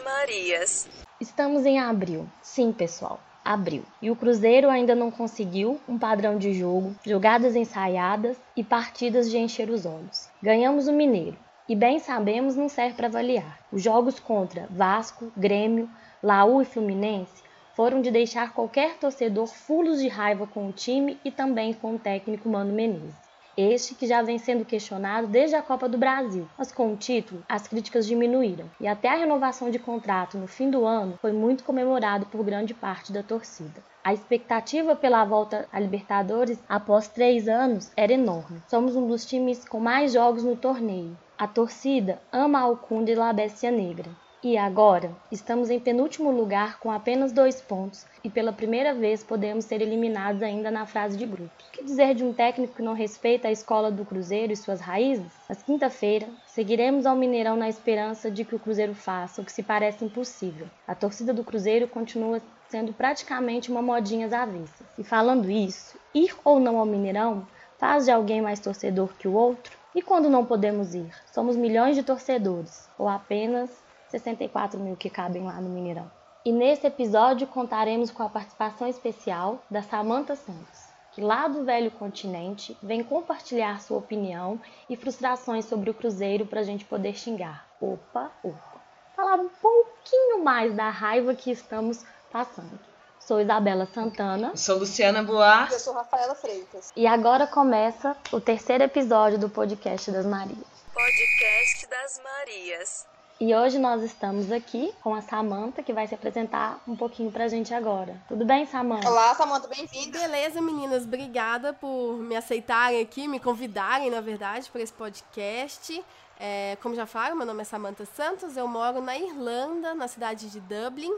Marias. 0.00 0.88
Estamos 1.20 1.66
em 1.66 1.78
abril. 1.78 2.28
Sim, 2.42 2.72
pessoal, 2.72 3.20
abril. 3.44 3.82
E 4.00 4.10
o 4.10 4.16
Cruzeiro 4.16 4.68
ainda 4.68 4.94
não 4.94 5.10
conseguiu 5.10 5.80
um 5.88 5.98
padrão 5.98 6.38
de 6.38 6.52
jogo, 6.52 6.94
jogadas 7.04 7.56
ensaiadas 7.56 8.36
e 8.56 8.62
partidas 8.62 9.30
de 9.30 9.38
encher 9.38 9.70
os 9.70 9.86
olhos. 9.86 10.28
Ganhamos 10.42 10.88
o 10.88 10.92
Mineiro. 10.92 11.36
E 11.68 11.76
bem 11.76 11.98
sabemos 11.98 12.56
não 12.56 12.68
serve 12.68 12.94
para 12.94 13.08
avaliar. 13.08 13.58
Os 13.70 13.82
jogos 13.82 14.18
contra 14.18 14.66
Vasco, 14.70 15.30
Grêmio, 15.36 15.88
Laú 16.22 16.62
e 16.62 16.64
Fluminense 16.64 17.42
foram 17.74 18.00
de 18.00 18.10
deixar 18.10 18.52
qualquer 18.54 18.96
torcedor 18.98 19.46
fulos 19.46 20.00
de 20.00 20.08
raiva 20.08 20.46
com 20.46 20.68
o 20.68 20.72
time 20.72 21.18
e 21.24 21.30
também 21.30 21.72
com 21.72 21.94
o 21.94 21.98
técnico 21.98 22.48
Mano 22.48 22.72
Menezes. 22.72 23.27
Este 23.60 23.96
que 23.96 24.06
já 24.06 24.22
vem 24.22 24.38
sendo 24.38 24.64
questionado 24.64 25.26
desde 25.26 25.56
a 25.56 25.62
Copa 25.62 25.88
do 25.88 25.98
Brasil, 25.98 26.48
mas 26.56 26.70
com 26.70 26.92
o 26.92 26.96
título, 26.96 27.42
as 27.48 27.66
críticas 27.66 28.06
diminuíram 28.06 28.70
e 28.80 28.86
até 28.86 29.08
a 29.08 29.16
renovação 29.16 29.68
de 29.68 29.80
contrato 29.80 30.38
no 30.38 30.46
fim 30.46 30.70
do 30.70 30.86
ano 30.86 31.18
foi 31.20 31.32
muito 31.32 31.64
comemorado 31.64 32.26
por 32.26 32.44
grande 32.44 32.72
parte 32.72 33.12
da 33.12 33.20
torcida. 33.20 33.82
A 34.04 34.14
expectativa 34.14 34.94
pela 34.94 35.24
volta 35.24 35.68
à 35.72 35.80
Libertadores 35.80 36.62
após 36.68 37.08
três 37.08 37.48
anos 37.48 37.90
era 37.96 38.12
enorme. 38.12 38.62
Somos 38.68 38.94
um 38.94 39.08
dos 39.08 39.26
times 39.26 39.68
com 39.68 39.80
mais 39.80 40.12
jogos 40.12 40.44
no 40.44 40.54
torneio. 40.54 41.18
A 41.36 41.48
torcida 41.48 42.22
ama 42.30 42.60
a 42.60 42.62
Alcunda 42.62 43.10
e 43.10 43.16
La 43.16 43.32
Bestia 43.32 43.72
Negra. 43.72 44.08
E 44.40 44.56
agora, 44.56 45.10
estamos 45.32 45.68
em 45.68 45.80
penúltimo 45.80 46.30
lugar 46.30 46.78
com 46.78 46.92
apenas 46.92 47.32
dois 47.32 47.60
pontos 47.60 48.06
e 48.22 48.30
pela 48.30 48.52
primeira 48.52 48.94
vez 48.94 49.24
podemos 49.24 49.64
ser 49.64 49.82
eliminados 49.82 50.44
ainda 50.44 50.70
na 50.70 50.86
fase 50.86 51.18
de 51.18 51.26
grupos. 51.26 51.66
O 51.66 51.72
que 51.72 51.82
dizer 51.82 52.14
de 52.14 52.22
um 52.22 52.32
técnico 52.32 52.76
que 52.76 52.82
não 52.82 52.92
respeita 52.92 53.48
a 53.48 53.50
escola 53.50 53.90
do 53.90 54.04
Cruzeiro 54.04 54.52
e 54.52 54.56
suas 54.56 54.80
raízes? 54.80 55.32
Mas 55.48 55.60
quinta-feira, 55.64 56.28
seguiremos 56.46 57.04
ao 57.04 57.16
Mineirão 57.16 57.56
na 57.56 57.68
esperança 57.68 58.30
de 58.30 58.44
que 58.44 58.54
o 58.54 58.60
Cruzeiro 58.60 58.94
faça 58.94 59.42
o 59.42 59.44
que 59.44 59.50
se 59.50 59.60
parece 59.60 60.04
impossível. 60.04 60.68
A 60.86 60.94
torcida 60.94 61.34
do 61.34 61.42
Cruzeiro 61.42 61.88
continua 61.88 62.40
sendo 62.68 62.92
praticamente 62.92 63.72
uma 63.72 63.82
modinha 63.82 64.28
às 64.28 64.32
avessas. 64.32 64.86
E 64.96 65.02
falando 65.02 65.50
isso, 65.50 65.98
ir 66.14 66.32
ou 66.44 66.60
não 66.60 66.78
ao 66.78 66.86
Mineirão 66.86 67.44
faz 67.76 68.04
de 68.04 68.12
alguém 68.12 68.40
mais 68.40 68.60
torcedor 68.60 69.10
que 69.18 69.26
o 69.26 69.32
outro? 69.32 69.76
E 69.96 70.00
quando 70.00 70.30
não 70.30 70.46
podemos 70.46 70.94
ir? 70.94 71.12
Somos 71.32 71.56
milhões 71.56 71.96
de 71.96 72.04
torcedores, 72.04 72.88
ou 72.96 73.08
apenas 73.08 73.87
64 74.10 74.78
mil 74.80 74.96
que 74.96 75.10
cabem 75.10 75.44
lá 75.44 75.60
no 75.60 75.68
Mineirão. 75.68 76.10
E 76.44 76.52
nesse 76.52 76.86
episódio 76.86 77.46
contaremos 77.46 78.10
com 78.10 78.22
a 78.22 78.28
participação 78.28 78.88
especial 78.88 79.62
da 79.70 79.82
Samantha 79.82 80.34
Santos, 80.34 80.88
que 81.12 81.20
lá 81.20 81.48
do 81.48 81.64
velho 81.64 81.90
continente 81.90 82.76
vem 82.82 83.02
compartilhar 83.02 83.80
sua 83.80 83.98
opinião 83.98 84.60
e 84.88 84.96
frustrações 84.96 85.64
sobre 85.64 85.90
o 85.90 85.94
Cruzeiro 85.94 86.46
para 86.46 86.60
a 86.60 86.64
gente 86.64 86.84
poder 86.84 87.14
xingar. 87.18 87.66
Opa, 87.80 88.30
opa. 88.42 88.78
Falar 89.14 89.40
um 89.40 89.48
pouquinho 89.48 90.42
mais 90.42 90.74
da 90.74 90.88
raiva 90.88 91.34
que 91.34 91.50
estamos 91.50 92.04
passando. 92.30 92.78
Sou 93.18 93.40
Isabela 93.40 93.84
Santana. 93.92 94.56
Sou 94.56 94.78
Luciana 94.78 95.22
Boar. 95.22 95.70
Eu 95.70 95.78
sou 95.78 95.92
Rafaela 95.92 96.34
Freitas. 96.34 96.92
E 96.96 97.06
agora 97.06 97.46
começa 97.46 98.16
o 98.32 98.40
terceiro 98.40 98.84
episódio 98.84 99.38
do 99.38 99.50
Podcast 99.50 100.10
das 100.10 100.24
Marias. 100.24 100.64
Podcast 100.94 101.86
das 101.88 102.22
Marias. 102.22 103.17
E 103.40 103.54
hoje 103.54 103.78
nós 103.78 104.02
estamos 104.02 104.50
aqui 104.50 104.92
com 105.00 105.14
a 105.14 105.22
Samanta, 105.22 105.80
que 105.80 105.92
vai 105.92 106.08
se 106.08 106.14
apresentar 106.14 106.82
um 106.88 106.96
pouquinho 106.96 107.30
pra 107.30 107.46
gente 107.46 107.72
agora. 107.72 108.20
Tudo 108.26 108.44
bem, 108.44 108.66
Samanta? 108.66 109.08
Olá, 109.08 109.32
Samanta, 109.36 109.68
bem-vinda. 109.68 110.18
Beleza, 110.18 110.60
meninas, 110.60 111.04
obrigada 111.04 111.72
por 111.72 112.14
me 112.14 112.34
aceitarem 112.34 113.00
aqui, 113.00 113.28
me 113.28 113.38
convidarem, 113.38 114.10
na 114.10 114.20
verdade, 114.20 114.68
para 114.68 114.82
esse 114.82 114.92
podcast. 114.92 116.04
É, 116.40 116.76
como 116.82 116.96
já 116.96 117.06
falaram, 117.06 117.36
meu 117.36 117.46
nome 117.46 117.62
é 117.62 117.64
Samantha 117.64 118.04
Santos, 118.06 118.56
eu 118.56 118.66
moro 118.66 119.00
na 119.00 119.16
Irlanda, 119.16 119.94
na 119.94 120.08
cidade 120.08 120.50
de 120.50 120.58
Dublin. 120.58 121.16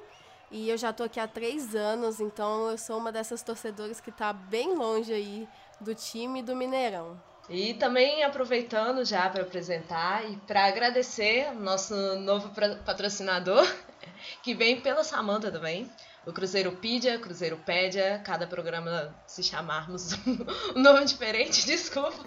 E 0.51 0.69
eu 0.69 0.77
já 0.77 0.93
tô 0.93 1.05
aqui 1.05 1.19
há 1.19 1.27
três 1.27 1.75
anos, 1.75 2.21
então 2.21 2.69
eu 2.69 2.77
sou 2.77 2.99
uma 2.99 3.11
dessas 3.11 3.43
torcedoras 3.43 3.99
que 3.99 4.13
tá 4.13 4.31
bem 4.31 4.75
longe 4.75 5.11
aí 5.11 5.49
do 5.81 5.95
time 5.95 6.43
do 6.43 6.55
Mineirão. 6.55 7.30
E 7.51 7.75
também 7.75 8.23
aproveitando 8.23 9.05
já 9.05 9.29
para 9.29 9.43
apresentar 9.43 10.25
e 10.31 10.37
para 10.47 10.67
agradecer 10.67 11.53
nosso 11.53 11.95
novo 12.21 12.49
patrocinador, 12.87 13.67
que 14.41 14.55
vem 14.55 14.81
pela 14.81 15.03
Samanta 15.03 15.51
também, 15.51 15.91
o 16.27 16.33
Cruzeiro 16.33 16.73
Pedia, 16.73 17.19
Cruzeiro 17.19 17.57
Pédia, 17.57 18.21
cada 18.25 18.47
programa 18.47 19.15
se 19.27 19.43
chamarmos 19.43 20.13
um 20.77 20.81
nome 20.81 21.05
diferente, 21.07 21.65
desculpa. 21.67 22.19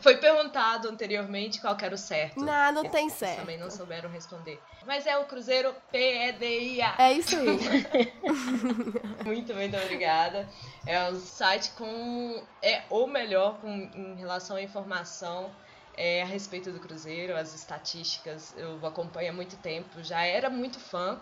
Foi 0.00 0.16
perguntado 0.18 0.88
anteriormente 0.88 1.60
qual 1.60 1.76
era 1.80 1.94
o 1.94 1.98
certo. 1.98 2.40
Não, 2.40 2.72
não 2.72 2.84
tem 2.84 3.08
certo. 3.08 3.32
Eles 3.32 3.40
também 3.40 3.58
não 3.58 3.70
souberam 3.70 4.08
responder. 4.08 4.62
Mas 4.86 5.06
é 5.06 5.18
o 5.18 5.24
Cruzeiro 5.24 5.74
PEDIA. 5.90 6.94
É 6.98 7.12
isso 7.12 7.36
aí. 7.36 8.12
muito, 9.26 9.54
muito 9.54 9.76
obrigada. 9.76 10.48
É 10.86 11.10
um 11.10 11.18
site 11.18 11.70
com. 11.72 12.42
É 12.62 12.82
o 12.88 13.06
melhor 13.08 13.58
com, 13.60 13.68
em 13.68 14.14
relação 14.16 14.56
à 14.56 14.62
informação. 14.62 15.50
É, 15.96 16.22
a 16.22 16.26
respeito 16.26 16.70
do 16.70 16.78
Cruzeiro, 16.78 17.36
as 17.36 17.52
estatísticas, 17.54 18.54
eu 18.56 18.78
acompanho 18.86 19.30
há 19.30 19.34
muito 19.34 19.56
tempo, 19.56 20.02
já 20.02 20.22
era 20.22 20.48
muito 20.48 20.78
fã, 20.78 21.20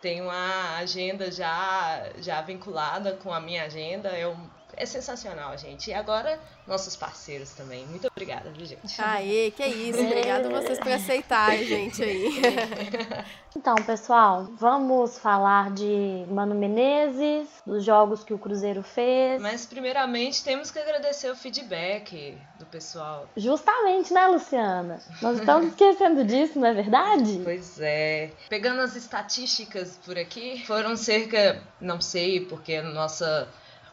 tem 0.00 0.20
uma 0.20 0.76
agenda 0.78 1.30
já, 1.30 2.10
já 2.18 2.40
vinculada 2.40 3.16
com 3.22 3.32
a 3.32 3.40
minha 3.40 3.64
agenda. 3.64 4.10
Um, 4.28 4.59
é 4.80 4.86
sensacional, 4.86 5.56
gente. 5.58 5.90
E 5.90 5.94
agora, 5.94 6.40
nossos 6.66 6.96
parceiros 6.96 7.50
também. 7.50 7.84
Muito 7.86 8.06
obrigada, 8.06 8.50
viu, 8.50 8.64
gente? 8.64 9.00
Aê, 9.00 9.50
que 9.50 9.64
isso. 9.64 10.00
Obrigada 10.00 10.48
a 10.48 10.60
vocês 10.60 10.78
por 10.78 10.90
aceitarem, 10.90 11.64
gente, 11.64 12.02
aí. 12.02 12.30
Então, 13.56 13.74
pessoal, 13.74 14.48
vamos 14.56 15.18
falar 15.18 15.72
de 15.72 16.24
Mano 16.28 16.54
Menezes, 16.54 17.48
dos 17.66 17.84
jogos 17.84 18.22
que 18.22 18.32
o 18.32 18.38
Cruzeiro 18.38 18.80
fez. 18.80 19.42
Mas, 19.42 19.66
primeiramente, 19.66 20.44
temos 20.44 20.70
que 20.70 20.78
agradecer 20.78 21.28
o 21.28 21.34
feedback 21.34 22.38
do 22.60 22.66
pessoal. 22.66 23.28
Justamente, 23.36 24.12
né, 24.14 24.24
Luciana? 24.28 25.00
Nós 25.20 25.40
estamos 25.40 25.66
esquecendo 25.74 26.24
disso, 26.24 26.60
não 26.60 26.68
é 26.68 26.72
verdade? 26.72 27.40
Pois 27.42 27.80
é. 27.80 28.30
Pegando 28.48 28.82
as 28.82 28.94
estatísticas 28.94 29.98
por 30.06 30.16
aqui, 30.16 30.64
foram 30.64 30.94
cerca, 30.94 31.60
não 31.80 32.00
sei, 32.00 32.46
porque 32.46 32.80
nossa 32.80 33.48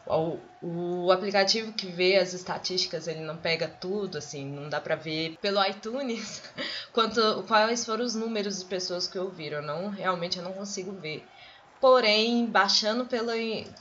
o, 0.08 1.10
aplicativo 1.12 1.72
que 1.72 1.86
vê 1.86 2.16
as 2.16 2.32
estatísticas, 2.32 3.06
ele 3.06 3.20
não 3.20 3.36
pega 3.36 3.68
tudo, 3.68 4.18
assim, 4.18 4.46
não 4.46 4.68
dá 4.68 4.80
pra 4.80 4.96
ver 4.96 5.36
pelo 5.40 5.64
iTunes 5.64 6.42
quanto, 6.92 7.44
quais 7.46 7.84
foram 7.84 8.04
os 8.04 8.14
números 8.14 8.60
de 8.60 8.64
pessoas 8.64 9.06
que 9.06 9.18
ouviram. 9.18 9.60
Não, 9.60 9.90
realmente 9.90 10.38
eu 10.38 10.44
não 10.44 10.52
consigo 10.52 10.92
ver. 10.92 11.26
Porém, 11.80 12.46
baixando 12.46 13.04
pelo, 13.04 13.30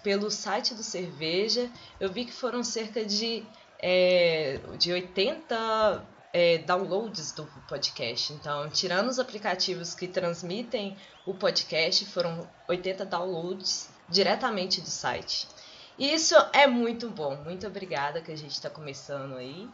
pelo 0.04 0.30
site 0.30 0.76
do 0.76 0.84
Cerveja, 0.84 1.70
eu 2.00 2.12
vi 2.12 2.26
que 2.26 2.34
foram 2.34 2.64
cerca 2.64 3.04
de, 3.04 3.44
é, 3.80 4.59
de 4.78 4.92
80 4.92 6.06
é, 6.34 6.59
downloads 6.59 7.32
do 7.32 7.46
podcast. 7.68 8.34
Então, 8.34 8.70
tirando 8.70 9.08
os 9.08 9.18
aplicativos 9.18 9.96
que 9.96 10.08
transmitem 10.08 10.96
o 11.26 11.34
podcast, 11.34 12.06
foram 12.06 12.48
80 12.68 13.06
downloads 13.06 13.90
diretamente 14.09 14.80
do 14.80 14.90
site. 14.90 15.48
Isso 15.97 16.35
é 16.53 16.68
muito 16.68 17.09
bom. 17.09 17.35
Muito 17.38 17.66
obrigada 17.66 18.22
que 18.22 18.31
a 18.31 18.38
gente 18.38 18.52
está 18.52 18.69
começando 18.69 19.35
aí. 19.35 19.68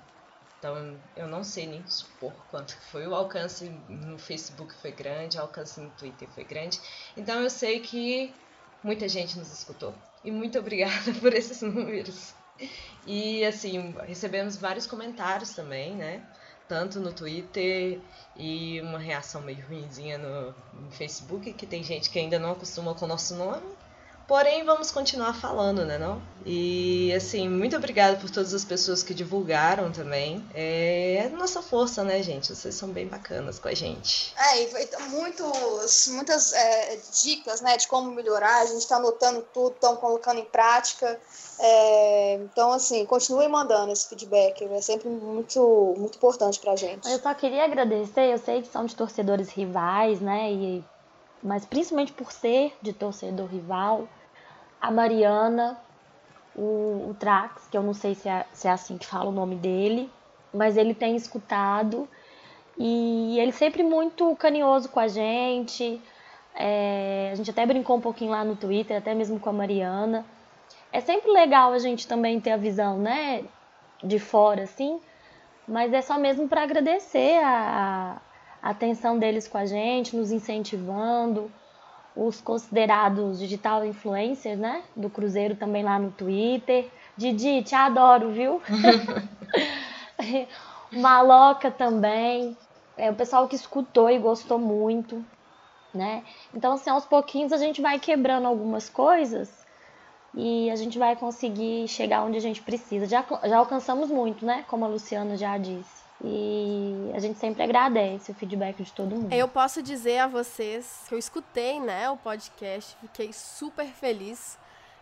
Então, 0.57 0.97
eu 1.17 1.27
não 1.27 1.43
sei 1.43 1.67
nem 1.67 1.85
supor 1.85 2.31
quanto 2.49 2.77
foi. 2.89 3.05
O 3.05 3.13
alcance 3.13 3.69
no 3.89 4.17
Facebook 4.17 4.73
foi 4.75 4.93
grande, 4.93 5.37
o 5.37 5.41
alcance 5.41 5.81
no 5.81 5.89
Twitter 5.89 6.29
foi 6.29 6.45
grande. 6.45 6.79
Então, 7.17 7.41
eu 7.41 7.49
sei 7.49 7.81
que 7.81 8.33
muita 8.81 9.09
gente 9.09 9.37
nos 9.37 9.51
escutou. 9.51 9.93
E 10.23 10.31
muito 10.31 10.57
obrigada 10.57 11.11
por 11.19 11.33
esses 11.33 11.61
números. 11.61 12.33
E, 13.05 13.43
assim, 13.43 13.93
recebemos 14.07 14.55
vários 14.55 14.87
comentários 14.87 15.51
também, 15.51 15.93
né? 15.95 16.25
Tanto 16.69 17.01
no 17.01 17.11
Twitter 17.11 17.99
e 18.37 18.79
uma 18.79 18.99
reação 18.99 19.41
meio 19.41 19.67
ruimzinha 19.67 20.17
no, 20.17 20.55
no 20.79 20.91
Facebook, 20.91 21.51
que 21.51 21.65
tem 21.65 21.83
gente 21.83 22.09
que 22.09 22.17
ainda 22.17 22.39
não 22.39 22.53
acostuma 22.53 22.95
com 22.95 23.03
o 23.03 23.07
nosso 23.09 23.35
nome. 23.35 23.75
Porém, 24.27 24.63
vamos 24.63 24.89
continuar 24.89 25.33
falando, 25.33 25.83
né, 25.85 25.97
não? 25.97 26.21
E, 26.45 27.13
assim, 27.13 27.47
muito 27.49 27.75
obrigada 27.75 28.17
por 28.17 28.29
todas 28.29 28.53
as 28.53 28.63
pessoas 28.63 29.03
que 29.03 29.13
divulgaram 29.13 29.91
também. 29.91 30.43
É 30.53 31.29
nossa 31.37 31.61
força, 31.61 32.03
né, 32.03 32.21
gente? 32.23 32.55
Vocês 32.55 32.73
são 32.73 32.89
bem 32.89 33.05
bacanas 33.05 33.59
com 33.59 33.67
a 33.67 33.73
gente. 33.73 34.33
É, 34.37 34.63
e 34.63 35.09
muitos, 35.09 36.07
muitas 36.07 36.53
é, 36.53 36.99
dicas, 37.21 37.61
né, 37.61 37.75
de 37.77 37.87
como 37.87 38.11
melhorar. 38.11 38.61
A 38.61 38.65
gente 38.65 38.79
está 38.79 38.95
anotando 38.95 39.45
tudo, 39.53 39.75
estamos 39.75 39.99
colocando 39.99 40.39
em 40.39 40.45
prática. 40.45 41.19
É, 41.59 42.35
então, 42.35 42.71
assim, 42.71 43.05
continue 43.05 43.47
mandando 43.47 43.91
esse 43.91 44.07
feedback. 44.07 44.63
É 44.63 44.81
sempre 44.81 45.09
muito, 45.09 45.95
muito 45.97 46.15
importante 46.15 46.59
pra 46.59 46.75
gente. 46.75 47.09
Eu 47.09 47.19
só 47.19 47.33
queria 47.33 47.65
agradecer. 47.65 48.33
Eu 48.33 48.37
sei 48.37 48.61
que 48.61 48.69
são 48.69 48.85
de 48.85 48.95
torcedores 48.95 49.49
rivais, 49.49 50.21
né, 50.21 50.51
e 50.51 50.83
mas 51.43 51.65
principalmente 51.65 52.13
por 52.13 52.31
ser 52.31 52.75
de 52.81 52.93
torcedor 52.93 53.47
rival, 53.47 54.07
a 54.81 54.89
Mariana, 54.91 55.77
o, 56.55 57.09
o 57.09 57.15
Trax, 57.19 57.67
que 57.69 57.77
eu 57.77 57.83
não 57.83 57.93
sei 57.93 58.15
se 58.15 58.29
é, 58.29 58.45
se 58.53 58.67
é 58.67 58.71
assim 58.71 58.97
que 58.97 59.05
fala 59.05 59.29
o 59.29 59.31
nome 59.33 59.55
dele, 59.55 60.09
mas 60.53 60.77
ele 60.77 60.93
tem 60.93 61.15
escutado 61.15 62.07
e 62.77 63.39
ele 63.39 63.51
sempre 63.51 63.83
muito 63.83 64.35
carinhoso 64.37 64.89
com 64.89 64.99
a 64.99 65.07
gente, 65.07 66.01
É, 66.55 67.29
a 67.31 67.35
gente 67.35 67.49
até 67.51 67.65
brincou 67.65 67.97
um 67.97 68.01
pouquinho 68.01 68.31
lá 68.31 68.43
no 68.45 68.55
Twitter, 68.55 68.97
até 68.97 69.15
mesmo 69.15 69.39
com 69.39 69.49
a 69.49 69.53
Mariana. 69.53 70.25
É 70.91 71.01
sempre 71.01 71.31
legal 71.31 71.73
a 71.73 71.79
gente 71.79 72.07
também 72.07 72.39
ter 72.39 72.51
a 72.51 72.57
visão, 72.57 72.97
né, 72.99 73.43
de 74.03 74.19
fora, 74.19 74.63
assim, 74.63 75.01
mas 75.67 75.93
é 75.93 76.01
só 76.01 76.17
mesmo 76.19 76.47
para 76.47 76.63
agradecer 76.63 77.39
a, 77.43 78.21
a 78.63 78.69
atenção 78.69 79.19
deles 79.19 79.45
com 79.45 79.57
a 79.57 79.65
gente, 79.65 80.15
nos 80.15 80.31
incentivando, 80.31 81.51
os 82.15 82.39
considerados 82.39 83.37
digital 83.37 83.85
influencers, 83.85 84.57
né, 84.57 84.83
do 84.95 85.09
Cruzeiro 85.09 85.55
também 85.57 85.83
lá 85.83 85.99
no 85.99 86.11
Twitter. 86.11 86.89
Didi, 87.17 87.61
te 87.61 87.75
adoro, 87.75 88.31
viu? 88.31 88.61
Maloca 90.93 91.69
também. 91.69 92.55
É 92.95 93.11
o 93.11 93.15
pessoal 93.15 93.47
que 93.47 93.55
escutou 93.55 94.09
e 94.09 94.17
gostou 94.17 94.57
muito, 94.57 95.25
né? 95.93 96.23
Então, 96.53 96.73
assim, 96.73 96.89
aos 96.89 97.05
pouquinhos 97.05 97.51
a 97.51 97.57
gente 97.57 97.81
vai 97.81 97.99
quebrando 97.99 98.47
algumas 98.47 98.87
coisas 98.87 99.65
e 100.33 100.69
a 100.69 100.75
gente 100.75 100.97
vai 100.97 101.15
conseguir 101.15 101.87
chegar 101.87 102.23
onde 102.23 102.37
a 102.37 102.41
gente 102.41 102.61
precisa. 102.61 103.07
Já, 103.07 103.25
já 103.43 103.57
alcançamos 103.57 104.09
muito, 104.09 104.45
né? 104.45 104.63
Como 104.67 104.85
a 104.85 104.87
Luciana 104.87 105.35
já 105.35 105.57
disse. 105.57 106.02
E 106.21 107.11
a 107.13 107.19
gente 107.19 107.39
sempre 107.39 107.63
agradece 107.63 108.31
o 108.31 108.35
feedback 108.35 108.81
de 108.83 108.91
todo 108.91 109.15
mundo. 109.15 109.33
Eu 109.33 109.47
posso 109.47 109.81
dizer 109.81 110.19
a 110.19 110.27
vocês 110.27 111.05
que 111.07 111.13
eu 111.15 111.19
escutei, 111.19 111.79
né, 111.79 112.09
o 112.09 112.17
podcast, 112.17 112.95
fiquei 113.01 113.31
super 113.33 113.87
feliz 113.87 114.57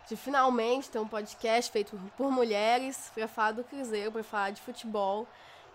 de 0.08 0.16
finalmente 0.16 0.90
ter 0.90 0.98
um 0.98 1.06
podcast 1.06 1.70
feito 1.70 1.98
por 2.16 2.30
mulheres 2.30 3.10
para 3.14 3.28
falar 3.28 3.52
do 3.52 3.64
Cruzeiro, 3.64 4.12
para 4.12 4.24
falar 4.24 4.50
de 4.50 4.60
futebol. 4.60 5.26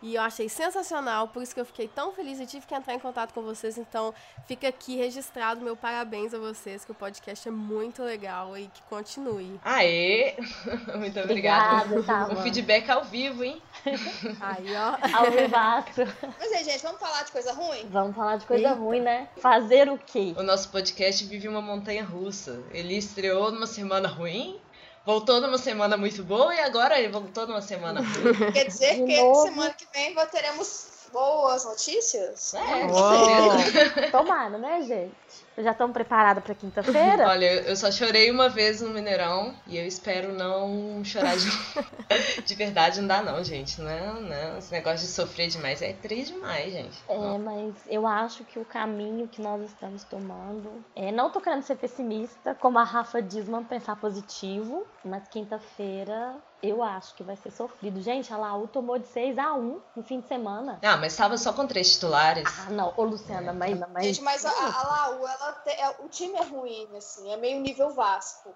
E 0.01 0.15
eu 0.15 0.21
achei 0.21 0.47
sensacional, 0.47 1.27
por 1.27 1.41
isso 1.41 1.53
que 1.53 1.59
eu 1.59 1.65
fiquei 1.65 1.88
tão 1.88 2.11
feliz 2.11 2.39
e 2.39 2.45
tive 2.45 2.65
que 2.65 2.75
entrar 2.75 2.94
em 2.94 2.99
contato 2.99 3.33
com 3.33 3.41
vocês. 3.41 3.77
Então, 3.77 4.13
fica 4.45 4.67
aqui 4.67 4.95
registrado 4.95 5.61
meu 5.61 5.75
parabéns 5.75 6.33
a 6.33 6.39
vocês, 6.39 6.85
que 6.85 6.91
o 6.91 6.95
podcast 6.95 7.47
é 7.47 7.51
muito 7.51 8.03
legal 8.03 8.55
e 8.57 8.67
que 8.67 8.81
continue. 8.83 9.59
Aê! 9.63 10.35
Muito 10.97 11.19
obrigada. 11.19 11.85
Obrigada, 11.85 12.03
tá, 12.03 12.25
o 12.25 12.29
mano. 12.29 12.41
feedback 12.44 12.89
ao 12.89 13.03
vivo, 13.03 13.44
hein? 13.44 13.61
Aí, 14.39 14.75
ó. 14.75 14.97
Ao 15.17 15.31
vivaço. 15.31 16.01
Mas 16.38 16.51
aí, 16.51 16.63
gente, 16.63 16.81
vamos 16.83 16.99
falar 16.99 17.23
de 17.23 17.31
coisa 17.31 17.53
ruim? 17.53 17.88
Vamos 17.89 18.15
falar 18.15 18.38
de 18.38 18.45
coisa 18.45 18.69
Eita. 18.69 18.79
ruim, 18.79 19.01
né? 19.01 19.27
Fazer 19.38 19.89
o 19.89 19.97
quê? 19.97 20.33
O 20.38 20.44
nosso 20.44 20.69
podcast 20.69 21.23
vive 21.25 21.47
uma 21.47 21.61
montanha 21.61 22.03
russa. 22.03 22.61
Ele 22.71 22.95
estreou 22.95 23.51
numa 23.51 23.67
semana 23.67 24.07
ruim, 24.07 24.59
voltou 25.07 25.39
numa 25.39 25.57
semana 25.57 25.95
muito 25.95 26.21
boa 26.21 26.54
e 26.54 26.59
agora 26.59 27.00
ele 27.00 27.07
voltou 27.07 27.48
numa 27.48 27.62
semana 27.62 28.01
ruim. 28.01 28.33
Quer 28.51 28.65
dizer 28.65 28.95
De 28.95 29.06
que 29.06 29.21
novo. 29.21 29.42
semana 29.44 29.74
que 29.74 29.88
vem 29.94 30.13
teremos 30.25 31.07
boas 31.13 31.63
notícias? 31.63 32.54
É, 32.54 32.86
Uou. 32.88 33.51
com 33.51 33.59
certeza. 33.59 34.12
Tomara, 34.12 34.57
né, 34.57 34.81
gente? 34.81 35.46
Já 35.57 35.71
estão 35.71 35.92
preparados 35.92 36.44
para 36.44 36.54
quinta-feira? 36.54 37.25
Olha, 37.30 37.62
eu 37.62 37.75
só 37.75 37.92
chorei 37.92 38.30
uma 38.30 38.48
vez 38.48 38.81
no 38.81 38.89
Mineirão 38.89 39.56
e 39.65 39.77
eu 39.77 39.86
espero 39.86 40.31
não 40.33 41.04
chorar 41.04 41.36
de 41.36 41.48
De 42.45 42.56
verdade, 42.56 43.01
não 43.01 43.07
dá 43.07 43.21
não, 43.21 43.44
gente. 43.44 43.81
Não, 43.81 44.21
não. 44.21 44.57
Esse 44.57 44.71
negócio 44.71 45.06
de 45.06 45.12
sofrer 45.12 45.48
demais 45.48 45.81
é 45.81 45.94
triste 45.94 46.33
demais, 46.33 46.71
gente. 46.71 46.98
É, 47.09 47.38
mas 47.38 47.74
eu 47.88 48.06
acho 48.06 48.44
que 48.44 48.59
o 48.59 48.65
caminho 48.65 49.27
que 49.27 49.42
nós 49.42 49.62
estamos 49.63 50.04
tomando. 50.04 50.83
É, 50.95 51.12
não 51.12 51.30
tô 51.30 51.42
querendo 51.42 51.63
ser 51.63 51.75
pessimista, 51.75 52.56
como 52.56 52.77
a 52.77 52.83
Rafa 52.83 53.21
diz, 53.21 53.45
vamos 53.48 53.68
pensar 53.68 53.95
positivo. 53.95 54.86
Mas 55.04 55.27
quinta-feira 55.27 56.36
eu 56.62 56.81
acho 56.81 57.13
que 57.15 57.24
vai 57.24 57.36
ser 57.36 57.51
sofrido. 57.51 58.01
Gente, 58.01 58.33
a 58.33 58.38
Laú 58.38 58.68
tomou 58.68 58.98
de 58.98 59.07
6 59.07 59.38
a 59.38 59.54
1 59.54 59.81
no 59.95 60.04
fim 60.04 60.19
de 60.21 60.27
semana. 60.27 60.80
Ah, 60.83 60.98
mas 60.98 61.15
tava 61.15 61.38
só 61.38 61.54
com 61.54 61.68
três 61.68 61.92
titulares. 61.94 62.44
Ah, 62.59 62.71
não. 62.71 62.94
Ô, 62.98 63.04
Luciana, 63.04 63.54
mas. 63.54 63.80
mas... 63.92 64.06
Gente, 64.06 64.21
mas 64.21 64.45
a, 64.45 64.50
a 64.51 64.88
Laú, 64.88 65.27
ela 65.27 65.54
te- 65.63 65.69
é- 65.69 65.95
o 66.00 66.09
time 66.09 66.36
é 66.36 66.44
ruim, 66.44 66.95
assim, 66.98 67.31
é 67.31 67.38
meio 67.38 67.59
nível 67.59 67.94
Vasco. 67.94 68.56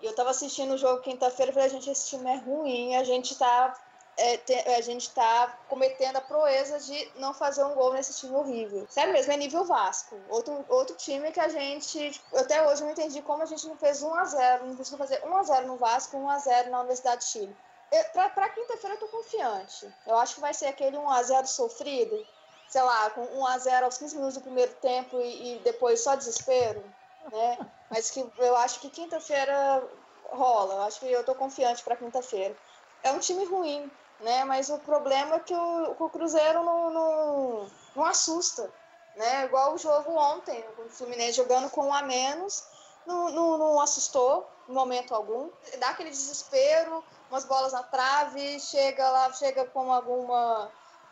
E 0.00 0.04
eu 0.04 0.14
tava 0.14 0.30
assistindo 0.30 0.74
o 0.74 0.78
jogo 0.78 1.00
quinta-feira 1.02 1.50
e 1.50 1.54
falei, 1.54 1.70
gente, 1.70 1.88
esse 1.88 2.08
time 2.08 2.28
é 2.30 2.36
ruim, 2.36 2.96
a 2.96 3.04
gente 3.04 3.36
tá. 3.38 3.72
É, 4.16 4.36
te- 4.38 4.54
a 4.70 4.80
gente 4.80 5.10
tá 5.10 5.58
cometendo 5.68 6.16
a 6.16 6.20
proeza 6.20 6.78
de 6.80 7.12
não 7.16 7.34
fazer 7.34 7.62
um 7.64 7.74
gol 7.74 7.92
nesse 7.92 8.14
time 8.18 8.34
horrível. 8.34 8.86
Sério 8.88 9.12
mesmo, 9.12 9.32
é 9.32 9.36
nível 9.36 9.64
Vasco. 9.64 10.16
Outro, 10.30 10.64
outro 10.68 10.96
time 10.96 11.30
que 11.32 11.40
a 11.40 11.48
gente. 11.48 12.10
tipo, 12.12 12.36
até 12.38 12.66
hoje 12.66 12.82
eu 12.82 12.86
não 12.86 12.92
entendi 12.92 13.20
como 13.22 13.42
a 13.42 13.46
gente 13.46 13.66
não 13.66 13.76
fez 13.76 14.02
1x0. 14.02 14.62
Não 14.62 14.76
conseguiu 14.76 14.98
fazer 14.98 15.20
1x0 15.22 15.66
no 15.66 15.76
Vasco, 15.76 16.16
1x0 16.16 16.70
na 16.70 16.78
Universidade 16.80 17.22
de 17.24 17.28
Chile. 17.30 17.56
Eu, 17.92 18.04
pra, 18.06 18.28
pra 18.30 18.48
quinta-feira 18.48 18.96
eu 18.96 19.00
tô 19.00 19.08
confiante. 19.08 19.88
Eu 20.06 20.16
acho 20.16 20.34
que 20.34 20.40
vai 20.40 20.52
ser 20.54 20.66
aquele 20.66 20.96
1x0 20.96 21.46
sofrido 21.46 22.26
sei 22.68 22.82
lá, 22.82 23.10
com 23.10 23.20
1 23.22 23.46
a 23.46 23.58
0 23.58 23.84
aos 23.86 23.96
15 23.96 24.16
minutos 24.16 24.34
do 24.38 24.40
primeiro 24.40 24.72
tempo 24.82 25.20
e, 25.20 25.54
e 25.54 25.58
depois 25.60 26.00
só 26.00 26.16
desespero, 26.16 26.82
né? 27.30 27.58
Mas 27.88 28.10
que 28.10 28.26
eu 28.38 28.56
acho 28.56 28.80
que 28.80 28.90
quinta-feira 28.90 29.88
rola. 30.24 30.74
Eu 30.74 30.82
acho 30.82 30.98
que 30.98 31.06
eu 31.10 31.24
tô 31.24 31.32
confiante 31.36 31.84
para 31.84 31.94
quinta-feira. 31.96 32.56
É 33.04 33.12
um 33.12 33.20
time 33.20 33.44
ruim, 33.44 33.88
né? 34.20 34.44
Mas 34.44 34.68
o 34.68 34.78
problema 34.78 35.36
é 35.36 35.40
que 35.40 35.54
o, 35.54 35.96
o 35.98 36.10
Cruzeiro 36.10 36.62
não, 36.62 36.90
não, 36.90 37.70
não 37.94 38.04
assusta, 38.04 38.70
né? 39.14 39.44
Igual 39.44 39.74
o 39.74 39.78
jogo 39.78 40.12
ontem, 40.12 40.64
o 40.78 40.88
Fluminense 40.90 41.32
jogando 41.32 41.70
com 41.70 41.86
um 41.86 41.94
a 41.94 42.02
menos, 42.02 42.64
não, 43.06 43.30
não, 43.30 43.58
não 43.58 43.80
assustou 43.80 44.48
em 44.68 44.72
momento 44.72 45.14
algum. 45.14 45.50
Dá 45.78 45.90
aquele 45.90 46.10
desespero, 46.10 47.04
umas 47.30 47.44
bolas 47.44 47.72
na 47.72 47.82
trave, 47.82 48.60
chega 48.60 49.08
lá, 49.10 49.32
chega 49.32 49.64
com 49.66 49.92
alguma 49.92 50.70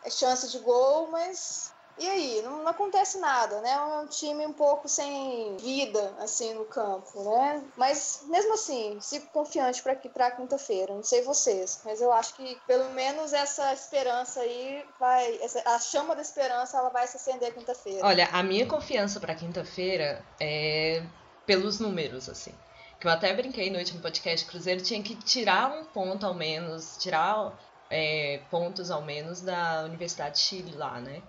chance 0.09 0.49
de 0.49 0.59
gol, 0.59 1.07
mas 1.07 1.73
e 1.97 2.07
aí? 2.07 2.41
Não, 2.43 2.63
não 2.63 2.67
acontece 2.67 3.17
nada, 3.19 3.61
né? 3.61 3.71
É 3.71 3.79
um 3.79 4.07
time 4.07 4.45
um 4.45 4.53
pouco 4.53 4.87
sem 4.89 5.55
vida, 5.57 6.13
assim, 6.19 6.53
no 6.53 6.65
campo, 6.65 7.23
né? 7.23 7.63
Mas, 7.77 8.23
mesmo 8.27 8.53
assim, 8.53 8.97
fico 9.01 9.27
confiante 9.31 9.81
para 9.81 9.95
para 9.95 10.31
quinta-feira. 10.31 10.93
Não 10.93 11.03
sei 11.03 11.21
vocês, 11.21 11.81
mas 11.85 12.01
eu 12.01 12.11
acho 12.11 12.35
que 12.35 12.59
pelo 12.67 12.89
menos 12.91 13.33
essa 13.33 13.73
esperança 13.73 14.41
aí 14.41 14.85
vai. 14.99 15.39
Essa, 15.41 15.61
a 15.65 15.79
chama 15.79 16.15
da 16.15 16.21
esperança 16.21 16.77
ela 16.77 16.89
vai 16.89 17.07
se 17.07 17.17
acender 17.17 17.53
quinta-feira. 17.53 18.05
Olha, 18.05 18.27
a 18.31 18.43
minha 18.43 18.65
confiança 18.65 19.19
pra 19.19 19.35
quinta-feira 19.35 20.23
é 20.39 21.03
pelos 21.45 21.79
números, 21.79 22.27
assim. 22.27 22.53
Que 22.99 23.07
eu 23.07 23.11
até 23.11 23.33
brinquei 23.33 23.69
no 23.69 23.77
último 23.77 24.01
podcast, 24.01 24.45
Cruzeiro 24.45 24.81
tinha 24.81 25.01
que 25.01 25.15
tirar 25.15 25.71
um 25.71 25.85
ponto 25.85 26.25
ao 26.25 26.33
menos, 26.33 26.97
tirar 26.97 27.53
é, 27.89 28.41
pontos 28.49 28.89
ao 28.89 29.01
menos 29.01 29.41
da 29.41 29.83
Universidade 29.83 30.35
de 30.35 30.41
Chile 30.41 30.71
lá, 30.75 30.99
né? 30.99 31.21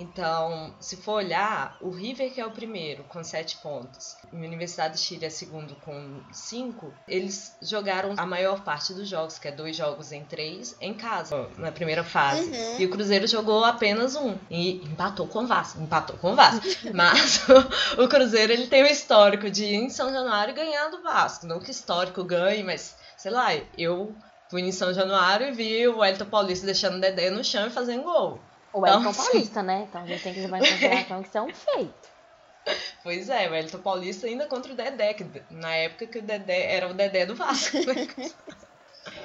Então, 0.00 0.74
se 0.80 0.96
for 0.96 1.16
olhar, 1.16 1.76
o 1.78 1.90
River, 1.90 2.32
que 2.32 2.40
é 2.40 2.46
o 2.46 2.50
primeiro, 2.50 3.04
com 3.04 3.22
sete 3.22 3.58
pontos, 3.58 4.16
e 4.32 4.36
a 4.36 4.38
Universidade 4.38 4.94
de 4.94 5.00
Chile 5.00 5.26
é 5.26 5.30
segundo 5.30 5.76
com 5.76 6.22
cinco, 6.32 6.90
eles 7.06 7.54
jogaram 7.60 8.14
a 8.16 8.24
maior 8.24 8.64
parte 8.64 8.94
dos 8.94 9.06
jogos, 9.06 9.38
que 9.38 9.46
é 9.46 9.52
dois 9.52 9.76
jogos 9.76 10.10
em 10.10 10.24
três, 10.24 10.74
em 10.80 10.94
casa, 10.94 11.50
na 11.58 11.70
primeira 11.70 12.02
fase. 12.02 12.50
Uhum. 12.50 12.80
E 12.80 12.86
o 12.86 12.90
Cruzeiro 12.90 13.26
jogou 13.26 13.62
apenas 13.62 14.16
um. 14.16 14.38
E 14.50 14.76
empatou 14.86 15.26
com 15.26 15.44
o 15.44 15.46
Vasco. 15.46 15.82
Empatou 15.82 16.16
com 16.16 16.32
o 16.32 16.34
Vasco. 16.34 16.66
Mas 16.94 17.44
o, 17.98 18.00
o 18.04 18.08
Cruzeiro 18.08 18.54
ele 18.54 18.68
tem 18.68 18.82
o 18.82 18.86
histórico 18.86 19.50
de 19.50 19.66
ir 19.66 19.74
em 19.74 19.90
São 19.90 20.10
Januário 20.10 20.54
ganhar 20.54 20.88
do 20.88 21.02
Vasco. 21.02 21.46
Não 21.46 21.60
que 21.60 21.70
histórico 21.70 22.24
ganhe, 22.24 22.62
mas, 22.62 22.96
sei 23.18 23.30
lá, 23.30 23.54
eu 23.76 24.14
fui 24.48 24.62
em 24.62 24.72
São 24.72 24.94
Januário 24.94 25.48
e 25.48 25.52
vi 25.52 25.86
o 25.86 25.98
Wellington 25.98 26.24
Paulista 26.24 26.64
deixando 26.64 26.96
o 26.96 27.00
Dedé 27.00 27.28
no 27.28 27.44
chão 27.44 27.66
e 27.66 27.70
fazendo 27.70 28.04
gol. 28.04 28.40
O 28.72 28.80
Wellington 28.80 29.10
Então, 29.10 29.24
Paulista, 29.24 29.62
né? 29.62 29.86
Então 29.88 30.02
a 30.02 30.06
gente 30.06 30.22
tem 30.22 30.34
que 30.34 30.40
levar 30.40 30.58
em 30.58 30.60
consideração 30.68 31.22
que 31.22 31.28
isso 31.28 31.38
é 31.38 31.42
um 31.42 31.54
feito. 31.54 32.08
Pois 33.02 33.28
é, 33.28 33.48
o 33.48 33.52
Wellington 33.52 33.78
Paulista 33.82 34.26
ainda 34.26 34.46
contra 34.46 34.72
o 34.72 34.76
Dedé, 34.76 35.14
que 35.14 35.24
na 35.50 35.74
época 35.74 36.06
que 36.06 36.18
o 36.18 36.22
Dedé 36.22 36.72
era 36.74 36.88
o 36.88 36.94
Dedé 36.94 37.26
do 37.26 37.34
Vasco. 37.34 37.76
né? 37.78 38.06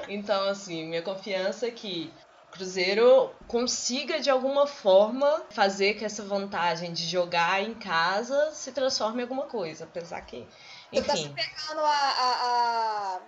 Então, 0.08 0.48
assim, 0.50 0.86
minha 0.88 1.02
confiança 1.02 1.68
é 1.68 1.72
que 1.72 2.14
o 2.48 2.52
Cruzeiro 2.52 3.32
consiga 3.48 4.20
de 4.20 4.30
alguma 4.30 4.66
forma 4.66 5.46
fazer 5.50 5.96
que 5.96 6.06
essa 6.06 6.24
vantagem 6.24 6.94
de 6.94 7.06
jogar 7.06 7.62
em 7.62 7.74
casa 7.74 8.52
se 8.52 8.72
transforme 8.72 9.20
em 9.20 9.24
alguma 9.24 9.48
coisa, 9.48 9.84
apesar 9.84 10.22
que, 10.22 10.48
Você 10.94 11.02
tá 11.04 11.16
se 11.16 11.24
enfim, 11.24 11.34
pegando 11.34 11.82
a, 11.82 11.90
a, 11.92 13.16
a- 13.16 13.22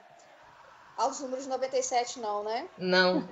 aos 0.97 1.19
números 1.19 1.43
de 1.43 1.49
97, 1.49 2.19
não, 2.19 2.43
né? 2.43 2.67
não, 2.77 3.27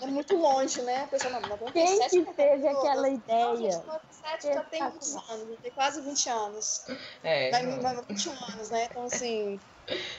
É 0.00 0.06
muito 0.06 0.36
longe, 0.36 0.82
né? 0.82 1.04
A 1.04 1.06
pessoa, 1.06 1.32
não, 1.32 1.40
97 1.48 2.10
Quem 2.10 2.24
que 2.24 2.32
teve 2.34 2.68
Pô, 2.68 2.78
aquela 2.78 3.02
Não, 3.08 3.14
ideia? 3.14 3.56
gente, 3.56 3.86
97 3.86 4.54
já 4.54 4.64
tem 4.64 4.82
muitos 4.82 5.14
anos, 5.14 5.58
tem 5.62 5.70
quase 5.72 6.00
20 6.00 6.28
anos. 6.28 6.84
é, 7.22 7.50
Vai, 7.50 7.62
não. 7.62 7.80
vai 7.80 7.96
21 8.08 8.32
anos, 8.32 8.70
né? 8.70 8.88
Então, 8.90 9.04
assim, 9.04 9.60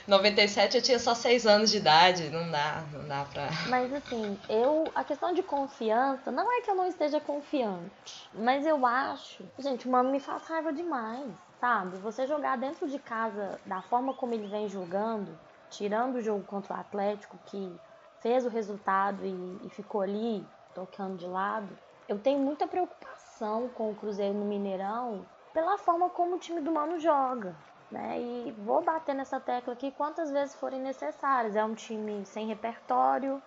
97 0.06 0.76
eu 0.76 0.82
tinha 0.82 0.98
só 0.98 1.14
6 1.14 1.46
anos 1.46 1.70
de 1.70 1.78
idade, 1.78 2.28
não 2.30 2.50
dá, 2.50 2.82
não 2.92 3.06
dá 3.08 3.24
pra. 3.24 3.48
Mas 3.68 3.92
assim, 3.92 4.38
eu. 4.48 4.84
A 4.94 5.04
questão 5.04 5.32
de 5.32 5.42
confiança, 5.42 6.30
não 6.30 6.50
é 6.52 6.60
que 6.60 6.70
eu 6.70 6.74
não 6.74 6.86
esteja 6.86 7.20
confiante. 7.20 8.28
Mas 8.34 8.66
eu 8.66 8.84
acho. 8.86 9.44
Gente, 9.58 9.86
o 9.88 9.90
mano 9.90 10.10
me 10.10 10.20
faz 10.20 10.42
raiva 10.46 10.72
demais. 10.72 11.26
Sabe? 11.60 11.96
Você 11.98 12.26
jogar 12.26 12.58
dentro 12.58 12.86
de 12.86 12.98
casa 12.98 13.58
da 13.64 13.80
forma 13.80 14.12
como 14.12 14.34
ele 14.34 14.46
vem 14.48 14.68
jogando, 14.68 15.38
tirando 15.76 16.16
o 16.16 16.20
jogo 16.20 16.44
contra 16.44 16.74
o 16.74 16.80
Atlético, 16.80 17.38
que 17.46 17.74
fez 18.20 18.46
o 18.46 18.48
resultado 18.48 19.24
e, 19.24 19.60
e 19.64 19.68
ficou 19.70 20.00
ali, 20.00 20.46
tocando 20.74 21.16
de 21.16 21.26
lado. 21.26 21.68
Eu 22.08 22.18
tenho 22.18 22.38
muita 22.38 22.66
preocupação 22.66 23.68
com 23.68 23.90
o 23.90 23.94
Cruzeiro 23.94 24.34
no 24.34 24.44
Mineirão 24.44 25.24
pela 25.52 25.78
forma 25.78 26.10
como 26.10 26.36
o 26.36 26.38
time 26.38 26.60
do 26.60 26.72
Mano 26.72 26.98
joga. 26.98 27.54
Né? 27.90 28.20
E 28.20 28.54
vou 28.58 28.82
bater 28.82 29.14
nessa 29.14 29.38
tecla 29.38 29.72
aqui 29.72 29.92
quantas 29.92 30.30
vezes 30.30 30.54
forem 30.56 30.80
necessárias. 30.80 31.54
É 31.54 31.64
um 31.64 31.74
time 31.74 32.24
sem 32.26 32.46
repertório, 32.46 33.40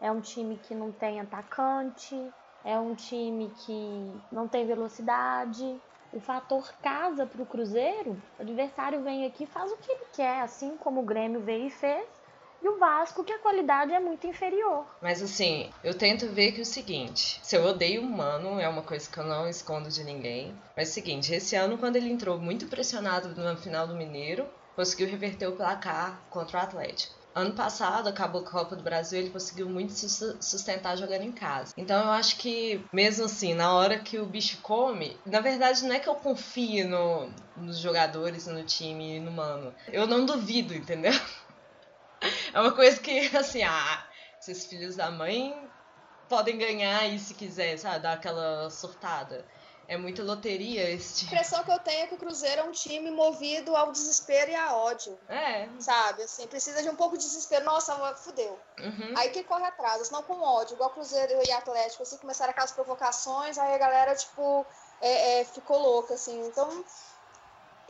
é 0.00 0.10
um 0.10 0.20
time 0.20 0.56
que 0.56 0.74
não 0.74 0.90
tem 0.90 1.20
atacante, 1.20 2.16
é 2.64 2.78
um 2.78 2.94
time 2.94 3.50
que 3.50 4.20
não 4.32 4.48
tem 4.48 4.66
velocidade. 4.66 5.80
O 6.12 6.18
fator 6.18 6.72
casa 6.82 7.24
para 7.24 7.42
o 7.42 7.46
Cruzeiro, 7.46 8.20
o 8.38 8.42
adversário 8.42 9.02
vem 9.02 9.26
aqui 9.26 9.46
faz 9.46 9.70
o 9.70 9.76
que 9.76 9.92
ele 9.92 10.06
quer, 10.12 10.40
assim 10.42 10.76
como 10.76 11.00
o 11.00 11.04
Grêmio 11.04 11.40
veio 11.40 11.68
e 11.68 11.70
fez, 11.70 12.04
e 12.62 12.68
o 12.68 12.78
Vasco, 12.78 13.24
que 13.24 13.32
a 13.32 13.38
qualidade 13.38 13.92
é 13.92 14.00
muito 14.00 14.26
inferior. 14.26 14.84
Mas 15.00 15.22
assim, 15.22 15.70
eu 15.82 15.96
tento 15.96 16.26
ver 16.26 16.52
que 16.52 16.58
é 16.58 16.62
o 16.62 16.66
seguinte: 16.66 17.40
se 17.42 17.56
eu 17.56 17.64
odeio 17.64 18.02
o 18.02 18.10
Mano, 18.10 18.60
é 18.60 18.68
uma 18.68 18.82
coisa 18.82 19.08
que 19.08 19.18
eu 19.18 19.24
não 19.24 19.48
escondo 19.48 19.88
de 19.88 20.04
ninguém. 20.04 20.54
Mas 20.76 20.88
é 20.88 20.90
o 20.90 20.94
seguinte, 20.94 21.32
esse 21.32 21.56
ano, 21.56 21.78
quando 21.78 21.96
ele 21.96 22.10
entrou 22.10 22.38
muito 22.38 22.66
pressionado 22.66 23.34
na 23.40 23.56
final 23.56 23.86
do 23.86 23.94
Mineiro, 23.94 24.46
conseguiu 24.76 25.08
reverter 25.08 25.46
o 25.46 25.56
placar 25.56 26.20
contra 26.28 26.58
o 26.58 26.62
Atlético. 26.62 27.19
Ano 27.34 27.54
passado, 27.54 28.08
acabou 28.08 28.42
a 28.42 28.50
Copa 28.50 28.74
do 28.74 28.82
Brasil, 28.82 29.20
ele 29.20 29.30
conseguiu 29.30 29.68
muito 29.68 29.92
sustentar 29.92 30.96
jogando 30.96 31.22
em 31.22 31.32
casa. 31.32 31.72
Então 31.76 32.04
eu 32.04 32.10
acho 32.10 32.36
que, 32.38 32.84
mesmo 32.92 33.24
assim, 33.24 33.54
na 33.54 33.72
hora 33.72 34.00
que 34.00 34.18
o 34.18 34.26
bicho 34.26 34.60
come, 34.62 35.20
na 35.24 35.40
verdade 35.40 35.84
não 35.84 35.94
é 35.94 36.00
que 36.00 36.08
eu 36.08 36.16
confie 36.16 36.82
no, 36.82 37.32
nos 37.56 37.78
jogadores, 37.78 38.46
no 38.46 38.64
time 38.64 39.20
no 39.20 39.30
mano. 39.30 39.72
Eu 39.88 40.06
não 40.06 40.26
duvido, 40.26 40.74
entendeu? 40.74 41.12
É 42.52 42.60
uma 42.60 42.72
coisa 42.72 43.00
que, 43.00 43.34
assim, 43.34 43.62
ah, 43.62 44.06
esses 44.38 44.66
filhos 44.66 44.96
da 44.96 45.10
mãe 45.10 45.54
podem 46.28 46.58
ganhar 46.58 47.00
aí 47.00 47.18
se 47.18 47.34
quiser, 47.34 47.78
sabe? 47.78 48.02
Dar 48.02 48.12
aquela 48.12 48.68
surtada. 48.70 49.46
É 49.90 49.96
muita 49.96 50.22
loteria 50.22 50.96
tipo. 50.96 51.32
A 51.32 51.34
impressão 51.34 51.64
que 51.64 51.72
eu 51.72 51.78
tenho 51.80 52.04
é 52.04 52.06
que 52.06 52.14
o 52.14 52.16
Cruzeiro 52.16 52.60
é 52.60 52.64
um 52.64 52.70
time 52.70 53.10
movido 53.10 53.74
ao 53.74 53.90
desespero 53.90 54.48
e 54.48 54.54
a 54.54 54.76
ódio. 54.76 55.18
É. 55.28 55.68
Sabe? 55.80 56.22
Assim, 56.22 56.46
precisa 56.46 56.80
de 56.80 56.88
um 56.88 56.94
pouco 56.94 57.18
de 57.18 57.24
desespero. 57.24 57.64
Nossa, 57.64 57.92
fudeu. 58.14 58.56
Uhum. 58.78 59.14
Aí 59.16 59.30
que 59.30 59.42
corre 59.42 59.66
atrás, 59.66 60.06
senão 60.06 60.22
com 60.22 60.40
ódio, 60.40 60.74
igual 60.74 60.90
Cruzeiro 60.90 61.32
e 61.44 61.50
Atlético, 61.50 62.04
assim, 62.04 62.18
começaram 62.18 62.52
aquelas 62.52 62.70
provocações, 62.70 63.58
aí 63.58 63.74
a 63.74 63.78
galera, 63.78 64.14
tipo, 64.14 64.64
é, 65.00 65.40
é, 65.40 65.44
ficou 65.44 65.76
louca, 65.80 66.14
assim. 66.14 66.46
Então, 66.46 66.84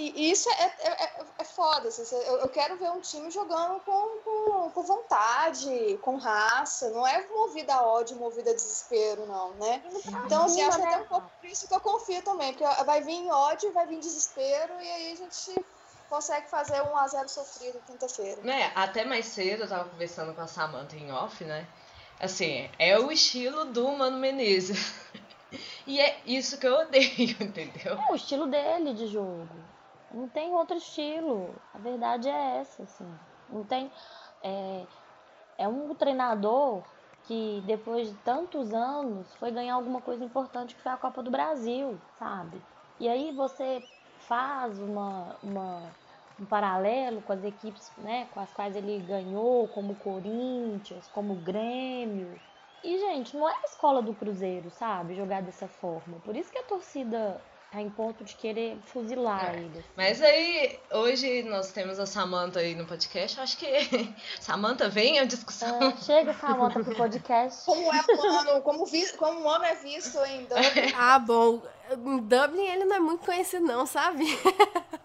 e 0.00 0.30
isso 0.30 0.48
é, 0.50 0.64
é, 0.78 1.04
é, 1.04 1.24
é 1.38 1.44
foda. 1.44 1.88
Assim, 1.88 2.02
eu, 2.16 2.38
eu, 2.38 2.48
quero 2.48 2.76
ver 2.76 2.90
um 2.90 3.00
time 3.00 3.30
jogando 3.30 3.80
com, 3.80 4.18
com, 4.24 4.70
com, 4.70 4.82
vontade, 4.82 5.98
com 6.02 6.16
raça. 6.16 6.90
Não 6.90 7.06
é 7.06 7.26
movida 7.28 7.74
a 7.74 7.86
ódio, 7.86 8.16
movida 8.16 8.50
a 8.50 8.54
desespero, 8.54 9.26
não, 9.26 9.50
né? 9.54 9.82
Então, 10.24 10.44
assim, 10.44 10.62
acho 10.62 10.80
até 10.80 10.96
um 10.98 11.06
pouco 11.06 11.30
por 11.40 11.48
isso 11.48 11.68
que 11.68 11.74
eu 11.74 11.80
confio 11.80 12.22
também. 12.22 12.54
Porque 12.54 12.84
vai 12.84 13.02
vir 13.02 13.30
ódio, 13.30 13.72
vai 13.72 13.86
vir 13.86 13.98
desespero, 13.98 14.72
e 14.80 14.88
aí 14.88 15.12
a 15.12 15.16
gente 15.16 15.64
consegue 16.08 16.48
fazer 16.48 16.82
um 16.82 16.96
a 16.96 17.06
0 17.06 17.28
sofrido 17.28 17.80
quinta-feira. 17.86 18.40
É, 18.50 18.72
até 18.74 19.04
mais 19.04 19.26
cedo 19.26 19.62
eu 19.62 19.68
tava 19.68 19.88
conversando 19.88 20.34
com 20.34 20.40
a 20.40 20.46
Samantha 20.46 20.96
em 20.96 21.12
off, 21.12 21.44
né? 21.44 21.66
Assim, 22.18 22.68
é 22.78 22.98
o 22.98 23.10
estilo 23.10 23.64
do 23.66 23.88
Mano 23.92 24.18
Menezes. 24.18 24.92
e 25.86 26.00
é 26.00 26.20
isso 26.26 26.58
que 26.58 26.66
eu 26.66 26.74
odeio, 26.74 27.36
entendeu? 27.40 27.98
É 27.98 28.12
o 28.12 28.14
estilo 28.14 28.46
dele 28.46 28.92
de 28.92 29.06
jogo. 29.06 29.48
Não 30.12 30.28
tem 30.28 30.52
outro 30.52 30.76
estilo. 30.76 31.54
A 31.74 31.78
verdade 31.78 32.28
é 32.28 32.56
essa, 32.58 32.82
assim. 32.82 33.18
Não 33.48 33.64
tem. 33.64 33.90
É, 34.42 34.86
é 35.58 35.68
um 35.68 35.94
treinador 35.94 36.82
que 37.24 37.62
depois 37.66 38.08
de 38.08 38.14
tantos 38.18 38.72
anos 38.72 39.32
foi 39.36 39.50
ganhar 39.50 39.74
alguma 39.74 40.00
coisa 40.00 40.24
importante 40.24 40.74
que 40.74 40.80
foi 40.82 40.92
a 40.92 40.96
Copa 40.96 41.22
do 41.22 41.30
Brasil, 41.30 41.98
sabe? 42.18 42.60
E 42.98 43.08
aí 43.08 43.32
você 43.32 43.82
faz 44.20 44.78
uma, 44.80 45.36
uma, 45.42 45.82
um 46.40 46.44
paralelo 46.44 47.22
com 47.22 47.32
as 47.32 47.44
equipes 47.44 47.90
né, 47.98 48.26
com 48.32 48.40
as 48.40 48.52
quais 48.52 48.74
ele 48.74 48.98
ganhou, 49.00 49.68
como 49.68 49.92
o 49.92 49.96
Corinthians, 49.96 51.08
como 51.08 51.34
o 51.34 51.36
Grêmio. 51.36 52.40
E, 52.82 52.98
gente, 52.98 53.36
não 53.36 53.48
é 53.48 53.54
a 53.54 53.66
escola 53.66 54.00
do 54.00 54.14
Cruzeiro, 54.14 54.70
sabe? 54.70 55.14
Jogar 55.14 55.42
dessa 55.42 55.68
forma. 55.68 56.18
Por 56.20 56.34
isso 56.34 56.50
que 56.50 56.58
a 56.58 56.62
torcida 56.62 57.40
tá 57.70 57.80
em 57.80 57.88
ponto 57.88 58.24
de 58.24 58.34
querer 58.34 58.76
fuzilar 58.84 59.54
é. 59.54 59.58
ele. 59.58 59.84
Mas 59.96 60.20
aí, 60.20 60.78
hoje 60.90 61.42
nós 61.44 61.70
temos 61.70 62.00
a 62.00 62.06
Samanta 62.06 62.58
aí 62.58 62.74
no 62.74 62.84
podcast. 62.84 63.40
Acho 63.40 63.56
que 63.56 63.66
Samanta 64.40 64.88
vem 64.88 65.20
a 65.20 65.24
discussão. 65.24 65.80
É, 65.80 65.96
chega, 65.98 66.34
Samanta, 66.34 66.82
pro 66.82 66.94
podcast. 66.96 67.64
Como 67.64 67.92
é 67.92 68.00
o 68.08 68.26
ano, 68.26 68.62
como, 68.62 68.84
vi, 68.86 69.06
como 69.16 69.42
o 69.42 69.48
ano 69.48 69.64
é 69.64 69.76
visto 69.76 70.18
em 70.24 70.44
Dublin. 70.44 70.92
Ah, 70.98 71.18
bom. 71.18 71.62
Em 71.90 72.18
Dublin 72.18 72.66
ele 72.66 72.84
não 72.84 72.96
é 72.96 73.00
muito 73.00 73.24
conhecido, 73.24 73.64
não, 73.64 73.86
sabe? 73.86 74.24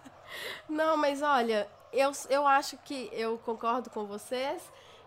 não, 0.68 0.98
mas 0.98 1.22
olha, 1.22 1.68
eu, 1.94 2.12
eu 2.30 2.48
acho 2.48 2.78
que 2.78 3.10
eu 3.14 3.38
concordo 3.40 3.90
com 3.90 4.06
vocês. 4.06 4.62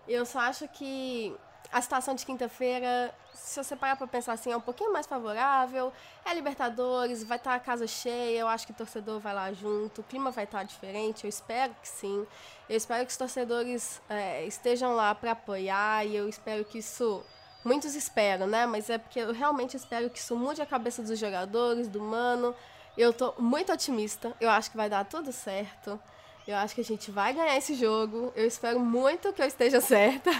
Eu 0.06 0.24
só 0.24 0.40
acho 0.40 0.66
que 0.68 1.36
a 1.70 1.82
situação 1.82 2.14
de 2.14 2.24
quinta-feira, 2.24 3.14
se 3.34 3.62
você 3.62 3.76
parar 3.76 3.96
para 3.96 4.06
pensar 4.06 4.32
assim, 4.32 4.50
é 4.50 4.56
um 4.56 4.60
pouquinho 4.60 4.92
mais 4.92 5.06
favorável. 5.06 5.92
É 6.24 6.34
Libertadores, 6.34 7.22
vai 7.24 7.36
estar 7.36 7.50
tá 7.50 7.56
a 7.56 7.60
casa 7.60 7.86
cheia, 7.86 8.40
eu 8.40 8.48
acho 8.48 8.66
que 8.66 8.72
o 8.72 8.76
torcedor 8.76 9.20
vai 9.20 9.34
lá 9.34 9.52
junto, 9.52 10.00
o 10.00 10.04
clima 10.04 10.30
vai 10.30 10.44
estar 10.44 10.58
tá 10.58 10.64
diferente, 10.64 11.24
eu 11.24 11.28
espero 11.28 11.74
que 11.80 11.88
sim. 11.88 12.26
Eu 12.68 12.76
espero 12.76 13.04
que 13.04 13.10
os 13.10 13.16
torcedores 13.16 14.00
é, 14.08 14.44
estejam 14.46 14.94
lá 14.94 15.14
para 15.14 15.32
apoiar 15.32 16.06
e 16.06 16.16
eu 16.16 16.28
espero 16.28 16.64
que 16.64 16.78
isso. 16.78 17.22
Muitos 17.64 17.94
esperam, 17.94 18.46
né? 18.46 18.66
Mas 18.66 18.88
é 18.88 18.98
porque 18.98 19.18
eu 19.18 19.32
realmente 19.32 19.76
espero 19.76 20.08
que 20.08 20.18
isso 20.18 20.36
mude 20.36 20.62
a 20.62 20.66
cabeça 20.66 21.02
dos 21.02 21.18
jogadores, 21.18 21.88
do 21.88 22.00
mano. 22.00 22.54
Eu 22.96 23.12
tô 23.12 23.34
muito 23.38 23.72
otimista, 23.72 24.32
eu 24.40 24.48
acho 24.48 24.70
que 24.70 24.76
vai 24.76 24.88
dar 24.88 25.04
tudo 25.04 25.32
certo. 25.32 26.00
Eu 26.48 26.56
acho 26.56 26.74
que 26.74 26.80
a 26.80 26.84
gente 26.84 27.10
vai 27.10 27.34
ganhar 27.34 27.58
esse 27.58 27.74
jogo. 27.74 28.32
Eu 28.34 28.46
espero 28.46 28.80
muito 28.80 29.34
que 29.34 29.42
eu 29.42 29.46
esteja 29.46 29.82
certa. 29.82 30.30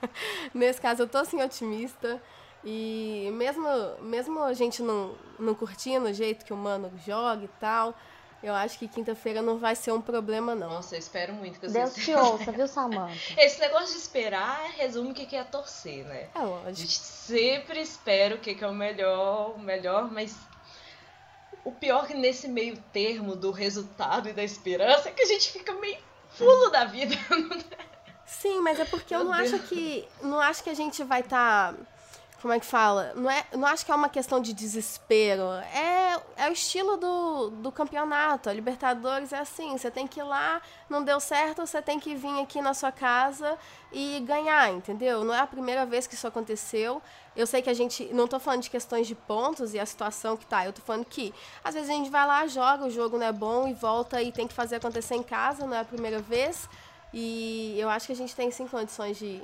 Nesse 0.52 0.78
caso, 0.78 1.04
eu 1.04 1.08
tô 1.08 1.16
assim 1.16 1.42
otimista. 1.42 2.20
E 2.62 3.30
mesmo, 3.32 3.66
mesmo 4.02 4.42
a 4.42 4.52
gente 4.52 4.82
não, 4.82 5.14
não 5.38 5.54
curtindo 5.54 6.04
o 6.04 6.12
jeito 6.12 6.44
que 6.44 6.52
o 6.52 6.56
Mano 6.56 6.92
joga 7.06 7.44
e 7.44 7.48
tal, 7.58 7.94
eu 8.42 8.52
acho 8.52 8.78
que 8.78 8.86
quinta-feira 8.86 9.40
não 9.40 9.56
vai 9.56 9.74
ser 9.74 9.92
um 9.92 10.02
problema, 10.02 10.54
não. 10.54 10.68
Nossa, 10.68 10.96
eu 10.96 10.98
espero 10.98 11.32
muito 11.32 11.58
que 11.58 11.66
Deus 11.66 11.94
te 11.94 12.12
ouça, 12.12 12.52
viu, 12.52 12.68
Samanta? 12.68 13.14
Esse 13.38 13.58
negócio 13.58 13.94
de 13.94 14.02
esperar 14.02 14.70
resume 14.76 15.12
o 15.12 15.14
que 15.14 15.34
é 15.34 15.44
torcer, 15.44 16.04
né? 16.04 16.28
É 16.34 16.40
lógico. 16.40 16.68
A 16.68 16.72
gente 16.72 16.98
sempre 16.98 17.80
espera 17.80 18.34
o 18.34 18.38
que 18.38 18.62
é 18.62 18.68
o 18.68 18.74
melhor, 18.74 19.54
o 19.56 19.58
melhor, 19.58 20.12
mas 20.12 20.36
o 21.64 21.72
pior 21.72 22.06
que 22.06 22.14
nesse 22.14 22.46
meio 22.48 22.76
termo 22.92 23.34
do 23.34 23.50
resultado 23.50 24.28
e 24.28 24.32
da 24.32 24.44
esperança 24.44 25.08
é 25.08 25.12
que 25.12 25.22
a 25.22 25.26
gente 25.26 25.50
fica 25.50 25.72
meio 25.74 25.98
fulo 26.30 26.70
da 26.70 26.84
vida. 26.84 27.14
Sim, 28.26 28.60
mas 28.60 28.78
é 28.80 28.84
porque 28.84 29.14
Meu 29.14 29.24
eu 29.24 29.30
não 29.30 29.38
Deus. 29.38 29.54
acho 29.54 29.62
que. 29.64 30.08
Não 30.22 30.40
acho 30.40 30.62
que 30.62 30.70
a 30.70 30.74
gente 30.74 31.02
vai 31.04 31.20
estar. 31.20 31.72
Tá 31.72 31.78
como 32.44 32.52
é 32.52 32.60
que 32.60 32.66
fala? 32.66 33.14
Não, 33.16 33.30
é, 33.30 33.42
não 33.54 33.66
acho 33.66 33.86
que 33.86 33.90
é 33.90 33.94
uma 33.94 34.10
questão 34.10 34.38
de 34.38 34.52
desespero. 34.52 35.44
É, 35.72 36.20
é 36.36 36.50
o 36.50 36.52
estilo 36.52 36.98
do, 36.98 37.48
do 37.48 37.72
campeonato. 37.72 38.50
A 38.50 38.52
Libertadores 38.52 39.32
é 39.32 39.38
assim: 39.38 39.78
você 39.78 39.90
tem 39.90 40.06
que 40.06 40.20
ir 40.20 40.24
lá, 40.24 40.60
não 40.86 41.02
deu 41.02 41.18
certo, 41.20 41.66
você 41.66 41.80
tem 41.80 41.98
que 41.98 42.14
vir 42.14 42.38
aqui 42.42 42.60
na 42.60 42.74
sua 42.74 42.92
casa 42.92 43.56
e 43.90 44.22
ganhar, 44.26 44.70
entendeu? 44.70 45.24
Não 45.24 45.32
é 45.32 45.38
a 45.38 45.46
primeira 45.46 45.86
vez 45.86 46.06
que 46.06 46.12
isso 46.12 46.26
aconteceu. 46.26 47.00
Eu 47.34 47.46
sei 47.46 47.62
que 47.62 47.70
a 47.70 47.74
gente. 47.74 48.12
Não 48.12 48.26
estou 48.26 48.38
falando 48.38 48.60
de 48.60 48.68
questões 48.68 49.06
de 49.06 49.14
pontos 49.14 49.72
e 49.72 49.80
a 49.80 49.86
situação 49.86 50.36
que 50.36 50.44
tá. 50.44 50.66
Eu 50.66 50.70
estou 50.70 50.84
falando 50.84 51.06
que 51.06 51.32
às 51.64 51.72
vezes 51.72 51.88
a 51.88 51.94
gente 51.94 52.10
vai 52.10 52.26
lá, 52.26 52.46
joga, 52.46 52.84
o 52.84 52.90
jogo 52.90 53.16
não 53.16 53.24
é 53.24 53.32
bom 53.32 53.66
e 53.66 53.72
volta 53.72 54.20
e 54.20 54.30
tem 54.30 54.46
que 54.46 54.52
fazer 54.52 54.76
acontecer 54.76 55.14
em 55.14 55.22
casa, 55.22 55.66
não 55.66 55.74
é 55.74 55.80
a 55.80 55.84
primeira 55.84 56.18
vez. 56.18 56.68
E 57.10 57.74
eu 57.78 57.88
acho 57.88 58.04
que 58.04 58.12
a 58.12 58.16
gente 58.16 58.36
tem 58.36 58.50
sim 58.50 58.68
condições 58.68 59.16
de 59.16 59.42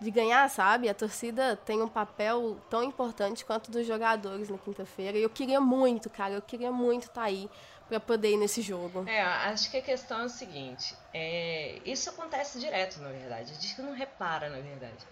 de 0.00 0.10
ganhar, 0.10 0.48
sabe? 0.50 0.88
A 0.88 0.94
torcida 0.94 1.56
tem 1.56 1.80
um 1.82 1.88
papel 1.88 2.58
tão 2.68 2.82
importante 2.82 3.44
quanto 3.44 3.70
dos 3.70 3.86
jogadores 3.86 4.48
na 4.48 4.58
quinta-feira. 4.58 5.16
E 5.16 5.22
eu 5.22 5.30
queria 5.30 5.60
muito, 5.60 6.10
cara, 6.10 6.34
eu 6.34 6.42
queria 6.42 6.72
muito 6.72 7.02
estar 7.02 7.22
tá 7.22 7.26
aí 7.26 7.48
para 7.88 8.00
poder 8.00 8.32
ir 8.32 8.36
nesse 8.36 8.62
jogo. 8.62 9.04
É, 9.06 9.22
acho 9.22 9.70
que 9.70 9.76
a 9.76 9.82
questão 9.82 10.20
é 10.20 10.24
o 10.24 10.28
seguinte: 10.28 10.96
é, 11.12 11.78
isso 11.84 12.10
acontece 12.10 12.58
direto, 12.58 13.00
na 13.00 13.10
verdade. 13.10 13.52
A 13.52 13.60
gente 13.60 13.80
não 13.82 13.92
repara, 13.92 14.48
na 14.48 14.60
verdade. 14.60 15.04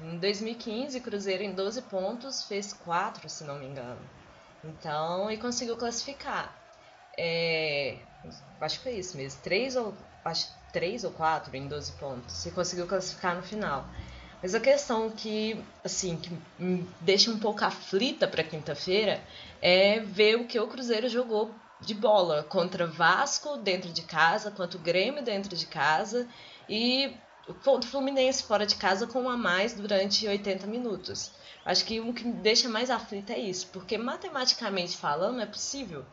Em 0.00 0.18
2015, 0.18 1.00
Cruzeiro 1.00 1.42
em 1.42 1.52
12 1.52 1.82
pontos 1.82 2.44
fez 2.44 2.72
4, 2.72 3.28
se 3.28 3.44
não 3.44 3.58
me 3.58 3.66
engano. 3.66 4.00
Então, 4.62 5.30
e 5.30 5.38
conseguiu 5.38 5.76
classificar. 5.76 6.54
É, 7.18 7.96
acho 8.60 8.78
que 8.78 8.84
foi 8.84 8.92
isso 8.92 9.16
mesmo. 9.16 9.40
3 9.42 9.76
ou, 9.76 9.94
acho, 10.24 10.48
3 10.72 11.04
ou 11.04 11.12
4 11.12 11.56
em 11.56 11.66
12 11.66 11.92
pontos. 11.92 12.44
E 12.44 12.50
conseguiu 12.50 12.86
classificar 12.86 13.34
no 13.36 13.42
final. 13.42 13.86
Mas 14.42 14.54
a 14.54 14.60
questão 14.60 15.10
que, 15.10 15.58
assim, 15.82 16.16
que 16.16 16.30
me 16.58 16.86
deixa 17.00 17.30
um 17.30 17.38
pouco 17.38 17.64
aflita 17.64 18.28
para 18.28 18.44
quinta-feira 18.44 19.22
é 19.60 20.00
ver 20.00 20.36
o 20.36 20.46
que 20.46 20.58
o 20.58 20.68
Cruzeiro 20.68 21.08
jogou 21.08 21.54
de 21.80 21.94
bola 21.94 22.42
contra 22.44 22.86
Vasco 22.86 23.56
dentro 23.58 23.90
de 23.92 24.02
casa, 24.02 24.50
contra 24.50 24.78
o 24.78 24.82
Grêmio 24.82 25.22
dentro 25.22 25.56
de 25.56 25.66
casa 25.66 26.26
e 26.68 27.14
contra 27.64 27.88
o 27.88 27.90
Fluminense 27.90 28.42
fora 28.42 28.66
de 28.66 28.76
casa 28.76 29.06
com 29.06 29.22
um 29.22 29.28
a 29.28 29.36
mais 29.36 29.74
durante 29.74 30.26
80 30.26 30.66
minutos. 30.66 31.32
Acho 31.64 31.84
que 31.84 32.00
o 32.00 32.12
que 32.12 32.24
me 32.24 32.34
deixa 32.34 32.68
mais 32.68 32.90
aflita 32.90 33.32
é 33.32 33.38
isso, 33.40 33.68
porque 33.72 33.98
matematicamente 33.98 34.96
falando 34.96 35.40
é 35.40 35.46
possível 35.46 36.04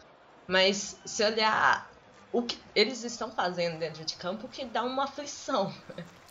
Mas 0.47 0.99
se 1.05 1.23
olhar 1.23 1.92
o 2.33 2.41
que 2.41 2.59
eles 2.75 3.03
estão 3.03 3.31
fazendo 3.31 3.77
dentro 3.77 4.03
de 4.03 4.15
campo, 4.15 4.47
que 4.47 4.65
dá 4.65 4.83
uma 4.83 5.03
aflição. 5.03 5.71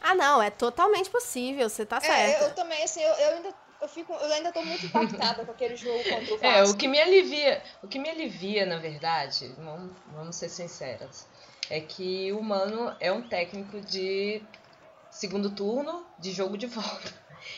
Ah, 0.01 0.15
não, 0.17 0.43
é 0.43 0.51
totalmente 0.51 1.09
possível, 1.09 1.71
você 1.71 1.87
tá 1.87 2.01
certo. 2.01 2.43
É, 2.43 2.47
eu 2.47 2.55
também, 2.55 2.83
assim, 2.83 3.01
eu, 3.01 3.15
eu 3.15 3.37
ainda 3.37 3.55
eu, 3.81 3.89
fico, 3.89 4.13
eu 4.13 4.33
ainda 4.33 4.53
tô 4.53 4.63
muito 4.63 4.87
impactada 4.87 5.45
com 5.45 5.53
aquele 5.53 5.77
jogo 5.77 6.03
contra 6.03 6.35
o 6.35 6.39
Vasco. 6.39 6.47
É, 6.47 6.65
o 6.65 6.77
que 6.77 6.89
me 6.89 7.01
alivia, 7.01 7.63
o 7.83 7.89
que 7.89 7.99
me 7.99 8.11
alivia, 8.11 8.67
na 8.67 8.79
verdade, 8.79 9.55
vamos, 9.59 9.93
vamos 10.13 10.37
ser 10.37 10.49
sinceras, 10.49 11.27
é 11.71 11.81
que 11.81 12.33
o 12.33 12.43
Mano 12.43 12.95
é 12.99 13.13
um 13.13 13.23
técnico 13.23 13.81
de 13.81 14.43
segundo 15.11 15.51
turno 15.51 16.05
de 16.19 16.33
jogo 16.33 16.59
de 16.59 16.67
volta. 16.69 17.13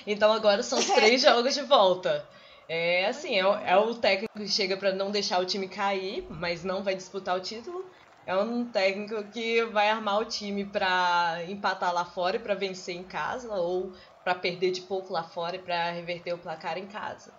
Então 0.06 0.32
agora 0.32 0.62
são 0.62 0.78
os 0.78 0.86
três 0.86 1.20
jogos 1.22 1.54
de 1.54 1.62
volta. 1.62 2.26
É 2.66 3.06
assim, 3.06 3.38
é, 3.38 3.46
o, 3.46 3.54
é 3.54 3.76
o 3.76 3.94
técnico 3.94 4.38
que 4.38 4.48
chega 4.48 4.76
para 4.76 4.92
não 4.92 5.10
deixar 5.10 5.38
o 5.40 5.44
time 5.44 5.68
cair, 5.68 6.26
mas 6.30 6.64
não 6.64 6.82
vai 6.82 6.94
disputar 6.94 7.36
o 7.36 7.40
título. 7.40 7.84
É 8.26 8.36
um 8.36 8.70
técnico 8.70 9.30
que 9.30 9.64
vai 9.66 9.88
armar 9.88 10.18
o 10.20 10.24
time 10.26 10.70
para 10.70 11.42
empatar 11.48 11.92
lá 11.92 12.04
fora 12.04 12.36
e 12.36 12.40
para 12.40 12.54
vencer 12.54 12.94
em 12.94 13.06
casa, 13.06 13.50
ou 13.54 13.92
para 14.22 14.34
perder 14.34 14.72
de 14.72 14.82
pouco 14.82 15.10
lá 15.12 15.24
fora 15.24 15.56
e 15.56 15.62
para 15.62 15.90
reverter 15.90 16.32
o 16.34 16.38
placar 16.40 16.76
em 16.78 16.86
casa. 16.88 17.38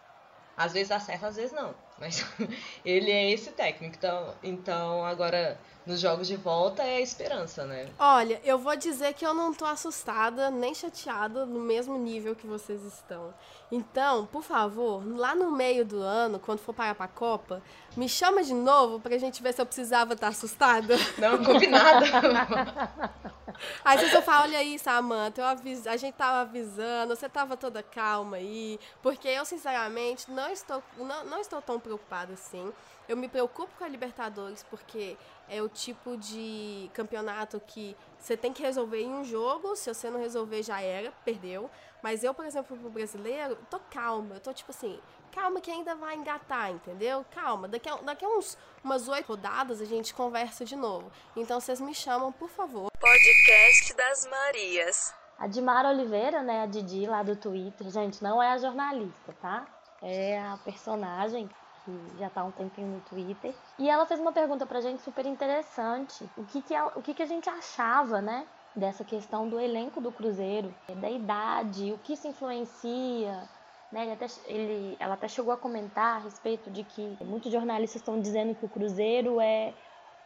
Às 0.58 0.74
vezes 0.74 0.90
dá 0.90 1.00
certo, 1.00 1.26
às 1.26 1.38
vezes 1.38 1.54
não. 1.54 1.85
Mas 2.00 2.26
ele 2.84 3.12
é 3.12 3.32
esse 3.32 3.52
técnico. 3.52 3.96
Então, 3.96 4.34
então 4.44 5.06
agora 5.06 5.58
nos 5.86 6.00
jogos 6.00 6.28
de 6.28 6.36
volta 6.36 6.84
é 6.84 6.98
a 6.98 7.02
esperança, 7.02 7.64
né? 7.66 7.88
Olha, 8.00 8.42
eu 8.44 8.58
vou 8.58 8.76
dizer 8.76 9.14
que 9.14 9.26
eu 9.26 9.34
não 9.34 9.54
tô 9.54 9.66
assustada 9.66 10.50
nem 10.50 10.74
chateada 10.74 11.46
no 11.46 11.60
mesmo 11.60 11.98
nível 11.98 12.36
que 12.36 12.48
vocês 12.48 12.84
estão. 12.84 13.34
Então, 13.72 14.26
por 14.26 14.44
favor, 14.44 15.04
lá 15.16 15.36
no 15.36 15.52
meio 15.52 15.86
do 15.86 16.00
ano, 16.00 16.40
quando 16.40 16.60
for 16.60 16.74
parar 16.74 16.96
pra 16.96 17.08
Copa, 17.08 17.62
me 17.96 18.10
chama 18.10 18.44
de 18.44 18.54
novo 18.54 19.00
pra 19.00 19.18
gente 19.18 19.44
ver 19.44 19.54
se 19.54 19.62
eu 19.62 19.66
precisava 19.66 20.14
estar 20.14 20.28
tá 20.28 20.32
assustada. 20.32 20.96
Não, 21.18 21.44
combinado. 21.44 22.06
Aí 23.84 23.98
você 23.98 24.10
só 24.10 24.22
fala, 24.22 24.44
olha 24.44 24.60
aí, 24.60 24.78
Samanta, 24.80 25.42
eu 25.42 25.46
avis... 25.46 25.88
a 25.88 25.98
gente 25.98 26.16
tava 26.16 26.42
avisando, 26.42 27.16
você 27.16 27.30
tava 27.30 27.56
toda 27.56 27.82
calma 27.84 28.38
aí, 28.38 28.80
porque 29.02 29.28
eu, 29.28 29.46
sinceramente, 29.46 30.30
não 30.32 30.52
estou, 30.52 30.84
não, 30.98 31.24
não 31.26 31.40
estou 31.40 31.62
tão 31.62 31.80
preocupada 31.80 32.34
assim. 32.34 32.72
Eu 33.08 33.16
me 33.16 33.28
preocupo 33.28 33.72
com 33.78 33.84
a 33.84 33.88
Libertadores 33.88 34.64
porque 34.64 35.16
é 35.48 35.62
o 35.62 35.70
tipo 35.70 36.18
de 36.18 36.90
campeonato 36.94 37.62
que 37.68 37.96
você 38.18 38.36
tem 38.36 38.52
que 38.52 38.64
resolver 38.64 39.02
em 39.02 39.14
um 39.14 39.24
jogo, 39.24 39.76
se 39.76 39.94
você 39.94 40.10
não 40.10 40.20
resolver 40.20 40.64
já 40.64 40.82
era, 40.82 41.12
perdeu. 41.24 41.70
Mas 42.02 42.24
eu, 42.24 42.34
por 42.34 42.46
exemplo, 42.46 42.78
pro 42.78 42.90
brasileiro, 42.90 43.58
tô 43.70 43.80
calma, 43.92 44.36
eu 44.36 44.40
tô 44.40 44.54
tipo 44.54 44.72
assim, 44.72 45.00
calma 45.36 45.60
que 45.60 45.70
ainda 45.70 45.94
vai 45.96 46.16
engatar, 46.16 46.72
entendeu? 46.72 47.26
Calma, 47.30 47.68
daqui 47.68 47.90
a, 47.90 47.96
daqui 47.98 48.24
a 48.24 48.30
uns, 48.30 48.58
umas 48.82 49.08
oito 49.10 49.28
rodadas 49.28 49.82
a 49.82 49.86
gente 49.86 50.14
conversa 50.14 50.64
de 50.64 50.78
novo. 50.78 51.12
Então 51.36 51.60
vocês 51.60 51.82
me 51.82 51.94
chamam, 51.94 52.32
por 52.32 52.50
favor. 52.50 52.90
Podcast 52.98 53.94
das 53.96 54.26
Marias. 54.28 55.14
A 55.38 55.48
Dimara 55.48 55.90
Oliveira, 55.90 56.42
né, 56.42 56.64
a 56.64 56.66
Didi 56.66 57.06
lá 57.06 57.22
do 57.22 57.36
Twitter, 57.36 57.90
gente, 57.90 58.24
não 58.24 58.42
é 58.42 58.54
a 58.54 58.58
jornalista, 58.58 59.36
tá? 59.42 59.68
É 60.02 60.40
a 60.40 60.58
personagem 60.64 61.50
que 61.84 62.18
já 62.18 62.28
está 62.28 62.40
há 62.40 62.46
um 62.46 62.52
tempinho 62.52 62.88
no 62.88 63.02
Twitter. 63.02 63.54
E 63.78 63.90
ela 63.90 64.06
fez 64.06 64.20
uma 64.20 64.32
pergunta 64.32 64.66
pra 64.66 64.80
gente 64.80 65.02
super 65.02 65.26
interessante. 65.26 66.28
O 66.38 66.46
que, 66.46 66.62
que, 66.62 66.74
ela, 66.74 66.94
o 66.96 67.02
que, 67.02 67.14
que 67.14 67.22
a 67.22 67.28
gente 67.28 67.50
achava, 67.50 68.22
né? 68.22 68.48
Dessa 68.74 69.04
questão 69.04 69.50
do 69.50 69.60
elenco 69.60 70.00
do 70.00 70.12
Cruzeiro, 70.12 70.74
da 70.88 71.10
idade, 71.10 71.92
o 71.92 71.98
que 71.98 72.14
isso 72.14 72.28
influencia, 72.28 73.48
né, 73.96 74.04
ele 74.04 74.12
até, 74.12 74.26
ele, 74.48 74.98
ela 75.00 75.14
até 75.14 75.26
chegou 75.30 75.54
a 75.54 75.58
comentar 75.58 76.18
a 76.18 76.20
respeito 76.20 76.70
de 76.70 76.84
que 76.84 77.18
muitos 77.22 77.50
jornalistas 77.50 78.02
estão 78.02 78.20
dizendo 78.20 78.54
que 78.54 78.66
o 78.66 78.68
Cruzeiro 78.70 79.40
é 79.40 79.74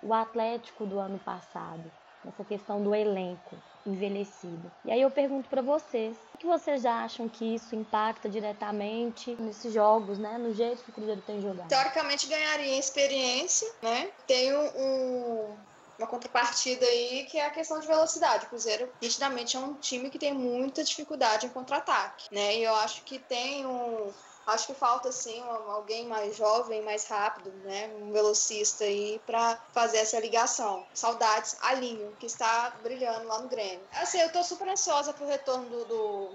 o 0.01 0.12
Atlético 0.12 0.88
do 0.88 0.97
ano 0.97 1.19
passado, 1.19 1.84
essa 2.27 2.43
questão 2.43 2.82
do 2.82 2.95
elenco 2.95 3.55
envelhecido. 3.86 4.71
E 4.84 4.91
aí 4.91 4.99
eu 4.99 5.12
pergunto 5.12 5.47
para 5.49 5.62
vocês, 5.62 6.17
o 6.34 6.38
que 6.39 6.47
vocês 6.47 6.84
acham 6.84 7.29
que 7.29 7.53
isso 7.55 7.75
impacta 7.75 8.27
diretamente 8.27 9.36
nesses 9.39 9.71
jogos, 9.71 10.17
né, 10.17 10.36
no 10.39 10.51
jeito 10.51 10.84
que 10.84 10.89
o 10.89 10.93
Cruzeiro 10.93 11.21
tem 11.21 11.39
jogado? 11.39 11.67
Teoricamente 11.67 12.27
ganharia 12.27 12.79
experiência, 12.79 13.71
né? 13.84 14.10
Tem 14.25 14.51
um, 14.51 15.55
uma 15.99 16.07
contrapartida 16.07 16.85
aí 16.85 17.25
que 17.25 17.38
é 17.38 17.45
a 17.45 17.51
questão 17.51 17.79
de 17.79 17.85
velocidade. 17.85 18.45
O 18.45 18.49
Cruzeiro, 18.49 18.91
nitidamente, 19.01 19.55
é 19.55 19.59
um 19.59 19.75
time 19.75 20.09
que 20.09 20.17
tem 20.17 20.33
muita 20.33 20.83
dificuldade 20.83 21.45
em 21.45 21.49
contra-ataque, 21.49 22.33
né? 22.33 22.55
E 22.55 22.63
eu 22.63 22.73
acho 22.75 23.03
que 23.03 23.19
tem 23.19 23.65
um 23.65 24.12
Acho 24.49 24.65
que 24.65 24.73
falta 24.73 25.12
sim 25.12 25.43
alguém 25.67 26.07
mais 26.07 26.35
jovem, 26.35 26.81
mais 26.81 27.05
rápido, 27.05 27.51
né? 27.63 27.88
Um 28.01 28.12
velocista 28.12 28.83
aí 28.83 29.21
para 29.23 29.55
fazer 29.71 29.97
essa 29.97 30.19
ligação. 30.19 30.83
Saudades, 30.91 31.55
Alinho, 31.62 32.15
que 32.19 32.25
está 32.25 32.71
brilhando 32.81 33.27
lá 33.27 33.39
no 33.39 33.47
Grêmio. 33.47 33.88
Assim, 33.93 34.19
eu 34.19 34.31
tô 34.31 34.43
super 34.43 34.67
ansiosa 34.67 35.13
pro 35.13 35.27
retorno 35.27 35.69
do, 35.69 35.85
do, 35.85 36.31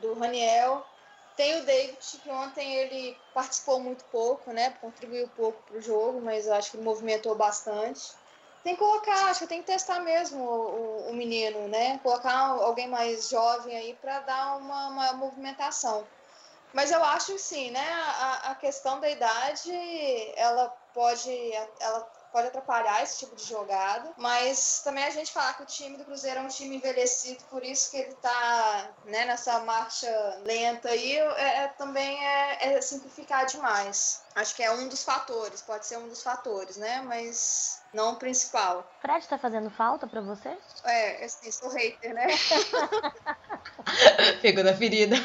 do 0.00 0.14
Raniel. 0.20 0.84
Tem 1.34 1.58
o 1.58 1.64
David, 1.64 1.96
que 2.22 2.30
ontem 2.30 2.74
ele 2.74 3.16
participou 3.32 3.80
muito 3.80 4.04
pouco, 4.06 4.52
né? 4.52 4.76
Contribuiu 4.78 5.28
pouco 5.28 5.62
pro 5.62 5.80
jogo, 5.80 6.20
mas 6.20 6.46
eu 6.46 6.52
acho 6.52 6.72
que 6.72 6.76
movimentou 6.76 7.34
bastante. 7.34 8.12
Tem 8.64 8.74
que 8.74 8.80
colocar, 8.80 9.26
acho 9.26 9.40
que 9.40 9.46
tem 9.46 9.60
que 9.60 9.66
testar 9.66 10.00
mesmo 10.00 10.42
o, 10.42 11.06
o, 11.06 11.10
o 11.10 11.14
menino, 11.14 11.68
né? 11.68 11.98
Colocar 11.98 12.36
alguém 12.36 12.88
mais 12.88 13.28
jovem 13.28 13.76
aí 13.76 13.94
para 13.94 14.20
dar 14.20 14.56
uma, 14.58 14.88
uma 14.88 15.12
movimentação. 15.14 16.06
Mas 16.72 16.90
eu 16.90 17.02
acho 17.02 17.38
sim, 17.38 17.70
né? 17.70 17.92
A, 17.92 18.50
a 18.50 18.54
questão 18.56 19.00
da 19.00 19.08
idade, 19.08 19.72
ela 20.36 20.68
pode, 20.92 21.30
ela 21.80 22.17
pode 22.32 22.48
atrapalhar 22.48 23.02
esse 23.02 23.18
tipo 23.18 23.34
de 23.34 23.44
jogada, 23.44 24.12
mas 24.16 24.80
também 24.82 25.04
a 25.04 25.10
gente 25.10 25.32
falar 25.32 25.54
que 25.54 25.62
o 25.62 25.66
time 25.66 25.96
do 25.96 26.04
Cruzeiro 26.04 26.40
é 26.40 26.42
um 26.42 26.48
time 26.48 26.76
envelhecido, 26.76 27.42
por 27.44 27.64
isso 27.64 27.90
que 27.90 27.96
ele 27.96 28.14
tá 28.14 28.90
né, 29.04 29.24
nessa 29.24 29.60
marcha 29.60 30.08
lenta 30.44 30.88
aí, 30.90 31.18
é, 31.18 31.64
é 31.64 31.68
também 31.68 32.24
é, 32.24 32.72
é, 32.72 32.80
simplificar 32.80 33.46
demais. 33.46 34.22
Acho 34.34 34.54
que 34.54 34.62
é 34.62 34.70
um 34.70 34.88
dos 34.88 35.02
fatores, 35.02 35.62
pode 35.62 35.86
ser 35.86 35.98
um 35.98 36.08
dos 36.08 36.22
fatores, 36.22 36.76
né? 36.76 37.02
Mas 37.02 37.82
não 37.92 38.12
o 38.12 38.16
principal. 38.16 38.88
Fred 39.00 39.26
tá 39.26 39.38
fazendo 39.38 39.70
falta 39.70 40.06
para 40.06 40.20
você? 40.20 40.56
É, 40.84 41.24
assim, 41.24 41.50
sou 41.50 41.70
hater, 41.70 42.14
né? 42.14 42.26
Pegou 44.40 44.62
na 44.62 44.74
ferida. 44.74 45.16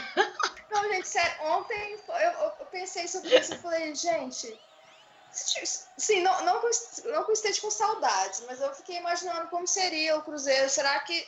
Não, 0.71 0.83
gente, 0.89 1.07
sério, 1.07 1.43
ontem 1.43 1.99
eu, 2.07 2.31
eu 2.59 2.65
pensei 2.71 3.07
sobre 3.07 3.37
isso 3.37 3.53
e 3.53 3.57
falei, 3.57 3.93
gente, 3.93 4.59
sim, 5.97 6.21
não, 6.21 6.45
não, 6.45 6.61
não 7.05 7.23
que 7.25 7.61
com 7.61 7.71
saudades, 7.71 8.43
mas 8.47 8.61
eu 8.61 8.73
fiquei 8.73 8.97
imaginando 8.97 9.49
como 9.49 9.67
seria 9.67 10.17
o 10.17 10.21
Cruzeiro. 10.21 10.69
Será 10.69 10.99
que. 11.01 11.27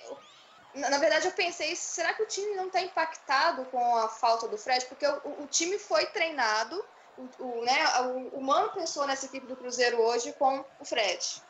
Na 0.74 0.98
verdade, 0.98 1.26
eu 1.28 1.32
pensei, 1.32 1.74
será 1.74 2.13
que 2.13 2.22
o 2.22 2.28
time 2.28 2.54
não 2.56 2.68
está 2.68 2.82
impactado 2.82 3.63
com 3.65 3.96
a 3.96 4.10
falta 4.10 4.46
do 4.46 4.58
Fred? 4.58 4.86
Porque 4.88 5.08
o, 5.08 5.44
o 5.44 5.48
time 5.48 5.80
foi 5.80 6.06
treinado, 6.08 6.84
o, 7.18 7.44
o, 7.44 7.63
né, 7.63 8.02
o, 8.02 8.39
o 8.39 8.41
Mano 8.41 8.74
pensou 8.74 9.08
nessa 9.08 9.26
equipe 9.26 9.48
do 9.48 9.56
Cruzeiro 9.56 10.02
hoje 10.02 10.34
com 10.34 10.65
o 10.80 10.84
Fred. 10.84 11.41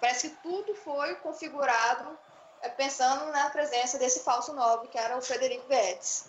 Parece 0.00 0.30
que 0.30 0.36
tudo 0.42 0.74
foi 0.74 1.14
configurado 1.16 2.18
é, 2.60 2.68
pensando 2.68 3.26
na 3.26 3.50
presença 3.50 3.98
desse 3.98 4.20
falso 4.20 4.52
9, 4.52 4.88
que 4.88 4.98
era 4.98 5.16
o 5.16 5.22
Frederico 5.22 5.68
Guedes. 5.68 6.24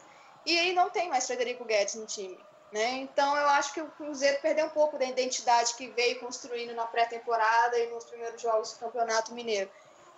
E 0.46 0.60
aí 0.60 0.74
não 0.74 0.92
tem 0.92 1.10
mais 1.10 1.26
Frederico 1.26 1.66
Guedes 1.66 1.96
no 1.96 2.06
time. 2.06 2.40
Né? 2.74 3.02
Então 3.02 3.38
eu 3.38 3.48
acho 3.50 3.72
que 3.72 3.82
o 3.82 3.88
Cruzeiro 3.92 4.42
perdeu 4.42 4.66
um 4.66 4.70
pouco 4.70 4.98
da 4.98 5.06
identidade 5.06 5.76
que 5.76 5.90
veio 5.90 6.20
construindo 6.20 6.74
na 6.74 6.88
pré-temporada 6.88 7.78
e 7.78 7.86
nos 7.92 8.04
primeiros 8.06 8.42
jogos 8.42 8.74
do 8.74 8.80
Campeonato 8.80 9.32
Mineiro. 9.32 9.70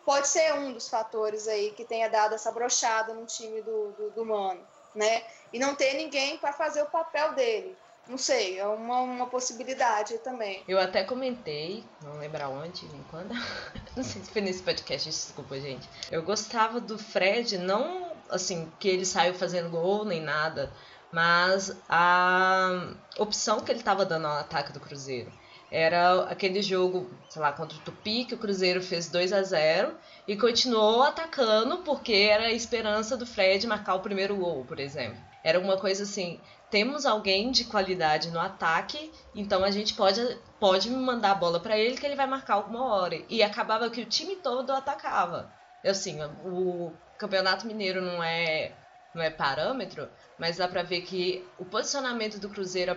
Pode 0.06 0.30
ser 0.30 0.54
um 0.54 0.72
dos 0.72 0.88
fatores 0.88 1.50
aí 1.50 1.72
que 1.72 1.84
tenha 1.84 2.08
dado 2.08 2.34
essa 2.34 2.50
brochada 2.54 3.13
no 3.13 3.26
time 3.26 3.62
do, 3.62 3.91
do, 3.91 4.10
do 4.12 4.26
Mano, 4.26 4.65
né? 4.96 5.26
E 5.52 5.60
não 5.60 5.76
ter 5.76 5.96
ninguém 5.96 6.38
para 6.38 6.54
fazer 6.54 6.82
o 6.82 6.86
papel 6.86 7.34
dele. 7.34 7.78
Não 8.08 8.18
sei, 8.18 8.58
é 8.58 8.65
uma, 8.65 9.02
uma 9.02 9.28
possibilidade 9.28 10.18
também. 10.20 10.63
Eu 10.65 10.80
até 10.80 11.04
comentei, 11.04 11.84
não 12.04 12.20
lembro 12.20 12.48
onde, 12.52 12.86
nem 12.86 13.04
quando. 13.12 13.34
não 13.98 14.04
sei 14.04 14.24
se 14.24 14.32
foi 14.32 14.41
nesse 14.41 14.63
podcast, 14.63 15.10
desculpa, 15.10 15.60
gente. 15.60 15.89
Eu 16.10 16.24
gostava 16.24 16.80
do 16.80 16.98
Fred, 16.98 17.58
não 17.58 18.15
assim, 18.30 18.72
que 18.80 18.88
ele 18.88 19.06
saiu 19.06 19.34
fazendo 19.34 19.70
gol 19.70 20.06
nem 20.06 20.22
nada, 20.22 20.72
mas 21.15 21.73
a 21.88 22.93
opção 23.17 23.62
que 23.62 23.71
ele 23.71 23.80
estava 23.80 24.04
dando 24.04 24.28
ao 24.28 24.38
ataque 24.38 24.73
do 24.73 24.82
Cruzeiro 24.82 25.32
era 25.71 26.23
aquele 26.23 26.62
jogo, 26.62 27.10
sei 27.30 27.41
lá, 27.41 27.54
contra 27.54 27.78
o 27.78 27.82
Tupi, 27.82 28.25
que 28.25 28.36
o 28.36 28.38
Cruzeiro 28.38 28.84
fez 28.84 29.08
2 29.08 29.32
a 29.32 29.41
0 29.41 29.95
e 30.28 30.36
continuou 30.36 31.04
atacando 31.04 31.78
porque 31.84 32.12
era 32.12 32.47
a 32.47 32.51
esperança 32.51 33.15
do 33.15 33.25
Fred 33.25 33.65
marcar 33.65 33.95
o 33.95 34.01
primeiro 34.01 34.36
gol, 34.36 34.65
por 34.65 34.78
exemplo. 34.78 35.17
Era 35.41 35.58
uma 35.58 35.78
coisa 35.78 36.04
assim, 36.04 36.38
temos 36.69 37.06
alguém 37.06 37.49
de 37.49 37.63
qualidade 37.63 38.30
no 38.30 38.39
ataque, 38.39 39.10
então 39.34 39.63
a 39.63 39.71
gente 39.71 39.93
pode, 39.93 40.19
pode 40.60 40.89
mandar 40.89 41.32
a 41.32 41.36
bola 41.36 41.62
para 41.62 41.78
ele 41.78 41.95
que 41.95 42.06
ele 42.06 42.17
vai 42.17 42.28
marcar 42.28 42.56
alguma 42.56 42.93
hora. 42.93 43.21
E 43.30 43.41
acabava 43.41 43.89
que 43.89 44.01
o 44.01 44.06
time 44.06 44.36
todo 44.36 44.69
atacava. 44.71 45.49
Assim, 45.86 46.21
o 46.43 46.91
Campeonato 47.17 47.65
Mineiro 47.65 48.01
não 48.01 48.21
é 48.21 48.73
não 49.15 49.23
é 49.23 49.30
parâmetro, 49.30 50.10
mas 50.38 50.58
dá 50.58 50.67
pra 50.67 50.84
ver 50.84 51.01
que 51.01 51.47
o 51.58 51.63
posicionamento 51.63 52.38
do 52.38 52.49
Cruzeiro, 52.49 52.91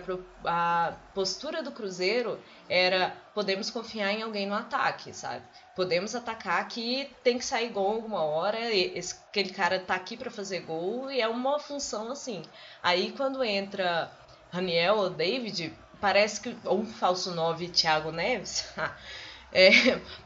a, 0.45 0.89
a 0.89 0.91
postura 1.13 1.63
do 1.63 1.71
Cruzeiro 1.71 2.37
era 2.67 3.15
podemos 3.33 3.71
confiar 3.71 4.11
em 4.11 4.21
alguém 4.21 4.45
no 4.45 4.53
ataque, 4.53 5.13
sabe? 5.13 5.41
Podemos 5.75 6.13
atacar 6.13 6.59
aqui, 6.61 7.09
tem 7.23 7.37
que 7.37 7.45
sair 7.45 7.69
gol 7.69 7.93
alguma 7.93 8.21
hora, 8.21 8.59
esse, 8.69 9.15
aquele 9.29 9.51
cara 9.51 9.79
tá 9.79 9.95
aqui 9.95 10.17
para 10.17 10.29
fazer 10.29 10.59
gol 10.59 11.09
e 11.09 11.21
é 11.21 11.27
uma 11.27 11.57
função 11.57 12.11
assim. 12.11 12.43
Aí 12.83 13.13
quando 13.13 13.41
entra 13.41 14.11
Raniel 14.51 14.97
ou 14.97 15.09
David, 15.09 15.73
parece 16.01 16.41
que. 16.41 16.55
Ou 16.65 16.79
um 16.79 16.85
falso 16.85 17.33
9 17.33 17.69
Thiago 17.69 18.11
Neves. 18.11 18.67
é, 19.53 19.69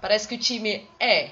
parece 0.02 0.28
que 0.28 0.36
o 0.36 0.40
time 0.40 0.90
é 1.00 1.32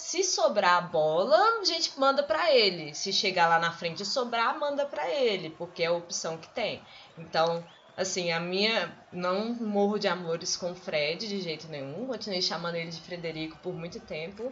se 0.00 0.24
sobrar 0.24 0.78
a 0.78 0.80
bola, 0.80 1.36
a 1.60 1.64
gente 1.64 1.92
manda 2.00 2.22
para 2.22 2.50
ele. 2.52 2.94
Se 2.94 3.12
chegar 3.12 3.46
lá 3.48 3.58
na 3.58 3.70
frente 3.70 4.02
e 4.02 4.06
sobrar, 4.06 4.58
manda 4.58 4.86
para 4.86 5.08
ele, 5.10 5.50
porque 5.50 5.82
é 5.82 5.86
a 5.86 5.92
opção 5.92 6.38
que 6.38 6.48
tem. 6.48 6.82
Então, 7.18 7.62
assim, 7.94 8.32
a 8.32 8.40
minha 8.40 8.90
não 9.12 9.52
morro 9.54 9.98
de 9.98 10.08
amores 10.08 10.56
com 10.56 10.72
o 10.72 10.74
Fred 10.74 11.28
de 11.28 11.42
jeito 11.42 11.68
nenhum. 11.68 12.06
Continuei 12.06 12.40
chamando 12.40 12.76
ele 12.76 12.90
de 12.90 13.00
Frederico 13.00 13.58
por 13.58 13.74
muito 13.74 14.00
tempo. 14.00 14.50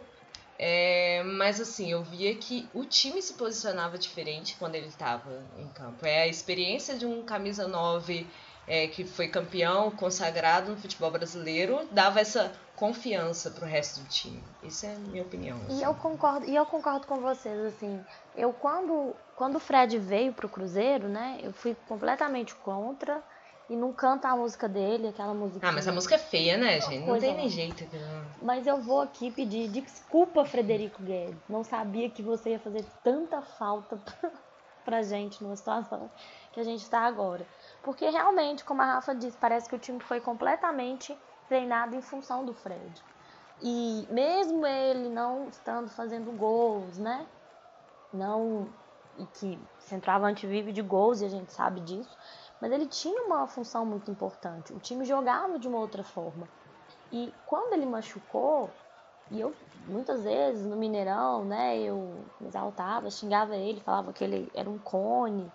É, 0.57 1.23
mas 1.23 1.59
assim, 1.59 1.91
eu 1.91 2.03
via 2.03 2.35
que 2.35 2.69
o 2.73 2.85
time 2.85 3.19
se 3.21 3.33
posicionava 3.33 3.97
diferente 3.97 4.55
quando 4.59 4.75
ele 4.75 4.87
estava 4.87 5.43
em 5.57 5.67
campo. 5.69 6.05
É 6.05 6.21
a 6.21 6.27
experiência 6.27 6.95
de 6.95 7.07
um 7.07 7.23
camisa 7.23 7.67
9 7.67 8.27
é, 8.67 8.87
que 8.87 9.03
foi 9.03 9.27
campeão, 9.27 9.89
consagrado 9.89 10.71
no 10.71 10.77
futebol 10.77 11.09
brasileiro, 11.09 11.87
dava 11.91 12.19
essa 12.19 12.53
confiança 12.79 13.51
pro 13.51 13.65
resto 13.65 13.99
do 13.99 14.07
time. 14.07 14.41
Isso 14.63 14.85
é 14.85 14.95
a 14.95 14.99
minha 14.99 15.21
opinião. 15.21 15.57
Assim. 15.67 15.79
E 15.79 15.83
eu 15.83 15.93
concordo, 15.93 16.45
e 16.45 16.55
eu 16.55 16.65
concordo 16.65 17.05
com 17.05 17.19
vocês, 17.19 17.59
assim. 17.65 18.01
Eu 18.35 18.53
quando 18.53 19.13
quando 19.35 19.55
o 19.55 19.59
Fred 19.59 19.97
veio 19.99 20.33
pro 20.33 20.49
Cruzeiro, 20.49 21.07
né, 21.07 21.39
eu 21.41 21.53
fui 21.53 21.75
completamente 21.87 22.55
contra 22.55 23.21
e 23.69 23.75
não 23.75 23.93
canta 23.93 24.27
a 24.27 24.35
música 24.35 24.67
dele, 24.67 25.09
aquela 25.09 25.33
música. 25.33 25.67
Ah, 25.67 25.71
mas 25.71 25.87
a 25.87 25.91
música 25.91 26.15
é 26.15 26.17
feia, 26.17 26.57
né, 26.57 26.79
gente? 26.81 27.05
Não 27.05 27.19
tem 27.19 27.35
nem 27.35 27.49
jeito. 27.49 27.85
Mas 28.41 28.65
eu 28.65 28.81
vou 28.81 29.01
aqui 29.01 29.29
pedir 29.29 29.69
desculpa, 29.69 30.43
Frederico 30.45 31.03
Guedes. 31.03 31.37
Não 31.47 31.63
sabia 31.63 32.09
que 32.09 32.23
você 32.23 32.51
ia 32.51 32.59
fazer 32.59 32.83
tanta 33.03 33.41
falta 33.41 33.99
pra 34.83 35.03
gente 35.03 35.43
numa 35.43 35.55
situação 35.55 36.09
que 36.51 36.59
a 36.59 36.63
gente 36.63 36.81
está 36.81 37.01
agora. 37.01 37.45
Porque 37.83 38.09
realmente, 38.09 38.63
como 38.63 38.81
a 38.81 38.85
Rafa 38.85 39.13
disse, 39.13 39.37
parece 39.37 39.69
que 39.69 39.75
o 39.75 39.79
time 39.79 39.99
foi 39.99 40.19
completamente 40.19 41.15
treinado 41.49 41.95
em 41.95 42.01
função 42.01 42.45
do 42.45 42.53
Fred. 42.53 43.03
E 43.61 44.07
mesmo 44.09 44.65
ele 44.65 45.09
não 45.09 45.49
estando 45.49 45.89
fazendo 45.89 46.31
gols, 46.31 46.97
né? 46.97 47.27
Não. 48.13 48.69
E 49.17 49.25
que 49.25 49.59
centroavante 49.79 50.47
vive 50.47 50.71
de 50.71 50.81
gols 50.81 51.19
e 51.19 51.25
a 51.25 51.29
gente 51.29 51.51
sabe 51.51 51.81
disso. 51.81 52.17
Mas 52.61 52.71
ele 52.71 52.85
tinha 52.85 53.23
uma 53.23 53.45
função 53.47 53.85
muito 53.85 54.09
importante. 54.09 54.71
O 54.71 54.79
time 54.79 55.03
jogava 55.03 55.59
de 55.59 55.67
uma 55.67 55.79
outra 55.79 56.03
forma. 56.03 56.47
E 57.11 57.33
quando 57.45 57.73
ele 57.73 57.85
machucou, 57.85 58.69
e 59.31 59.41
eu 59.41 59.53
muitas 59.87 60.23
vezes 60.23 60.65
no 60.65 60.77
Mineirão, 60.77 61.43
né, 61.43 61.77
eu 61.79 62.23
me 62.39 62.47
exaltava, 62.47 63.09
xingava 63.09 63.55
ele, 63.55 63.81
falava 63.81 64.13
que 64.13 64.23
ele 64.23 64.51
era 64.53 64.69
um 64.69 64.77
cone, 64.77 65.51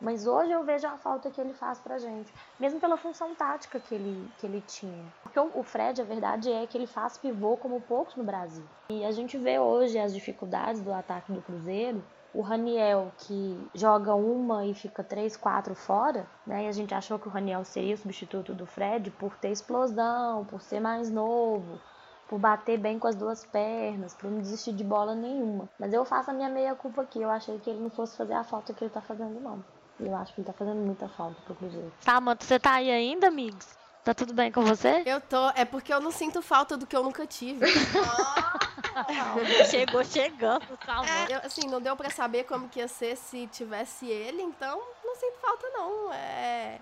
mas 0.00 0.26
hoje 0.26 0.52
eu 0.52 0.62
vejo 0.62 0.86
a 0.86 0.98
falta 0.98 1.30
que 1.30 1.40
ele 1.40 1.54
faz 1.54 1.78
pra 1.78 1.98
gente, 1.98 2.32
mesmo 2.60 2.78
pela 2.78 2.96
função 2.98 3.34
tática 3.34 3.80
que 3.80 3.94
ele, 3.94 4.30
que 4.38 4.46
ele 4.46 4.60
tinha. 4.60 5.04
Porque 5.22 5.40
o 5.40 5.62
Fred, 5.62 6.00
a 6.00 6.04
verdade 6.04 6.52
é 6.52 6.66
que 6.66 6.76
ele 6.76 6.86
faz 6.86 7.16
pivô 7.16 7.56
como 7.56 7.80
poucos 7.80 8.14
no 8.14 8.24
Brasil. 8.24 8.64
E 8.90 9.04
a 9.04 9.10
gente 9.10 9.38
vê 9.38 9.58
hoje 9.58 9.98
as 9.98 10.12
dificuldades 10.12 10.82
do 10.82 10.92
ataque 10.92 11.32
do 11.32 11.40
Cruzeiro. 11.40 12.04
O 12.34 12.42
Raniel, 12.42 13.10
que 13.16 13.70
joga 13.74 14.14
uma 14.14 14.66
e 14.66 14.74
fica 14.74 15.02
três, 15.02 15.34
quatro 15.34 15.74
fora, 15.74 16.26
né? 16.46 16.64
E 16.64 16.68
a 16.68 16.72
gente 16.72 16.94
achou 16.94 17.18
que 17.18 17.26
o 17.26 17.30
Raniel 17.30 17.64
seria 17.64 17.94
o 17.94 17.98
substituto 17.98 18.52
do 18.52 18.66
Fred 18.66 19.10
por 19.12 19.34
ter 19.38 19.48
explosão, 19.48 20.44
por 20.44 20.60
ser 20.60 20.78
mais 20.78 21.10
novo, 21.10 21.80
por 22.28 22.38
bater 22.38 22.78
bem 22.78 22.98
com 22.98 23.06
as 23.06 23.14
duas 23.14 23.46
pernas, 23.46 24.12
por 24.12 24.30
não 24.30 24.40
desistir 24.40 24.74
de 24.74 24.84
bola 24.84 25.14
nenhuma. 25.14 25.66
Mas 25.78 25.94
eu 25.94 26.04
faço 26.04 26.30
a 26.30 26.34
minha 26.34 26.50
meia 26.50 26.74
culpa 26.74 27.00
aqui. 27.00 27.22
Eu 27.22 27.30
achei 27.30 27.58
que 27.58 27.70
ele 27.70 27.80
não 27.80 27.88
fosse 27.90 28.14
fazer 28.18 28.34
a 28.34 28.44
falta 28.44 28.74
que 28.74 28.84
ele 28.84 28.92
tá 28.92 29.00
fazendo, 29.00 29.40
não. 29.40 29.64
Eu 29.98 30.14
acho 30.16 30.34
que 30.34 30.40
ele 30.40 30.46
tá 30.46 30.52
fazendo 30.52 30.76
muita 30.76 31.08
falta 31.08 31.40
pro 31.42 31.54
Cruzeiro. 31.54 31.92
Samanta, 32.00 32.44
você 32.44 32.58
tá 32.58 32.74
aí 32.74 32.90
ainda, 32.90 33.28
amigos? 33.28 33.66
Tá 34.04 34.14
tudo 34.14 34.32
bem 34.32 34.52
com 34.52 34.62
você? 34.62 35.02
Eu 35.04 35.20
tô. 35.20 35.48
É 35.56 35.64
porque 35.64 35.92
eu 35.92 36.00
não 36.00 36.12
sinto 36.12 36.40
falta 36.40 36.76
do 36.76 36.86
que 36.86 36.96
eu 36.96 37.02
nunca 37.02 37.26
tive. 37.26 37.66
Chegou 39.68 40.04
chegando, 40.04 40.64
Samanta. 40.84 41.32
É, 41.32 41.44
assim, 41.44 41.66
não 41.66 41.80
deu 41.80 41.96
para 41.96 42.08
saber 42.10 42.44
como 42.44 42.68
que 42.68 42.78
ia 42.78 42.86
ser 42.86 43.16
se 43.16 43.48
tivesse 43.48 44.06
ele, 44.06 44.42
então 44.42 44.80
não 45.04 45.16
sinto 45.16 45.38
falta 45.40 45.68
não. 45.70 46.12
É... 46.12 46.78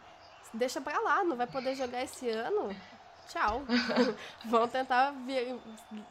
Deixa 0.52 0.80
pra 0.80 1.00
lá, 1.00 1.24
não 1.24 1.34
vai 1.34 1.46
poder 1.46 1.74
jogar 1.74 2.02
esse 2.02 2.28
ano. 2.28 2.76
Tchau. 3.28 3.62
Vão 4.44 4.68
tentar, 4.68 5.14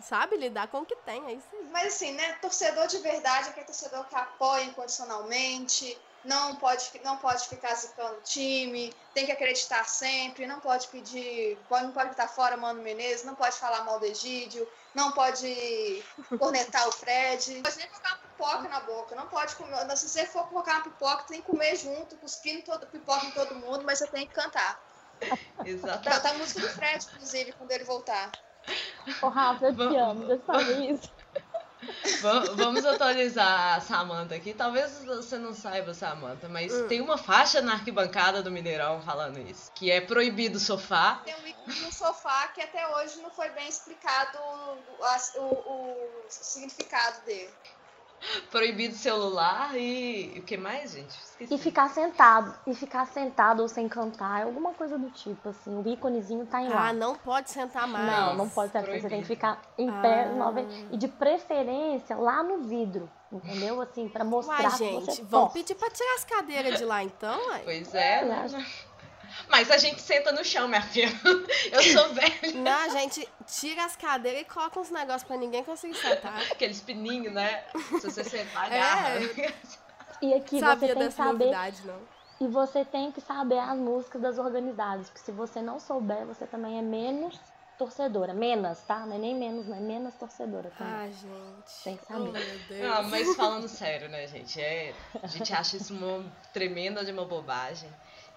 sabe, 0.02 0.36
lidar 0.36 0.68
com 0.68 0.80
o 0.80 0.86
que 0.86 0.96
tem, 0.96 1.24
é 1.28 1.34
isso 1.34 1.48
aí. 1.54 1.70
Mas 1.72 1.94
assim, 1.94 2.12
né, 2.14 2.34
torcedor 2.42 2.88
de 2.88 2.98
verdade 2.98 3.48
é 3.48 3.50
aquele 3.52 3.68
torcedor 3.68 4.04
que 4.06 4.16
apoia 4.16 4.64
incondicionalmente, 4.64 5.96
não 6.26 6.56
pode, 6.56 6.90
não 7.04 7.18
pode 7.18 7.48
ficar 7.48 7.76
zicando 7.76 8.18
o 8.18 8.22
time, 8.22 8.94
tem 9.14 9.26
que 9.26 9.32
acreditar 9.32 9.84
sempre, 9.86 10.48
não 10.48 10.60
pode 10.60 10.88
pedir, 10.88 11.58
pode, 11.68 11.86
não 11.86 11.92
pode 11.92 12.12
estar 12.12 12.28
fora 12.28 12.56
Mano 12.56 12.82
Menezes, 12.82 13.26
não 13.26 13.36
pode 13.36 13.56
falar 13.58 13.84
mal 13.84 14.00
do 14.00 14.06
Egídio, 14.06 14.68
não 14.96 15.12
pode 15.12 16.04
cornetar 16.40 16.88
o 16.88 16.92
Fred, 16.92 17.56
não 17.56 17.64
pode 17.64 17.78
nem 17.78 17.88
colocar 17.88 18.10
uma 18.10 18.18
pipoca 18.18 18.70
na 18.70 18.80
boca, 18.82 19.16
não 19.16 19.28
pode 19.28 19.56
comer, 19.56 19.98
se 19.98 20.10
você 20.10 20.26
for 20.26 20.48
colocar 20.48 20.76
uma 20.76 20.84
pipoca, 20.84 21.24
tem 21.24 21.42
que 21.42 21.48
comer 21.48 21.76
junto, 21.76 22.18
cuspindo 22.18 22.64
todo, 22.64 22.88
pipoca 22.88 23.26
em 23.26 23.32
todo 23.32 23.56
mundo, 23.56 23.84
mas 23.84 24.00
você 24.00 24.08
tem 24.08 24.26
que 24.26 24.34
cantar. 24.34 24.82
Exatamente. 25.66 26.10
Cantar 26.10 26.36
a 26.36 26.38
música 26.38 26.60
do 26.62 26.70
Fred, 26.70 27.06
inclusive, 27.14 27.52
quando 27.54 27.72
ele 27.72 27.84
voltar. 27.84 28.32
Ô, 29.22 29.28
Rafa, 29.28 29.66
eu 29.66 29.76
te 29.76 29.96
amo, 29.98 30.26
você 30.26 30.42
sabe 30.46 30.92
isso. 30.92 31.23
Vamos 32.56 32.86
atualizar 32.86 33.78
a 33.78 33.82
Samanta 33.82 34.36
aqui. 34.36 34.54
Talvez 34.54 35.04
você 35.04 35.38
não 35.38 35.54
saiba, 35.54 35.94
Samanta, 35.94 36.48
mas 36.50 36.74
hum. 36.74 36.88
tem 36.88 37.02
uma 37.02 37.18
faixa 37.18 37.62
na 37.62 37.74
arquibancada 37.74 38.42
do 38.42 38.52
Mineirão 38.52 39.02
falando 39.02 39.40
isso. 39.40 39.72
Que 39.74 39.92
é 39.92 40.02
proibido 40.02 40.60
sofá. 40.60 41.22
Tem 41.26 41.36
um 41.86 41.92
sofá 41.92 42.48
que 42.50 42.62
até 42.62 42.88
hoje 42.96 43.20
não 43.22 43.30
foi 43.30 43.50
bem 43.50 43.68
explicado 43.68 44.38
o, 44.40 45.40
o, 45.40 45.44
o 45.44 46.26
significado 46.30 47.22
dele. 47.26 47.54
Proibido 48.52 48.96
celular 48.96 49.76
e 49.78 50.36
o 50.38 50.44
que 50.44 50.58
mais, 50.58 50.94
gente? 50.94 51.10
Esqueci. 51.10 51.54
E 51.54 51.58
ficar 51.58 51.90
sentado. 51.90 52.54
E 52.66 52.74
ficar 52.74 53.06
sentado 53.08 53.62
ou 53.62 53.68
sem 53.68 53.88
cantar, 53.88 54.44
alguma 54.44 54.74
coisa 54.74 54.98
do 54.98 55.10
tipo, 55.12 55.50
assim. 55.50 55.76
O 55.76 55.88
íconezinho 55.88 56.46
tá 56.46 56.62
em 56.62 56.70
lá. 56.70 56.90
Ah, 56.90 56.94
não 56.94 57.16
pode 57.16 57.50
sentar 57.50 57.88
mais. 57.88 58.06
Não, 58.06 58.36
não 58.36 58.50
pode 58.50 58.72
sentar. 58.72 59.00
Você 59.00 59.10
tem 59.10 59.22
que 59.22 59.28
ficar 59.28 59.62
em 59.78 59.90
ah. 59.90 60.02
pé. 60.02 60.28
E 60.92 60.98
de 60.98 61.08
preferência 61.08 62.16
lá 62.16 62.44
no 62.44 62.64
vidro. 62.64 63.10
Entendeu? 63.32 63.82
Assim, 63.82 64.08
pra 64.08 64.24
mostrar 64.24 64.62
Uai, 64.62 64.78
gente, 64.78 65.06
que 65.06 65.16
você 65.16 65.24
vamos 65.24 65.54
pedir 65.54 65.74
pra 65.74 65.90
tirar 65.90 66.16
as 66.16 66.24
cadeiras 66.24 66.78
de 66.78 66.86
lá 66.86 67.04
então, 67.04 67.36
ué? 67.50 67.62
Pois 67.64 67.96
é. 67.96 68.22
é 68.22 68.48
mas 69.50 69.70
a 69.72 69.78
gente 69.78 70.02
senta 70.02 70.32
no 70.32 70.44
chão, 70.44 70.68
minha 70.68 70.82
filha. 70.82 71.10
Eu 71.72 71.84
sou 71.84 72.14
velha. 72.14 72.54
Não, 72.56 72.72
a 72.72 72.90
gente 72.90 73.28
tira 73.46 73.86
as 73.86 73.96
cadeiras 73.96 74.42
e 74.42 74.46
coloca 74.46 74.80
uns 74.80 74.90
negócios 74.90 75.24
pra 75.24 75.38
ninguém 75.38 75.64
conseguir 75.64 75.96
sentar. 75.96 76.42
Aqueles 76.52 76.82
pininhos, 76.82 77.34
né? 77.34 77.64
Se 78.00 78.10
você 78.10 78.24
sentar, 78.24 78.72
é. 78.72 78.80
agarra. 78.80 79.10
É. 79.42 79.54
E 80.22 80.34
aqui 80.34 80.60
Sabia 80.60 80.88
você 80.88 80.96
tem 80.96 81.08
que 81.08 81.14
saber. 81.14 81.46
Novidade, 81.46 81.82
não. 81.86 82.00
E 82.40 82.48
você 82.48 82.86
tem 82.86 83.12
que 83.12 83.22
saber 83.22 83.60
as 83.60 83.78
músicas 83.78 84.22
das 84.22 84.38
organizadas. 84.38 85.10
Porque 85.10 85.24
se 85.24 85.32
você 85.32 85.62
não 85.62 85.80
souber, 85.80 86.26
você 86.26 86.46
também 86.46 86.78
é 86.78 86.82
menos 86.82 87.40
torcedora. 87.78 88.34
Menos, 88.34 88.80
tá? 88.80 89.06
Não 89.06 89.16
é 89.16 89.20
nem 89.20 89.36
menos, 89.36 89.68
não 89.68 89.78
é 89.78 89.80
menos 89.80 90.16
torcedora 90.16 90.72
também. 90.78 90.94
Ah, 90.94 91.08
gente. 91.08 91.84
Tem 91.84 91.98
que 91.98 92.06
saber. 92.06 92.30
Oh, 92.30 92.32
meu 92.32 92.60
Deus. 92.70 92.82
Não, 92.82 93.04
mas 93.04 93.36
falando 93.36 93.68
sério, 93.68 94.10
né, 94.10 94.28
gente? 94.28 94.60
É, 94.62 94.94
a 95.22 95.28
gente 95.28 95.54
acha 95.54 95.78
isso 95.78 95.94
uma 95.94 96.24
tremenda 96.54 97.04
de 97.04 97.12
uma 97.12 97.26
bobagem. 97.26 97.90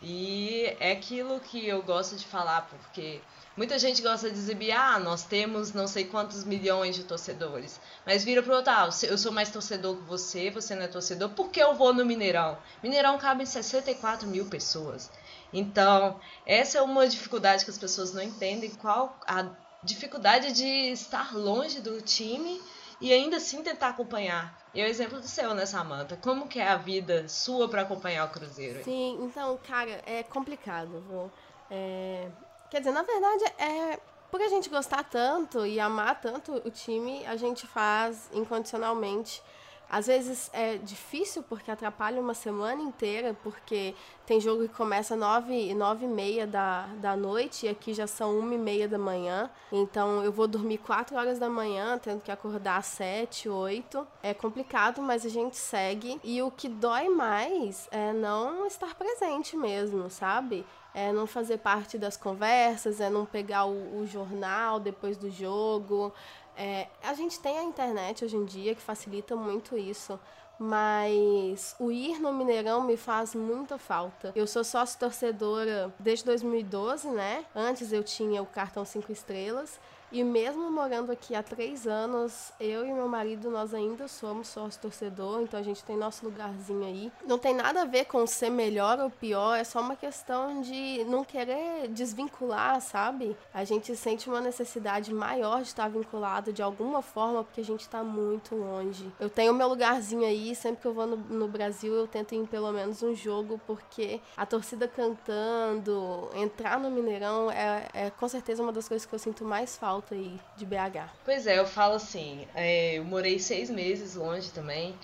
E 0.03 0.77
é 0.79 0.93
aquilo 0.93 1.41
que 1.41 1.67
eu 1.67 1.83
gosto 1.83 2.17
de 2.17 2.27
falar, 2.27 2.69
porque 2.69 3.21
muita 3.57 3.79
gente 3.79 4.03
gosta 4.03 4.31
de 4.31 4.37
exibir, 4.37 4.73
ah, 4.73 4.99
nós 4.99 5.23
temos 5.23 5.73
não 5.73 5.87
sei 5.87 6.05
quantos 6.05 6.45
milhões 6.45 6.95
de 6.95 7.05
torcedores. 7.05 7.81
Mas 8.05 8.23
vira 8.23 8.43
pro 8.43 8.55
outro, 8.55 8.73
ah, 8.73 8.89
eu 9.05 9.17
sou 9.17 9.33
mais 9.33 9.51
torcedor 9.51 9.97
que 9.97 10.03
você, 10.03 10.51
você 10.51 10.75
não 10.75 10.83
é 10.83 10.89
torcedor, 10.89 11.31
por 11.31 11.51
que 11.51 11.61
eu 11.61 11.75
vou 11.75 11.95
no 11.95 12.05
Mineirão? 12.05 12.59
Mineirão 12.83 13.17
cabe 13.17 13.45
em 13.45 13.47
64 13.47 14.29
mil 14.29 14.47
pessoas. 14.47 15.11
Então, 15.53 16.21
essa 16.45 16.79
é 16.79 16.83
uma 16.83 17.09
dificuldade 17.09 17.65
que 17.65 17.71
as 17.71 17.79
pessoas 17.79 18.13
não 18.13 18.23
entendem, 18.23 18.71
qual 18.71 19.19
a 19.27 19.49
dificuldade 19.83 20.53
de 20.53 20.93
estar 20.93 21.35
longe 21.35 21.81
do 21.81 22.03
time 22.03 22.61
e 23.01 23.13
ainda 23.13 23.37
assim 23.37 23.63
tentar 23.63 23.89
acompanhar. 23.89 24.66
E 24.77 24.83
o 24.83 24.87
exemplo 24.87 25.19
do 25.19 25.27
seu, 25.27 25.55
né, 25.55 25.65
Samanta? 25.65 26.19
Como 26.19 26.47
que 26.47 26.61
é 26.61 26.69
a 26.69 26.77
vida 26.77 27.27
sua 27.29 27.67
para 27.67 27.81
acompanhar 27.81 28.27
o 28.27 28.29
Cruzeiro? 28.29 28.85
Sim, 28.85 29.17
então, 29.23 29.59
cara, 29.67 30.03
é 30.05 30.23
complicado. 30.23 31.03
Viu? 31.09 31.33
É... 31.71 32.29
Quer 32.71 32.81
dizer, 32.81 32.93
na 32.93 33.03
verdade, 33.03 33.45
é 33.59 33.99
por 34.31 34.43
a 34.43 34.49
gente 34.49 34.69
gostar 34.69 35.03
tanto 35.05 35.65
e 35.65 35.81
amar 35.81 36.21
tanto 36.21 36.57
o 36.57 36.71
time, 36.71 37.25
a 37.25 37.37
gente 37.37 37.67
faz 37.67 38.29
incondicionalmente 38.35 39.43
Às 39.89 40.09
vezes 40.09 40.51
é 40.53 40.77
difícil 40.79 41.45
porque 41.45 41.71
atrapalha 41.71 42.21
uma 42.21 42.35
semana 42.35 42.83
inteira, 42.83 43.37
porque 43.43 43.95
tem 44.27 44.41
jogo 44.41 44.63
que 44.69 44.75
começa 44.75 45.15
nove, 45.15 45.73
nove 45.75 46.07
e 46.07 46.09
meia 46.09 46.47
da, 46.47 46.87
da 47.01 47.17
noite 47.17 47.67
e 47.67 47.69
aqui 47.69 47.95
já 47.95 48.07
são 48.07 48.37
uma 48.39 48.55
e 48.55 48.59
meia 48.59 48.89
da 48.89 48.99
manhã. 48.99 49.49
Então 49.71 50.25
eu 50.25 50.33
vou 50.33 50.49
dormir 50.49 50.79
quatro 50.79 51.17
horas 51.17 51.39
da 51.39 51.49
manhã, 51.49 51.99
tendo 51.99 52.21
que 52.21 52.33
acordar 52.33 52.79
às 52.79 52.87
sete, 52.87 53.49
oito. 53.49 54.07
É 54.23 54.35
complicado, 54.35 55.01
mas 55.01 55.25
a 55.25 55.29
gente 55.29 55.57
segue. 55.57 56.21
E 56.25 56.43
o 56.43 56.51
que 56.51 56.69
dói 56.69 57.09
mais 57.09 57.89
é 57.93 58.13
não 58.13 58.67
estar 58.67 58.95
presente 58.97 59.57
mesmo, 59.57 60.11
sabe? 60.11 60.67
É 60.93 61.13
não 61.13 61.27
fazer 61.27 61.59
parte 61.59 61.99
das 61.99 62.17
conversas, 62.17 63.01
é 63.01 63.11
não 63.11 63.27
pegar 63.27 63.67
o, 63.67 64.01
o 64.01 64.07
jornal 64.07 64.81
depois 64.81 65.17
do 65.17 65.31
jogo. 65.31 66.13
É, 66.57 66.89
a 67.03 67.13
gente 67.15 67.39
tem 67.39 67.59
a 67.59 67.63
internet 67.63 68.25
hoje 68.25 68.37
em 68.37 68.45
dia 68.45 68.75
que 68.75 68.81
facilita 68.81 69.37
muito 69.37 69.77
isso, 69.77 70.19
mas 70.59 71.77
o 71.79 71.93
ir 71.93 72.19
no 72.19 72.33
Mineirão 72.33 72.81
me 72.83 72.97
faz 72.97 73.35
muita 73.35 73.77
falta. 73.77 74.33
Eu 74.35 74.47
sou 74.47 74.65
sócio 74.65 74.99
torcedora 74.99 75.93
desde 75.99 76.25
2012, 76.25 77.09
né? 77.09 77.45
Antes 77.55 77.93
eu 77.93 78.03
tinha 78.03 78.43
o 78.43 78.47
cartão 78.47 78.85
5 78.85 79.13
estrelas 79.13 79.79
e 80.13 80.23
mesmo 80.23 80.71
morando 80.71 81.11
aqui 81.11 81.35
há 81.35 81.43
três 81.43 81.87
anos, 81.87 82.53
eu 82.61 82.87
e 82.87 82.93
meu 82.93 83.09
marido, 83.09 83.51
nós 83.51 83.75
ainda 83.75 84.07
somos 84.07 84.49
sócio 84.49 84.81
torcedor, 84.81 85.43
então 85.43 85.59
a 85.59 85.63
gente 85.63 85.83
tem 85.83 85.97
nosso 85.97 86.25
lugarzinho 86.25 86.85
aí. 86.85 87.13
Não 87.27 87.39
tem 87.39 87.55
nada 87.55 87.83
a 87.83 87.85
ver 87.85 88.05
com 88.05 88.25
ser 88.27 88.51
melhor 88.51 89.01
ou 89.01 89.11
pior, 89.11 89.57
é 89.57 89.65
só 89.65 89.81
uma 89.81 89.97
questão 89.97 90.61
de 90.61 91.05
não 91.05 91.25
querer 91.25 91.89
desvincular, 91.89 92.81
sabe? 92.81 93.37
A 93.53 93.65
gente 93.65 93.97
sente 93.97 94.29
uma 94.29 94.41
necessidade 94.41 95.13
maior 95.13 95.63
de 95.63 95.69
estar 95.69 95.89
vinculado 95.89 96.53
de 96.53 96.63
alguma 96.63 97.03
forma, 97.03 97.43
porque 97.43 97.61
a 97.61 97.65
gente 97.65 97.81
está 97.81 98.05
muito 98.05 98.55
longe. 98.55 99.13
Eu 99.19 99.29
tenho 99.29 99.53
meu 99.53 99.69
lugarzinho 99.69 100.25
aí, 100.25 100.55
sempre 100.55 100.83
que 100.83 100.87
eu 100.87 100.95
vou 100.95 101.07
no, 101.07 101.17
no 101.17 101.49
Brasil, 101.49 101.93
eu 101.93 102.07
tento 102.07 102.33
ir 102.33 102.39
em 102.39 102.47
pelo 102.47 102.71
menos 102.71 103.03
um 103.03 103.15
jogo, 103.15 103.61
porque 103.67 104.21
a 104.37 104.47
torcida 104.47 104.87
cantando, 104.87 106.31
entrar 106.35 106.79
no 106.79 106.91
Mineirão 106.91 107.51
é, 107.51 107.89
é 107.93 108.11
com 108.11 108.29
certeza 108.29 108.63
uma 108.63 108.73
das 108.73 108.87
coisas 108.87 109.05
que 109.05 109.13
eu 109.13 109.19
sinto 109.19 109.45
mais 109.45 109.77
falta 109.77 109.96
alta 109.97 110.15
aí 110.15 110.39
de 110.57 110.65
BH. 110.65 111.11
Pois 111.25 111.47
é, 111.47 111.59
eu 111.59 111.67
falo 111.67 111.95
assim, 111.95 112.47
é, 112.55 112.95
eu 112.95 113.05
morei 113.05 113.39
seis 113.39 113.71
meses 113.71 114.15
longe 114.15 114.51
também. 114.51 114.95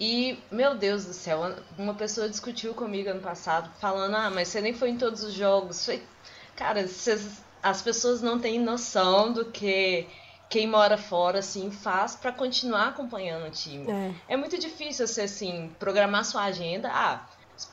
E, 0.00 0.38
meu 0.50 0.76
Deus 0.76 1.04
do 1.04 1.12
céu, 1.12 1.54
uma 1.76 1.94
pessoa 1.94 2.28
discutiu 2.28 2.72
comigo 2.72 3.10
ano 3.10 3.20
passado, 3.20 3.70
falando, 3.80 4.14
ah, 4.14 4.30
mas 4.30 4.48
você 4.48 4.60
nem 4.60 4.72
foi 4.72 4.90
em 4.90 4.96
todos 4.96 5.22
os 5.22 5.32
jogos. 5.32 5.84
Foi... 5.84 6.02
Cara, 6.54 6.86
cês, 6.86 7.42
as 7.62 7.82
pessoas 7.82 8.22
não 8.22 8.38
têm 8.38 8.60
noção 8.60 9.32
do 9.32 9.46
que 9.46 10.06
quem 10.48 10.66
mora 10.66 10.96
fora, 10.96 11.40
assim, 11.40 11.70
faz 11.70 12.14
para 12.16 12.32
continuar 12.32 12.88
acompanhando 12.88 13.48
o 13.48 13.50
time. 13.50 13.90
É. 13.90 14.34
é 14.34 14.36
muito 14.36 14.56
difícil 14.58 15.06
você, 15.06 15.22
assim, 15.22 15.74
programar 15.78 16.24
sua 16.24 16.44
agenda. 16.44 16.88
Ah, 16.92 17.26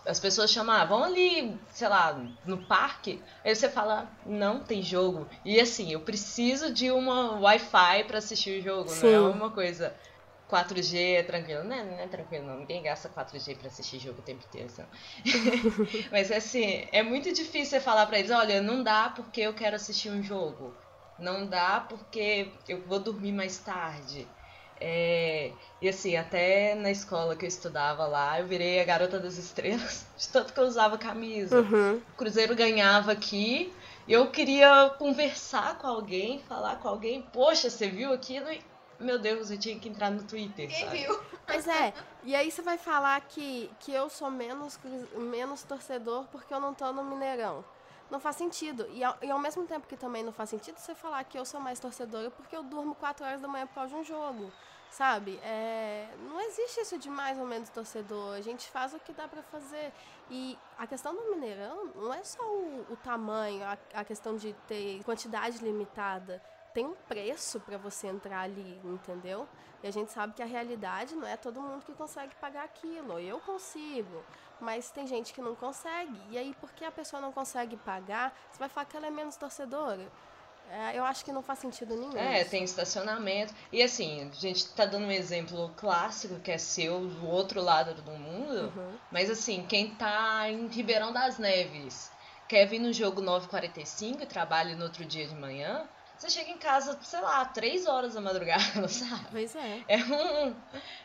as 0.05 0.19
pessoas 0.19 0.51
chamam, 0.51 0.75
ah, 0.75 0.85
vão 0.85 1.03
ali, 1.03 1.59
sei 1.71 1.87
lá, 1.87 2.19
no 2.45 2.65
parque. 2.65 3.21
Aí 3.43 3.55
você 3.55 3.69
fala, 3.69 4.09
não 4.25 4.59
tem 4.59 4.81
jogo. 4.81 5.27
E 5.43 5.59
assim, 5.59 5.91
eu 5.91 6.01
preciso 6.01 6.73
de 6.73 6.91
uma 6.91 7.39
Wi-Fi 7.39 8.05
para 8.05 8.17
assistir 8.17 8.59
o 8.59 8.63
jogo, 8.63 8.89
Sim. 8.89 9.07
não 9.07 9.13
é 9.13 9.19
uma 9.29 9.51
coisa 9.51 9.95
4G 10.49 11.15
é 11.15 11.23
tranquilo. 11.23 11.63
Não 11.63 11.75
é, 11.75 11.83
não 11.83 11.99
é 11.99 12.07
tranquilo, 12.07 12.45
não. 12.45 12.59
Ninguém 12.59 12.81
gasta 12.83 13.09
4G 13.09 13.57
para 13.57 13.67
assistir 13.67 13.99
jogo 13.99 14.19
o 14.19 14.23
tempo 14.23 14.43
inteiro. 14.47 14.69
Mas 16.11 16.31
assim, 16.31 16.87
é 16.91 17.01
muito 17.01 17.31
difícil 17.33 17.77
você 17.77 17.79
falar 17.79 18.05
para 18.05 18.19
eles, 18.19 18.31
olha, 18.31 18.61
não 18.61 18.83
dá 18.83 19.09
porque 19.09 19.41
eu 19.41 19.53
quero 19.53 19.75
assistir 19.75 20.09
um 20.09 20.21
jogo. 20.21 20.73
Não 21.17 21.47
dá 21.47 21.79
porque 21.79 22.51
eu 22.67 22.81
vou 22.81 22.99
dormir 22.99 23.31
mais 23.31 23.57
tarde. 23.57 24.27
É, 24.79 25.51
e 25.81 25.87
assim, 25.87 26.15
até 26.15 26.75
na 26.75 26.91
escola 26.91 27.35
que 27.35 27.45
eu 27.45 27.49
estudava 27.49 28.05
lá, 28.05 28.39
eu 28.39 28.47
virei 28.47 28.81
a 28.81 28.83
garota 28.83 29.19
das 29.19 29.37
estrelas, 29.37 30.05
de 30.17 30.27
tanto 30.29 30.53
que 30.53 30.59
eu 30.59 30.65
usava 30.65 30.97
camisa. 30.97 31.61
Uhum. 31.61 32.01
O 32.13 32.17
Cruzeiro 32.17 32.55
ganhava 32.55 33.11
aqui, 33.11 33.73
e 34.07 34.13
eu 34.13 34.29
queria 34.29 34.93
conversar 34.97 35.77
com 35.77 35.87
alguém, 35.87 36.39
falar 36.47 36.77
com 36.77 36.89
alguém, 36.89 37.21
poxa, 37.21 37.69
você 37.69 37.87
viu 37.87 38.13
aquilo? 38.13 38.51
E, 38.51 38.61
meu 38.99 39.17
Deus, 39.17 39.49
eu 39.49 39.57
tinha 39.57 39.79
que 39.79 39.89
entrar 39.89 40.11
no 40.11 40.23
Twitter. 40.23 40.67
Quem 40.69 40.85
sabe? 40.85 40.97
viu? 41.03 41.19
Pois 41.47 41.67
é, 41.67 41.93
e 42.23 42.35
aí 42.35 42.49
você 42.49 42.63
vai 42.63 42.75
falar 42.75 43.21
que, 43.21 43.69
que 43.79 43.91
eu 43.91 44.09
sou 44.09 44.31
menos, 44.31 44.79
menos 45.15 45.61
torcedor 45.61 46.25
porque 46.31 46.51
eu 46.51 46.59
não 46.59 46.73
tô 46.73 46.91
no 46.91 47.03
Mineirão 47.03 47.63
não 48.09 48.19
faz 48.19 48.35
sentido. 48.35 48.87
E 48.91 49.03
ao, 49.03 49.17
e 49.21 49.29
ao, 49.29 49.39
mesmo 49.39 49.65
tempo 49.65 49.87
que 49.87 49.97
também 49.97 50.23
não 50.23 50.31
faz 50.31 50.49
sentido 50.49 50.77
você 50.77 50.95
falar 50.95 51.23
que 51.23 51.37
eu 51.37 51.45
sou 51.45 51.59
mais 51.59 51.79
torcedora 51.79 52.29
porque 52.31 52.55
eu 52.55 52.63
durmo 52.63 52.95
4 52.95 53.25
horas 53.25 53.41
da 53.41 53.47
manhã 53.47 53.67
por 53.67 53.75
causa 53.75 53.93
de 53.93 54.01
um 54.01 54.03
jogo. 54.03 54.51
Sabe? 54.91 55.37
É, 55.43 56.07
não 56.29 56.39
existe 56.39 56.79
isso 56.79 56.97
de 56.97 57.09
mais 57.09 57.37
ou 57.37 57.45
menos 57.45 57.69
torcedor. 57.69 58.35
A 58.35 58.41
gente 58.41 58.69
faz 58.69 58.93
o 58.93 58.99
que 58.99 59.11
dá 59.11 59.27
para 59.27 59.43
fazer. 59.43 59.91
E 60.29 60.57
a 60.77 60.87
questão 60.87 61.13
do 61.13 61.31
Mineirão 61.31 61.91
não 61.95 62.13
é 62.13 62.23
só 62.23 62.43
o, 62.43 62.85
o 62.89 62.95
tamanho, 62.97 63.63
a, 63.63 63.77
a 63.93 64.05
questão 64.05 64.37
de 64.37 64.53
ter 64.67 65.03
quantidade 65.03 65.57
limitada 65.57 66.41
tem 66.75 66.85
um 66.85 66.93
preço 67.07 67.57
para 67.61 67.77
você 67.77 68.07
entrar 68.07 68.41
ali, 68.41 68.81
entendeu? 68.83 69.47
E 69.81 69.87
a 69.87 69.91
gente 69.91 70.11
sabe 70.11 70.33
que 70.33 70.43
a 70.43 70.45
realidade 70.45 71.15
não 71.15 71.25
é 71.25 71.37
todo 71.37 71.61
mundo 71.61 71.85
que 71.85 71.93
consegue 71.93 72.35
pagar 72.35 72.65
aquilo. 72.65 73.17
Eu 73.17 73.39
consigo, 73.39 74.21
mas 74.59 74.89
tem 74.91 75.05
gente 75.07 75.33
que 75.33 75.41
não 75.41 75.55
consegue. 75.55 76.19
E 76.29 76.37
aí, 76.37 76.55
porque 76.59 76.83
a 76.85 76.91
pessoa 76.91 77.21
não 77.21 77.31
consegue 77.31 77.77
pagar, 77.77 78.35
você 78.51 78.59
vai 78.59 78.69
falar 78.69 78.85
que 78.85 78.97
ela 78.97 79.07
é 79.07 79.11
menos 79.11 79.35
torcedora. 79.35 80.11
É, 80.69 80.97
eu 80.97 81.03
acho 81.03 81.23
que 81.23 81.31
não 81.31 81.43
faz 81.43 81.59
sentido 81.59 81.95
nenhum. 81.95 82.17
É, 82.17 82.43
tem 82.43 82.63
estacionamento. 82.63 83.53
E 83.71 83.83
assim, 83.83 84.29
a 84.29 84.33
gente 84.33 84.67
tá 84.73 84.85
dando 84.85 85.05
um 85.05 85.11
exemplo 85.11 85.71
clássico 85.77 86.39
que 86.39 86.51
é 86.51 86.57
seu 86.57 87.01
do 87.01 87.27
outro 87.27 87.61
lado 87.61 87.93
do 88.01 88.11
mundo. 88.11 88.73
Uhum. 88.75 88.97
Mas 89.11 89.29
assim, 89.29 89.65
quem 89.67 89.91
tá 89.91 90.49
em 90.49 90.67
Ribeirão 90.67 91.13
das 91.13 91.37
Neves 91.37 92.11
quer 92.47 92.65
vir 92.65 92.79
no 92.79 92.91
jogo 92.91 93.21
9h45 93.21 94.21
e 94.21 94.25
trabalha 94.25 94.75
no 94.75 94.85
outro 94.85 95.05
dia 95.05 95.27
de 95.27 95.35
manhã, 95.35 95.87
você 96.17 96.29
chega 96.29 96.49
em 96.49 96.57
casa, 96.57 96.97
sei 97.01 97.19
lá, 97.19 97.43
três 97.45 97.85
horas 97.85 98.13
da 98.13 98.21
madrugada, 98.21 98.87
sabe? 98.87 99.27
Pois 99.31 99.55
é. 99.55 99.83
É 99.87 99.97
um. 99.97 100.55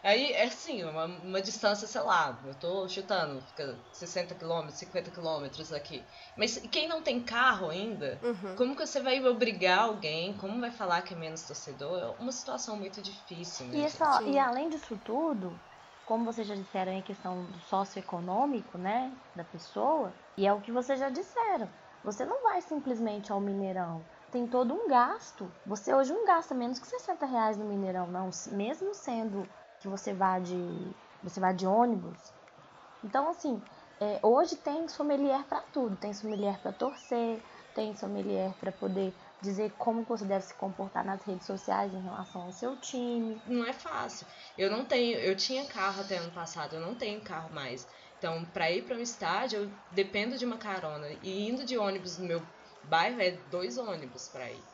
Aí 0.03 0.33
é 0.33 0.45
assim, 0.45 0.85
uma, 0.85 1.07
uma 1.07 1.43
distância, 1.43 1.87
sei 1.87 2.01
lá, 2.01 2.39
eu 2.45 2.55
tô 2.55 2.89
chutando, 2.89 3.41
fica 3.43 3.77
60 3.93 4.35
quilômetros, 4.37 4.79
50 4.79 5.11
quilômetros 5.11 5.73
aqui. 5.73 6.05
Mas 6.37 6.59
quem 6.71 6.89
não 6.89 7.03
tem 7.03 7.21
carro 7.21 7.71
ainda, 7.71 8.19
uhum. 8.23 8.57
como 8.57 8.77
que 8.77 8.87
você 8.87 9.01
vai 9.01 9.25
obrigar 9.27 9.81
alguém? 9.81 10.33
Como 10.35 10.61
vai 10.61 10.71
falar 10.71 11.03
que 11.03 11.13
é 11.13 11.17
menos 11.17 11.43
torcedor? 11.43 11.99
É 11.99 12.23
uma 12.23 12.33
situação 12.33 12.77
muito 12.77 13.03
difícil. 13.03 13.67
Né, 13.67 13.87
e, 13.87 13.91
só, 13.91 14.23
e 14.23 14.39
além 14.39 14.69
disso 14.69 14.99
tudo, 15.05 15.59
como 16.07 16.25
vocês 16.25 16.47
já 16.47 16.55
disseram 16.55 16.93
em 16.93 17.03
questão 17.03 17.45
do 17.45 17.59
socioeconômico, 17.61 18.79
né, 18.79 19.13
da 19.35 19.45
pessoa, 19.45 20.13
e 20.37 20.47
é 20.47 20.53
o 20.53 20.61
que 20.61 20.71
vocês 20.71 21.01
já 21.01 21.09
disseram. 21.09 21.69
Você 22.03 22.25
não 22.25 22.43
vai 22.43 22.63
simplesmente 22.63 23.31
ao 23.31 23.41
Mineirão 23.41 24.03
tem 24.31 24.47
todo 24.47 24.75
um 24.75 24.89
gasto. 24.89 25.51
Você 25.67 25.93
hoje 25.95 26.13
não 26.13 26.25
gasta 26.25 26.55
menos 26.55 26.79
que 26.79 26.87
60 26.87 27.27
reais 27.27 27.57
no 27.57 27.65
Mineirão, 27.65 28.07
não. 28.07 28.31
Mesmo 28.53 28.95
sendo 28.95 29.49
que 29.81 29.89
você 29.89 30.13
vá 30.13 30.39
de, 30.39 30.95
você 31.23 31.41
vá 31.41 31.53
de 31.53 31.67
ônibus. 31.67 32.33
Então, 33.03 33.29
assim, 33.29 33.61
é, 34.01 34.19
hoje 34.23 34.57
tem 34.57 34.89
sommelier 34.89 35.43
para 35.45 35.61
tudo. 35.73 35.97
Tem 35.97 36.13
sommelier 36.13 36.59
para 36.61 36.73
torcer, 36.73 37.43
tem 37.75 37.95
sommelier 37.97 38.53
para 38.61 38.73
poder 38.73 39.13
dizer 39.43 39.73
como 39.79 40.03
você 40.03 40.25
deve 40.25 40.45
se 40.45 40.55
comportar 40.55 41.05
nas 41.05 41.23
redes 41.23 41.47
sociais 41.47 41.93
em 41.93 42.03
relação 42.03 42.43
ao 42.43 42.53
seu 42.53 42.77
time. 42.77 43.41
Não 43.47 43.65
é 43.65 43.73
fácil. 43.73 44.27
Eu 44.57 44.71
não 44.71 44.85
tenho, 44.85 45.19
eu 45.19 45.35
tinha 45.35 45.65
carro 45.65 46.03
até 46.03 46.19
ano 46.19 46.31
passado, 46.33 46.77
eu 46.77 46.81
não 46.81 46.95
tenho 46.95 47.21
carro 47.23 47.53
mais. 47.53 47.87
Então, 48.19 48.45
para 48.45 48.71
ir 48.71 48.83
para 48.83 48.97
um 48.97 49.01
estádio, 49.01 49.61
eu 49.61 49.71
dependo 49.93 50.37
de 50.37 50.45
uma 50.45 50.59
carona. 50.59 51.09
E 51.23 51.49
indo 51.49 51.65
de 51.65 51.79
ônibus 51.79 52.19
no 52.19 52.27
meu 52.27 52.43
bairro 52.83 53.21
é 53.21 53.31
dois 53.31 53.77
ônibus 53.79 54.29
para 54.29 54.51
ir. 54.53 54.69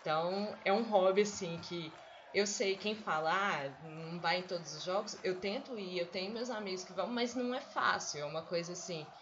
Então 0.00 0.60
é 0.64 0.72
um 0.72 0.82
hobby 0.82 1.22
assim 1.22 1.60
que 1.60 1.98
eu 2.32 2.46
sei 2.46 2.76
quem 2.76 2.94
fala, 2.94 3.32
ah, 3.32 3.76
não 3.82 4.20
vai 4.20 4.38
em 4.38 4.46
todos 4.46 4.72
os 4.72 4.82
jogos, 4.82 5.18
eu 5.22 5.40
tento 5.40 5.76
ir, 5.76 5.98
eu 5.98 6.10
tenho 6.10 6.32
meus 6.32 6.48
amigos 6.48 6.84
que 6.84 6.92
vão, 6.92 7.08
mas 7.08 7.34
não 7.34 7.52
é 7.54 7.60
fácil, 7.60 8.20
é 8.20 8.24
uma 8.24 8.46
coisa 8.46 8.72
assim. 8.72 9.12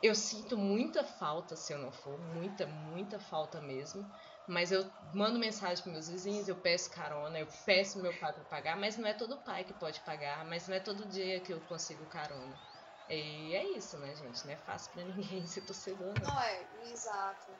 Eu 0.00 0.14
sinto 0.14 0.56
muita 0.56 1.02
falta 1.02 1.56
se 1.56 1.72
eu 1.72 1.78
não 1.78 1.90
for, 1.90 2.20
muita, 2.20 2.66
muita 2.66 3.18
falta 3.18 3.60
mesmo. 3.60 4.08
Mas 4.46 4.70
eu 4.70 4.90
mando 5.12 5.38
mensagem 5.38 5.82
para 5.82 5.92
meus 5.92 6.08
vizinhos, 6.08 6.46
eu 6.48 6.56
peço 6.56 6.90
carona, 6.90 7.38
eu 7.38 7.48
peço 7.66 8.00
meu 8.00 8.16
pai 8.18 8.32
para 8.32 8.44
pagar, 8.44 8.76
mas 8.78 8.96
não 8.96 9.06
é 9.06 9.12
todo 9.12 9.42
pai 9.42 9.64
que 9.64 9.74
pode 9.74 10.00
pagar, 10.00 10.44
mas 10.46 10.68
não 10.68 10.74
é 10.76 10.80
todo 10.80 11.08
dia 11.08 11.40
que 11.40 11.52
eu 11.52 11.60
consigo 11.62 12.06
carona. 12.06 12.58
E 13.08 13.54
é 13.54 13.76
isso, 13.76 13.98
né, 13.98 14.14
gente? 14.14 14.46
Não 14.46 14.52
é 14.52 14.56
fácil 14.56 14.92
para 14.92 15.04
ninguém 15.04 15.44
ser 15.48 15.62
torcedor, 15.62 16.14
não. 16.14 16.32
Não 16.32 16.40
é, 16.40 16.66
exato. 16.92 17.58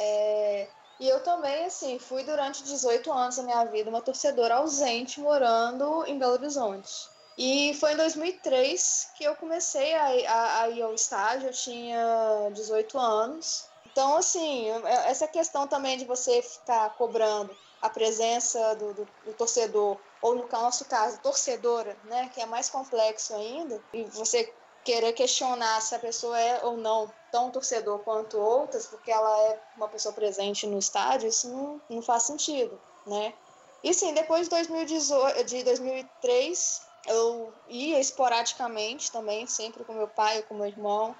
É, 0.00 0.68
e 1.00 1.08
eu 1.08 1.22
também, 1.22 1.64
assim, 1.64 1.98
fui 1.98 2.24
durante 2.24 2.62
18 2.62 3.12
anos 3.12 3.36
da 3.36 3.42
minha 3.42 3.64
vida 3.64 3.90
uma 3.90 4.00
torcedora 4.00 4.56
ausente 4.56 5.20
morando 5.20 6.04
em 6.06 6.18
Belo 6.18 6.34
Horizonte. 6.34 7.08
E 7.36 7.74
foi 7.74 7.92
em 7.92 7.96
2003 7.96 9.10
que 9.16 9.24
eu 9.24 9.36
comecei 9.36 9.94
a, 9.94 10.06
a, 10.06 10.62
a 10.62 10.68
ir 10.70 10.82
ao 10.82 10.94
estádio, 10.94 11.48
eu 11.48 11.52
tinha 11.52 12.50
18 12.52 12.98
anos. 12.98 13.66
Então, 13.86 14.16
assim, 14.16 14.70
é, 14.70 15.10
essa 15.10 15.26
questão 15.26 15.66
também 15.66 15.98
de 15.98 16.04
você 16.04 16.42
ficar 16.42 16.90
cobrando 16.96 17.56
a 17.80 17.88
presença 17.88 18.74
do, 18.74 18.92
do, 18.92 19.08
do 19.24 19.32
torcedor, 19.34 19.96
ou 20.20 20.34
no 20.34 20.48
nosso 20.48 20.84
caso, 20.86 21.20
torcedora, 21.20 21.96
né, 22.04 22.28
que 22.34 22.40
é 22.40 22.46
mais 22.46 22.68
complexo 22.68 23.34
ainda, 23.34 23.80
e 23.92 24.02
você 24.04 24.52
querer 24.88 25.12
questionar 25.12 25.82
se 25.82 25.94
a 25.94 25.98
pessoa 25.98 26.40
é 26.40 26.64
ou 26.64 26.78
não 26.78 27.12
tão 27.30 27.50
torcedor 27.50 27.98
quanto 27.98 28.38
outras, 28.38 28.86
porque 28.86 29.10
ela 29.10 29.38
é 29.42 29.60
uma 29.76 29.86
pessoa 29.86 30.14
presente 30.14 30.66
no 30.66 30.78
estádio, 30.78 31.28
isso 31.28 31.46
não, 31.50 31.78
não 31.90 32.00
faz 32.00 32.22
sentido, 32.22 32.80
né? 33.06 33.34
E 33.84 33.92
sim, 33.92 34.14
depois 34.14 34.44
de, 34.44 34.48
2018, 34.48 35.44
de 35.44 35.62
2003, 35.62 36.80
eu 37.06 37.52
ia 37.68 38.00
esporadicamente 38.00 39.12
também, 39.12 39.46
sempre 39.46 39.84
com 39.84 39.92
meu 39.92 40.08
pai 40.08 40.40
com 40.44 40.54
meu 40.54 40.66
irmão. 40.66 41.14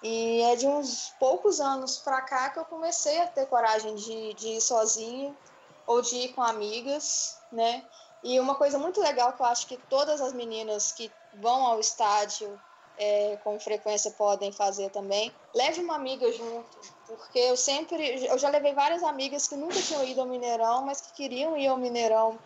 E 0.00 0.40
é 0.42 0.54
de 0.54 0.68
uns 0.68 1.12
poucos 1.18 1.60
anos 1.60 1.98
pra 1.98 2.20
cá 2.20 2.50
que 2.50 2.60
eu 2.60 2.64
comecei 2.66 3.20
a 3.20 3.26
ter 3.26 3.46
coragem 3.46 3.96
de, 3.96 4.34
de 4.34 4.48
ir 4.50 4.60
sozinho 4.60 5.36
ou 5.88 6.00
de 6.00 6.14
ir 6.14 6.34
com 6.34 6.42
amigas, 6.42 7.36
né? 7.50 7.84
E 8.22 8.38
uma 8.38 8.54
coisa 8.54 8.78
muito 8.78 9.00
legal 9.00 9.32
que 9.32 9.42
eu 9.42 9.46
acho 9.46 9.66
que 9.66 9.76
todas 9.90 10.20
as 10.20 10.32
meninas 10.32 10.92
que 10.92 11.10
vão 11.34 11.66
ao 11.66 11.80
estádio 11.80 12.60
é, 12.98 13.38
com 13.44 13.58
frequência 13.60 14.10
podem 14.10 14.52
fazer 14.52 14.90
também, 14.90 15.32
leve 15.54 15.80
uma 15.80 15.94
amiga 15.94 16.30
junto, 16.32 16.78
porque 17.06 17.38
eu 17.38 17.56
sempre, 17.56 18.26
eu 18.26 18.38
já 18.38 18.48
levei 18.48 18.74
várias 18.74 19.02
amigas 19.02 19.46
que 19.46 19.56
nunca 19.56 19.80
tinham 19.80 20.04
ido 20.04 20.20
ao 20.20 20.26
Mineirão, 20.26 20.84
mas 20.84 21.00
que 21.00 21.12
queriam 21.12 21.56
ir 21.56 21.68
ao 21.68 21.76
Mineirão 21.76 22.38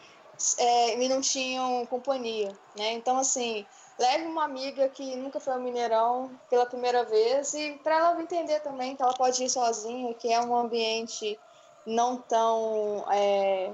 é, 0.59 1.03
e 1.03 1.09
não 1.09 1.21
tinham 1.21 1.87
companhia, 1.87 2.57
né? 2.77 2.93
Então 2.93 3.17
assim, 3.17 3.67
leve 3.99 4.27
uma 4.27 4.45
amiga 4.45 4.89
que 4.89 5.17
nunca 5.17 5.41
foi 5.41 5.55
ao 5.55 5.61
Mineirão 5.61 6.31
pela 6.51 6.67
primeira 6.67 7.05
vez 7.05 7.55
e 7.55 7.73
para 7.83 7.97
ela 7.97 8.23
entender 8.23 8.61
também 8.61 8.95
que 8.95 9.03
ela 9.03 9.15
pode 9.15 9.43
ir 9.43 9.49
sozinha, 9.49 10.15
que 10.15 10.33
é 10.33 10.41
um 10.41 10.55
ambiente 10.55 11.39
não 11.87 12.17
tão 12.17 13.05
é, 13.11 13.73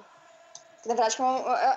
na 0.86 0.94
verdade, 0.94 1.16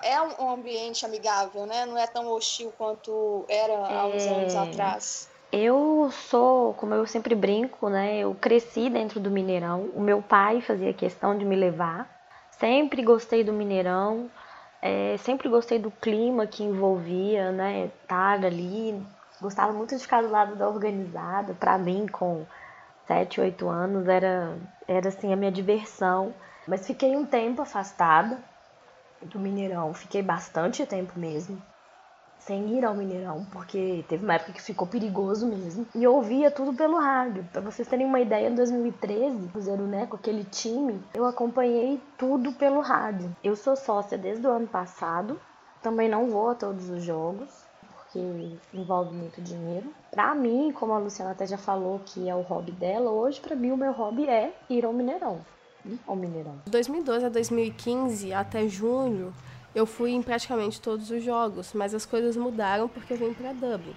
é, 0.03 0.13
é 0.13 0.21
um 0.21 0.51
ambiente 0.51 1.05
amigável, 1.05 1.65
né? 1.65 1.85
Não 1.85 1.97
é 1.97 2.05
tão 2.07 2.27
hostil 2.31 2.71
quanto 2.77 3.45
era 3.49 3.73
há 3.73 4.05
uns 4.05 4.23
é... 4.23 4.29
anos 4.29 4.55
atrás. 4.55 5.29
Eu 5.51 6.09
sou, 6.29 6.73
como 6.75 6.93
eu 6.93 7.05
sempre 7.05 7.35
brinco, 7.35 7.89
né? 7.89 8.19
Eu 8.19 8.33
cresci 8.39 8.89
dentro 8.89 9.19
do 9.19 9.29
Mineirão. 9.29 9.89
O 9.93 9.99
meu 9.99 10.21
pai 10.21 10.61
fazia 10.61 10.93
questão 10.93 11.37
de 11.37 11.43
me 11.43 11.57
levar. 11.57 12.09
Sempre 12.51 13.03
gostei 13.03 13.43
do 13.43 13.51
Mineirão. 13.51 14.31
É, 14.81 15.17
sempre 15.17 15.49
gostei 15.49 15.77
do 15.77 15.91
clima 15.91 16.47
que 16.47 16.63
envolvia, 16.63 17.51
né? 17.51 17.91
Estar 18.01 18.45
ali. 18.45 19.05
Gostava 19.41 19.73
muito 19.73 19.95
de 19.95 20.01
ficar 20.01 20.21
do 20.21 20.29
lado 20.29 20.55
da 20.55 20.69
organizada. 20.69 21.53
Para 21.53 21.77
mim, 21.77 22.07
com 22.07 22.45
7, 23.07 23.41
8 23.41 23.67
anos, 23.67 24.07
era, 24.07 24.55
era 24.87 25.09
assim 25.09 25.33
a 25.33 25.35
minha 25.35 25.51
diversão. 25.51 26.33
Mas 26.65 26.87
fiquei 26.87 27.13
um 27.17 27.25
tempo 27.25 27.61
afastada 27.61 28.37
do 29.25 29.39
Mineirão. 29.39 29.93
Fiquei 29.93 30.21
bastante 30.21 30.85
tempo 30.85 31.19
mesmo 31.19 31.61
sem 32.41 32.75
ir 32.75 32.83
ao 32.83 32.95
Mineirão, 32.95 33.45
porque 33.51 34.03
teve 34.07 34.23
uma 34.23 34.33
época 34.33 34.53
que 34.53 34.61
ficou 34.61 34.87
perigoso 34.87 35.45
mesmo. 35.47 35.85
E 35.93 36.03
eu 36.03 36.15
ouvia 36.15 36.49
tudo 36.49 36.73
pelo 36.73 36.97
rádio. 36.99 37.47
Para 37.51 37.61
vocês 37.61 37.87
terem 37.87 38.05
uma 38.05 38.19
ideia, 38.19 38.49
em 38.49 38.55
2013, 38.55 39.47
Cruzeiro, 39.49 39.83
né, 39.83 40.07
com 40.07 40.15
aquele 40.15 40.43
time, 40.43 41.01
eu 41.13 41.25
acompanhei 41.25 42.01
tudo 42.17 42.51
pelo 42.53 42.81
rádio. 42.81 43.35
Eu 43.43 43.55
sou 43.55 43.75
sócia 43.75 44.17
desde 44.17 44.45
o 44.45 44.49
ano 44.49 44.67
passado, 44.67 45.39
também 45.81 46.09
não 46.09 46.29
vou 46.29 46.49
a 46.49 46.55
todos 46.55 46.89
os 46.89 47.03
jogos, 47.03 47.49
porque 47.95 48.57
envolve 48.73 49.13
muito 49.15 49.39
dinheiro. 49.41 49.93
Para 50.09 50.33
mim, 50.33 50.71
como 50.71 50.93
a 50.93 50.97
Luciana 50.97 51.31
até 51.31 51.45
já 51.45 51.57
falou 51.57 52.01
que 52.03 52.27
é 52.27 52.35
o 52.35 52.41
hobby 52.41 52.71
dela, 52.71 53.11
hoje 53.11 53.39
para 53.39 53.55
mim 53.55 53.71
o 53.71 53.77
meu 53.77 53.91
hobby 53.91 54.27
é 54.27 54.53
ir 54.69 54.83
ao 54.83 54.93
Mineirão 54.93 55.41
ao 56.07 56.15
Mineirão? 56.15 56.61
De 56.65 56.71
2012 56.71 57.25
a 57.25 57.29
2015, 57.29 58.33
até 58.33 58.67
junho, 58.67 59.33
eu 59.73 59.85
fui 59.85 60.11
em 60.11 60.21
praticamente 60.21 60.81
todos 60.81 61.09
os 61.09 61.23
jogos, 61.23 61.71
mas 61.73 61.93
as 61.93 62.05
coisas 62.05 62.35
mudaram 62.35 62.87
porque 62.87 63.13
eu 63.13 63.17
vim 63.17 63.33
para 63.33 63.53
Dublin. 63.53 63.95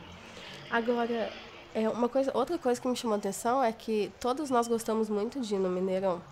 Agora, 0.70 1.30
é 1.74 1.88
uma 1.88 2.08
coisa, 2.08 2.30
outra 2.34 2.56
coisa 2.58 2.80
que 2.80 2.86
me 2.86 2.96
chamou 2.96 3.14
a 3.14 3.18
atenção 3.18 3.62
é 3.62 3.72
que 3.72 4.12
todos 4.20 4.50
nós 4.50 4.68
gostamos 4.68 5.08
muito 5.08 5.40
de 5.40 5.54
ir 5.54 5.58
no 5.58 5.68
Mineirão, 5.68 6.22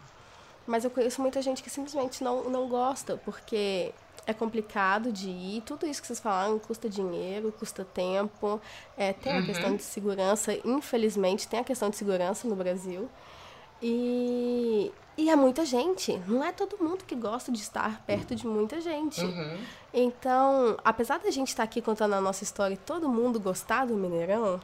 mas 0.66 0.84
eu 0.84 0.90
conheço 0.90 1.20
muita 1.20 1.42
gente 1.42 1.62
que 1.62 1.70
simplesmente 1.70 2.22
não, 2.22 2.48
não 2.48 2.68
gosta, 2.68 3.16
porque 3.24 3.92
é 4.26 4.32
complicado 4.32 5.12
de 5.12 5.28
ir. 5.28 5.62
Tudo 5.62 5.86
isso 5.86 6.00
que 6.00 6.06
vocês 6.06 6.20
falaram 6.20 6.58
custa 6.58 6.88
dinheiro, 6.88 7.52
custa 7.58 7.84
tempo. 7.84 8.60
É, 8.96 9.12
tem 9.12 9.32
a 9.32 9.36
uhum. 9.36 9.46
questão 9.46 9.76
de 9.76 9.82
segurança, 9.82 10.56
infelizmente, 10.64 11.48
tem 11.48 11.60
a 11.60 11.64
questão 11.64 11.90
de 11.90 11.96
segurança 11.96 12.46
no 12.46 12.54
Brasil. 12.54 13.08
E, 13.82 14.92
e 15.16 15.28
é 15.28 15.34
muita 15.34 15.64
gente. 15.64 16.16
Não 16.28 16.44
é 16.44 16.52
todo 16.52 16.82
mundo 16.82 17.04
que 17.04 17.16
gosta 17.16 17.50
de 17.50 17.58
estar 17.58 18.00
perto 18.06 18.34
de 18.34 18.46
muita 18.46 18.80
gente. 18.80 19.20
Uhum. 19.20 19.58
Então, 19.92 20.76
apesar 20.84 21.18
da 21.18 21.30
gente 21.30 21.48
estar 21.48 21.64
aqui 21.64 21.82
contando 21.82 22.14
a 22.14 22.20
nossa 22.20 22.44
história 22.44 22.74
e 22.74 22.78
todo 22.78 23.08
mundo 23.08 23.40
gostar 23.40 23.86
do 23.86 23.94
Mineirão, 23.94 24.60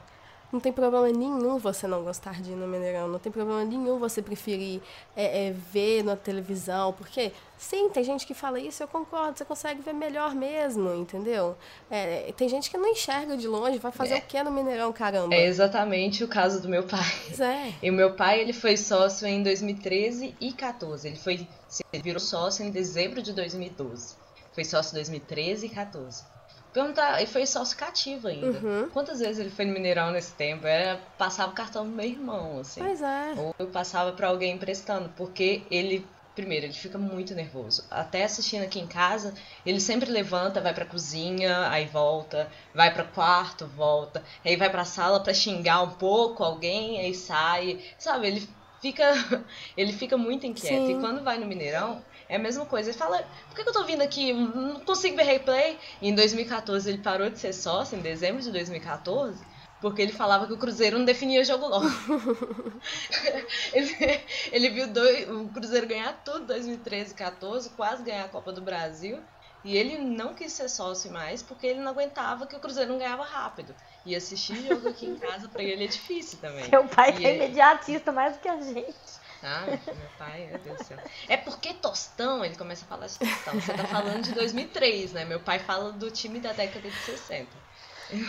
não 0.52 0.60
tem 0.60 0.72
problema 0.72 1.06
nenhum 1.08 1.58
você 1.58 1.86
não 1.86 2.02
gostar 2.02 2.40
de 2.40 2.52
ir 2.52 2.56
no 2.56 2.66
Mineirão. 2.66 3.06
Não 3.06 3.18
tem 3.18 3.30
problema 3.30 3.64
nenhum 3.64 3.98
você 3.98 4.22
preferir 4.22 4.80
é, 5.14 5.48
é, 5.48 5.52
ver 5.52 6.02
na 6.02 6.16
televisão. 6.16 6.92
Porque, 6.94 7.32
sim, 7.58 7.90
tem 7.90 8.02
gente 8.02 8.26
que 8.26 8.32
fala 8.32 8.58
isso, 8.58 8.82
eu 8.82 8.88
concordo. 8.88 9.36
Você 9.36 9.44
consegue 9.44 9.82
ver 9.82 9.92
melhor 9.92 10.34
mesmo, 10.34 10.94
entendeu? 10.94 11.54
É, 11.90 12.32
tem 12.36 12.48
gente 12.48 12.70
que 12.70 12.78
não 12.78 12.88
enxerga 12.88 13.36
de 13.36 13.46
longe. 13.46 13.78
Vai 13.78 13.92
fazer 13.92 14.14
é. 14.14 14.18
o 14.18 14.22
que 14.22 14.42
no 14.42 14.50
Mineirão, 14.50 14.90
caramba? 14.92 15.34
É 15.34 15.46
exatamente 15.46 16.24
o 16.24 16.28
caso 16.28 16.62
do 16.62 16.68
meu 16.68 16.84
pai. 16.84 16.98
É. 17.38 17.72
E 17.88 17.90
o 17.90 17.92
meu 17.92 18.14
pai, 18.14 18.40
ele 18.40 18.52
foi 18.52 18.76
sócio 18.76 19.26
em 19.26 19.42
2013 19.42 20.34
e 20.40 20.48
2014. 20.48 21.08
Ele, 21.08 21.16
foi, 21.16 21.46
ele 21.92 22.02
virou 22.02 22.20
sócio 22.20 22.64
em 22.64 22.70
dezembro 22.70 23.22
de 23.22 23.32
2012. 23.32 24.16
Foi 24.52 24.64
sócio 24.64 24.92
em 24.92 24.94
2013 24.94 25.66
e 25.66 25.68
2014. 25.68 26.37
Perguntar, 26.72 27.22
e 27.22 27.26
foi 27.26 27.46
sócio 27.46 27.76
cativo 27.76 28.28
ainda. 28.28 28.58
Uhum. 28.58 28.88
Quantas 28.90 29.20
vezes 29.20 29.38
ele 29.38 29.50
foi 29.50 29.64
no 29.64 29.72
Mineirão 29.72 30.10
nesse 30.10 30.32
tempo? 30.32 30.66
Era, 30.66 31.00
passava 31.16 31.52
o 31.52 31.54
cartão 31.54 31.84
do 31.84 31.94
meu 31.94 32.06
irmão, 32.06 32.60
assim. 32.60 32.80
Pois 32.80 33.00
é. 33.00 33.34
Ou 33.36 33.54
eu 33.58 33.68
passava 33.68 34.12
para 34.12 34.28
alguém 34.28 34.54
emprestando, 34.54 35.08
porque 35.16 35.66
ele 35.70 36.06
primeiro, 36.38 36.66
ele 36.66 36.72
fica 36.72 36.96
muito 36.96 37.34
nervoso. 37.34 37.84
Até 37.90 38.22
assistindo 38.22 38.62
aqui 38.62 38.78
em 38.78 38.86
casa, 38.86 39.34
ele 39.66 39.80
sempre 39.80 40.08
levanta, 40.08 40.60
vai 40.60 40.72
pra 40.72 40.84
cozinha, 40.84 41.68
aí 41.68 41.86
volta, 41.86 42.48
vai 42.72 42.94
para 42.94 43.02
quarto, 43.02 43.66
volta, 43.66 44.22
aí 44.44 44.54
vai 44.54 44.70
pra 44.70 44.84
sala 44.84 45.18
para 45.18 45.34
xingar 45.34 45.82
um 45.82 45.90
pouco 45.94 46.44
alguém, 46.44 47.00
aí 47.00 47.12
sai. 47.12 47.84
Sabe, 47.98 48.28
ele 48.28 48.48
fica 48.80 49.12
ele 49.76 49.92
fica 49.92 50.16
muito 50.16 50.46
inquieto. 50.46 50.86
Sim. 50.86 50.98
E 50.98 51.00
quando 51.00 51.24
vai 51.24 51.38
no 51.38 51.46
Mineirão, 51.46 52.00
é 52.28 52.36
a 52.36 52.38
mesma 52.38 52.66
coisa. 52.66 52.90
Ele 52.90 52.98
fala, 52.98 53.24
por 53.48 53.54
que, 53.54 53.68
eu 53.68 53.72
tô 53.72 53.84
vindo 53.84 54.02
aqui? 54.02 54.32
Não 54.32 54.80
consigo 54.80 55.16
ver 55.16 55.24
replay. 55.24 55.78
E 56.00 56.08
em 56.08 56.14
2014 56.14 56.88
ele 56.88 56.98
parou 56.98 57.30
de 57.30 57.38
ser 57.38 57.52
sócio, 57.52 57.98
em 57.98 58.02
dezembro 58.02 58.42
de 58.42 58.50
2014, 58.52 59.42
porque 59.80 60.02
ele 60.02 60.12
falava 60.12 60.46
que 60.46 60.52
o 60.52 60.58
Cruzeiro 60.58 60.98
não 60.98 61.04
definia 61.04 61.44
jogo 61.44 61.66
logo. 61.66 61.86
ele, 63.72 64.20
ele 64.52 64.70
viu 64.70 64.88
dois, 64.88 65.28
o 65.30 65.48
Cruzeiro 65.48 65.86
ganhar 65.86 66.20
tudo 66.24 66.42
em 66.42 66.46
2013 66.46 67.12
e 67.12 67.14
14, 67.14 67.70
quase 67.70 68.02
ganhar 68.02 68.24
a 68.24 68.28
Copa 68.28 68.52
do 68.52 68.60
Brasil. 68.60 69.18
E 69.64 69.76
ele 69.76 69.98
não 69.98 70.34
quis 70.34 70.52
ser 70.52 70.68
sócio 70.68 71.10
mais 71.12 71.42
porque 71.42 71.66
ele 71.66 71.80
não 71.80 71.90
aguentava 71.90 72.46
que 72.46 72.54
o 72.54 72.60
Cruzeiro 72.60 72.92
não 72.92 72.98
ganhava 72.98 73.24
rápido. 73.24 73.74
E 74.06 74.14
assistir 74.14 74.66
jogo 74.66 74.88
aqui 74.88 75.06
em 75.06 75.16
casa 75.16 75.48
pra 75.48 75.62
ele 75.62 75.84
é 75.84 75.86
difícil 75.88 76.38
também. 76.38 76.64
Seu 76.64 76.84
pai 76.84 77.14
e 77.18 77.26
é 77.26 77.36
imediatista 77.36 78.12
mais 78.12 78.34
do 78.34 78.40
que 78.40 78.48
a 78.48 78.60
gente. 78.60 79.17
Ah, 79.42 79.64
meu 79.66 80.08
pai, 80.18 80.48
meu 80.48 80.58
Deus 80.58 80.78
do 80.78 80.84
céu. 80.84 80.98
É 81.28 81.36
porque 81.36 81.74
Tostão, 81.74 82.44
ele 82.44 82.56
começa 82.56 82.84
a 82.84 82.88
falar 82.88 83.06
de 83.06 83.18
Tostão. 83.18 83.54
Você 83.54 83.72
tá 83.72 83.86
falando 83.86 84.22
de 84.22 84.32
2003, 84.32 85.12
né? 85.12 85.24
Meu 85.24 85.40
pai 85.40 85.58
fala 85.58 85.92
do 85.92 86.10
time 86.10 86.40
da 86.40 86.52
década 86.52 86.88
de 86.90 86.96
60. 86.96 87.67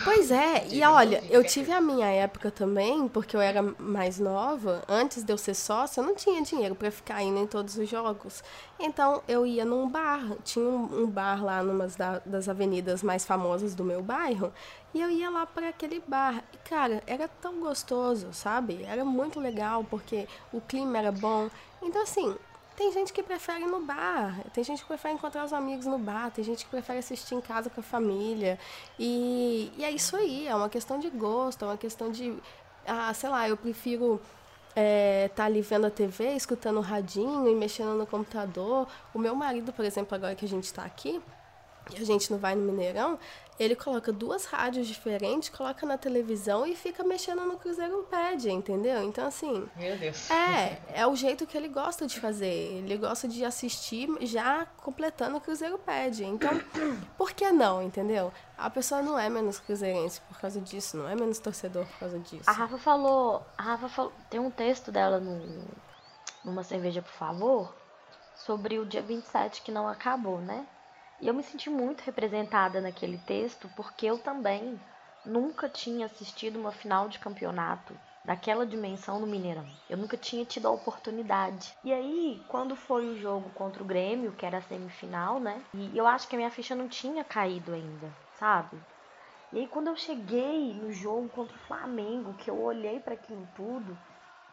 Pois 0.04 0.30
é, 0.30 0.66
e 0.68 0.82
olha, 0.84 1.24
eu 1.30 1.42
tive 1.42 1.72
a 1.72 1.80
minha 1.80 2.06
época 2.06 2.50
também, 2.50 3.08
porque 3.08 3.34
eu 3.34 3.40
era 3.40 3.62
mais 3.78 4.18
nova, 4.18 4.82
antes 4.86 5.22
de 5.22 5.32
eu 5.32 5.38
ser 5.38 5.54
sócia, 5.54 6.00
eu 6.00 6.04
não 6.04 6.14
tinha 6.14 6.42
dinheiro 6.42 6.74
para 6.74 6.90
ficar 6.90 7.22
indo 7.22 7.38
em 7.38 7.46
todos 7.46 7.78
os 7.78 7.88
jogos. 7.88 8.44
Então 8.78 9.22
eu 9.26 9.46
ia 9.46 9.64
num 9.64 9.88
bar, 9.88 10.22
tinha 10.44 10.64
um, 10.64 11.06
bar 11.06 11.42
lá 11.42 11.62
numa 11.62 11.86
das 12.26 12.48
avenidas 12.48 13.02
mais 13.02 13.24
famosas 13.24 13.74
do 13.74 13.82
meu 13.82 14.02
bairro, 14.02 14.52
e 14.92 15.00
eu 15.00 15.10
ia 15.10 15.30
lá 15.30 15.46
para 15.46 15.70
aquele 15.70 16.02
bar. 16.06 16.44
E 16.52 16.58
cara, 16.68 17.02
era 17.06 17.26
tão 17.26 17.60
gostoso, 17.60 18.28
sabe? 18.32 18.82
Era 18.84 19.04
muito 19.04 19.40
legal 19.40 19.82
porque 19.88 20.28
o 20.52 20.60
clima 20.60 20.98
era 20.98 21.10
bom. 21.10 21.48
Então 21.82 22.02
assim, 22.02 22.36
tem 22.80 22.90
gente 22.92 23.12
que 23.12 23.22
prefere 23.22 23.66
no 23.66 23.82
bar, 23.82 24.40
tem 24.54 24.64
gente 24.64 24.80
que 24.80 24.88
prefere 24.88 25.12
encontrar 25.12 25.44
os 25.44 25.52
amigos 25.52 25.84
no 25.84 25.98
bar, 25.98 26.30
tem 26.30 26.42
gente 26.42 26.64
que 26.64 26.70
prefere 26.70 27.00
assistir 27.00 27.34
em 27.34 27.40
casa 27.42 27.68
com 27.68 27.80
a 27.80 27.84
família. 27.84 28.58
E, 28.98 29.70
e 29.76 29.84
é 29.84 29.90
isso 29.90 30.16
aí, 30.16 30.48
é 30.48 30.54
uma 30.54 30.70
questão 30.70 30.98
de 30.98 31.10
gosto, 31.10 31.62
é 31.62 31.68
uma 31.68 31.76
questão 31.76 32.10
de. 32.10 32.34
Ah, 32.86 33.12
sei 33.12 33.28
lá, 33.28 33.46
eu 33.46 33.54
prefiro 33.54 34.14
estar 34.70 34.80
é, 34.80 35.28
tá 35.28 35.44
ali 35.44 35.60
vendo 35.60 35.88
a 35.88 35.90
TV, 35.90 36.32
escutando 36.32 36.78
o 36.78 36.80
radinho 36.80 37.46
e 37.46 37.54
mexendo 37.54 37.98
no 37.98 38.06
computador. 38.06 38.88
O 39.12 39.18
meu 39.18 39.34
marido, 39.34 39.74
por 39.74 39.84
exemplo, 39.84 40.14
agora 40.14 40.34
que 40.34 40.46
a 40.46 40.48
gente 40.48 40.64
está 40.64 40.82
aqui, 40.82 41.20
e 41.98 42.02
a 42.02 42.06
gente 42.06 42.30
não 42.30 42.38
vai 42.38 42.54
no 42.54 42.62
Mineirão, 42.62 43.18
ele 43.60 43.76
coloca 43.76 44.10
duas 44.10 44.46
rádios 44.46 44.86
diferentes, 44.86 45.50
coloca 45.50 45.84
na 45.84 45.98
televisão 45.98 46.66
e 46.66 46.74
fica 46.74 47.04
mexendo 47.04 47.44
no 47.44 47.58
Cruzeiro 47.58 48.06
Pad, 48.10 48.50
entendeu? 48.50 49.02
Então, 49.02 49.26
assim. 49.26 49.68
Meu 49.76 49.98
Deus. 49.98 50.30
É, 50.30 50.80
é 50.94 51.06
o 51.06 51.14
jeito 51.14 51.46
que 51.46 51.58
ele 51.58 51.68
gosta 51.68 52.06
de 52.06 52.18
fazer. 52.18 52.46
Ele 52.46 52.96
gosta 52.96 53.28
de 53.28 53.44
assistir 53.44 54.08
já 54.22 54.64
completando 54.78 55.36
o 55.36 55.40
Cruzeiro 55.42 55.76
Pad. 55.76 56.24
Então, 56.24 56.58
por 57.18 57.32
que 57.32 57.52
não, 57.52 57.82
entendeu? 57.82 58.32
A 58.56 58.70
pessoa 58.70 59.02
não 59.02 59.18
é 59.18 59.28
menos 59.28 59.58
cruzeirense 59.60 60.22
por 60.22 60.40
causa 60.40 60.58
disso, 60.58 60.96
não 60.96 61.06
é 61.06 61.14
menos 61.14 61.38
torcedor 61.38 61.84
por 61.84 61.98
causa 61.98 62.18
disso. 62.18 62.48
A 62.48 62.52
Rafa 62.52 62.78
falou. 62.78 63.44
A 63.58 63.62
Rafa 63.62 63.90
falou. 63.90 64.12
Tem 64.30 64.40
um 64.40 64.50
texto 64.50 64.90
dela 64.90 65.20
no, 65.20 65.62
numa 66.42 66.62
cerveja, 66.62 67.02
por 67.02 67.12
favor, 67.12 67.74
sobre 68.34 68.78
o 68.78 68.86
dia 68.86 69.02
27 69.02 69.60
que 69.60 69.70
não 69.70 69.86
acabou, 69.86 70.38
né? 70.38 70.66
E 71.20 71.28
eu 71.28 71.34
me 71.34 71.42
senti 71.42 71.68
muito 71.68 72.00
representada 72.00 72.80
naquele 72.80 73.18
texto, 73.18 73.68
porque 73.76 74.06
eu 74.06 74.18
também 74.18 74.80
nunca 75.22 75.68
tinha 75.68 76.06
assistido 76.06 76.58
uma 76.58 76.72
final 76.72 77.10
de 77.10 77.18
campeonato 77.18 78.00
daquela 78.24 78.66
dimensão 78.66 79.20
no 79.20 79.26
Mineirão. 79.26 79.66
Eu 79.86 79.98
nunca 79.98 80.16
tinha 80.16 80.46
tido 80.46 80.66
a 80.66 80.70
oportunidade. 80.70 81.76
E 81.84 81.92
aí, 81.92 82.42
quando 82.48 82.74
foi 82.74 83.06
o 83.06 83.16
jogo 83.16 83.50
contra 83.50 83.82
o 83.82 83.86
Grêmio, 83.86 84.32
que 84.32 84.46
era 84.46 84.58
a 84.58 84.62
semifinal, 84.62 85.38
né? 85.38 85.62
E 85.74 85.94
eu 85.94 86.06
acho 86.06 86.26
que 86.26 86.34
a 86.34 86.38
minha 86.38 86.50
ficha 86.50 86.74
não 86.74 86.88
tinha 86.88 87.22
caído 87.22 87.74
ainda, 87.74 88.16
sabe? 88.32 88.80
E 89.52 89.58
aí, 89.58 89.68
quando 89.68 89.88
eu 89.88 89.96
cheguei 89.96 90.74
no 90.80 90.90
jogo 90.90 91.28
contra 91.28 91.54
o 91.54 91.60
Flamengo, 91.60 92.34
que 92.34 92.48
eu 92.48 92.58
olhei 92.58 92.98
para 92.98 93.12
aquilo 93.12 93.46
tudo, 93.48 93.98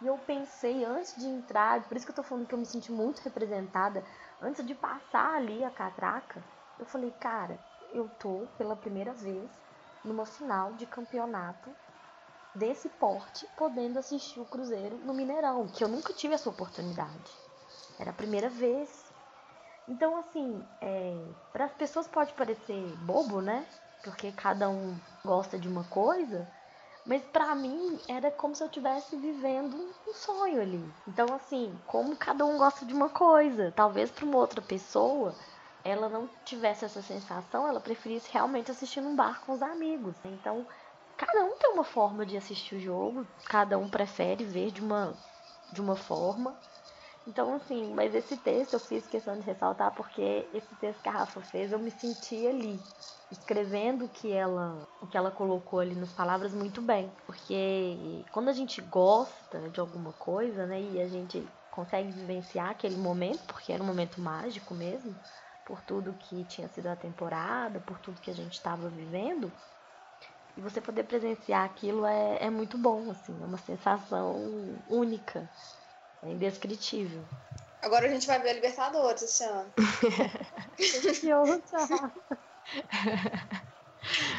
e 0.01 0.05
eu 0.05 0.17
pensei 0.17 0.83
antes 0.83 1.15
de 1.15 1.25
entrar, 1.25 1.87
por 1.87 1.95
isso 1.95 2.05
que 2.05 2.11
eu 2.11 2.15
tô 2.15 2.23
falando 2.23 2.45
que 2.45 2.53
eu 2.53 2.59
me 2.59 2.65
senti 2.65 2.91
muito 2.91 3.19
representada, 3.19 4.03
antes 4.41 4.65
de 4.65 4.75
passar 4.75 5.35
ali 5.35 5.63
a 5.63 5.71
catraca, 5.71 6.43
eu 6.77 6.85
falei, 6.85 7.11
cara, 7.11 7.59
eu 7.91 8.09
tô 8.09 8.47
pela 8.57 8.75
primeira 8.75 9.13
vez 9.13 9.49
numa 10.03 10.25
final 10.25 10.73
de 10.73 10.85
campeonato 10.85 11.75
desse 12.53 12.89
porte, 12.89 13.47
podendo 13.55 13.99
assistir 13.99 14.39
o 14.39 14.45
Cruzeiro 14.45 14.97
no 14.99 15.13
Mineirão, 15.13 15.67
que 15.67 15.83
eu 15.83 15.87
nunca 15.87 16.13
tive 16.13 16.33
essa 16.33 16.49
oportunidade. 16.49 17.31
Era 17.99 18.11
a 18.11 18.13
primeira 18.13 18.49
vez. 18.49 19.11
Então, 19.87 20.17
assim, 20.17 20.67
é, 20.81 21.33
para 21.51 21.65
as 21.65 21.73
pessoas 21.73 22.07
pode 22.07 22.33
parecer 22.33 22.95
bobo, 22.97 23.41
né? 23.41 23.65
Porque 24.03 24.31
cada 24.31 24.69
um 24.69 24.99
gosta 25.23 25.57
de 25.57 25.67
uma 25.67 25.83
coisa, 25.85 26.47
mas 27.05 27.23
para 27.25 27.53
mim 27.55 27.99
era 28.07 28.31
como 28.31 28.55
se 28.55 28.63
eu 28.63 28.67
estivesse 28.67 29.15
vivendo 29.17 29.75
um 30.07 30.13
sonho 30.13 30.61
ali. 30.61 30.93
Então, 31.07 31.33
assim, 31.33 31.79
como 31.85 32.15
cada 32.15 32.45
um 32.45 32.57
gosta 32.57 32.85
de 32.85 32.93
uma 32.93 33.09
coisa, 33.09 33.71
talvez 33.71 34.11
para 34.11 34.25
uma 34.25 34.37
outra 34.37 34.61
pessoa 34.61 35.35
ela 35.87 36.09
não 36.09 36.29
tivesse 36.43 36.83
essa 36.83 37.01
sensação, 37.01 37.67
ela 37.67 37.79
preferisse 37.79 38.29
realmente 38.31 38.69
assistir 38.69 39.01
num 39.01 39.15
bar 39.15 39.41
com 39.45 39.53
os 39.53 39.61
amigos. 39.61 40.15
Então, 40.25 40.67
cada 41.15 41.45
um 41.45 41.57
tem 41.57 41.71
uma 41.71 41.83
forma 41.83 42.25
de 42.25 42.35
assistir 42.35 42.75
o 42.75 42.79
jogo, 42.79 43.25
cada 43.45 43.77
um 43.77 43.89
prefere 43.89 44.43
ver 44.43 44.71
de 44.71 44.81
uma, 44.81 45.17
de 45.71 45.81
uma 45.81 45.95
forma. 45.95 46.57
Então, 47.25 47.55
assim, 47.55 47.93
mas 47.93 48.13
esse 48.13 48.37
texto 48.37 48.73
eu 48.73 48.79
fiz 48.79 49.07
questão 49.07 49.37
de 49.37 49.45
ressaltar 49.45 49.93
porque 49.93 50.49
esse 50.53 50.75
texto 50.75 51.01
que 51.01 51.09
a 51.09 51.13
Rafa 51.13 51.41
fez, 51.41 51.71
eu 51.71 51.79
me 51.79 51.91
senti 51.91 52.47
ali, 52.47 52.81
escrevendo 53.29 54.05
o 54.05 54.09
que 54.09 54.31
ela, 54.31 54.87
o 55.01 55.07
que 55.07 55.17
ela 55.17 55.31
colocou 55.31 55.79
ali 55.79 55.95
nas 55.95 56.11
palavras 56.13 56.53
muito 56.53 56.81
bem. 56.81 57.11
Porque 57.25 58.25
quando 58.31 58.49
a 58.49 58.53
gente 58.53 58.81
gosta 58.81 59.69
de 59.69 59.79
alguma 59.79 60.13
coisa, 60.13 60.65
né, 60.65 60.81
e 60.81 61.01
a 61.01 61.07
gente 61.07 61.45
consegue 61.69 62.11
vivenciar 62.11 62.69
aquele 62.69 62.97
momento, 62.97 63.41
porque 63.45 63.71
era 63.71 63.83
um 63.83 63.87
momento 63.87 64.21
mágico 64.21 64.73
mesmo, 64.73 65.15
por 65.67 65.81
tudo 65.81 66.13
que 66.13 66.45
tinha 66.45 66.69
sido 66.69 66.87
a 66.87 66.95
temporada, 66.95 67.81
por 67.81 67.99
tudo 67.99 68.21
que 68.21 68.31
a 68.31 68.33
gente 68.33 68.53
estava 68.53 68.87
vivendo. 68.87 69.51
E 70.55 70.61
você 70.61 70.79
poder 70.79 71.03
presenciar 71.03 71.65
aquilo 71.65 72.05
é, 72.05 72.45
é 72.45 72.49
muito 72.49 72.77
bom, 72.77 73.11
assim, 73.11 73.37
é 73.43 73.45
uma 73.45 73.57
sensação 73.57 74.81
única, 74.87 75.47
é 76.23 76.31
indescritível. 76.31 77.21
Agora 77.81 78.07
a 78.07 78.09
gente 78.09 78.25
vai 78.25 78.41
ver 78.41 78.51
a 78.51 78.53
Libertadores 78.53 79.21
esse 79.21 79.43
ano. 79.43 79.73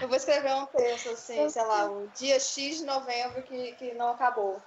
Eu 0.01 0.09
vou 0.09 0.17
escrever 0.17 0.55
um 0.55 0.65
texto 0.67 1.11
assim, 1.11 1.51
sei 1.51 1.63
lá, 1.63 1.91
o 1.91 2.09
dia 2.09 2.41
X 2.41 2.79
de 2.79 2.85
novembro 2.85 3.43
que, 3.43 3.73
que 3.73 3.93
não 3.95 4.09
acabou. 4.09 4.63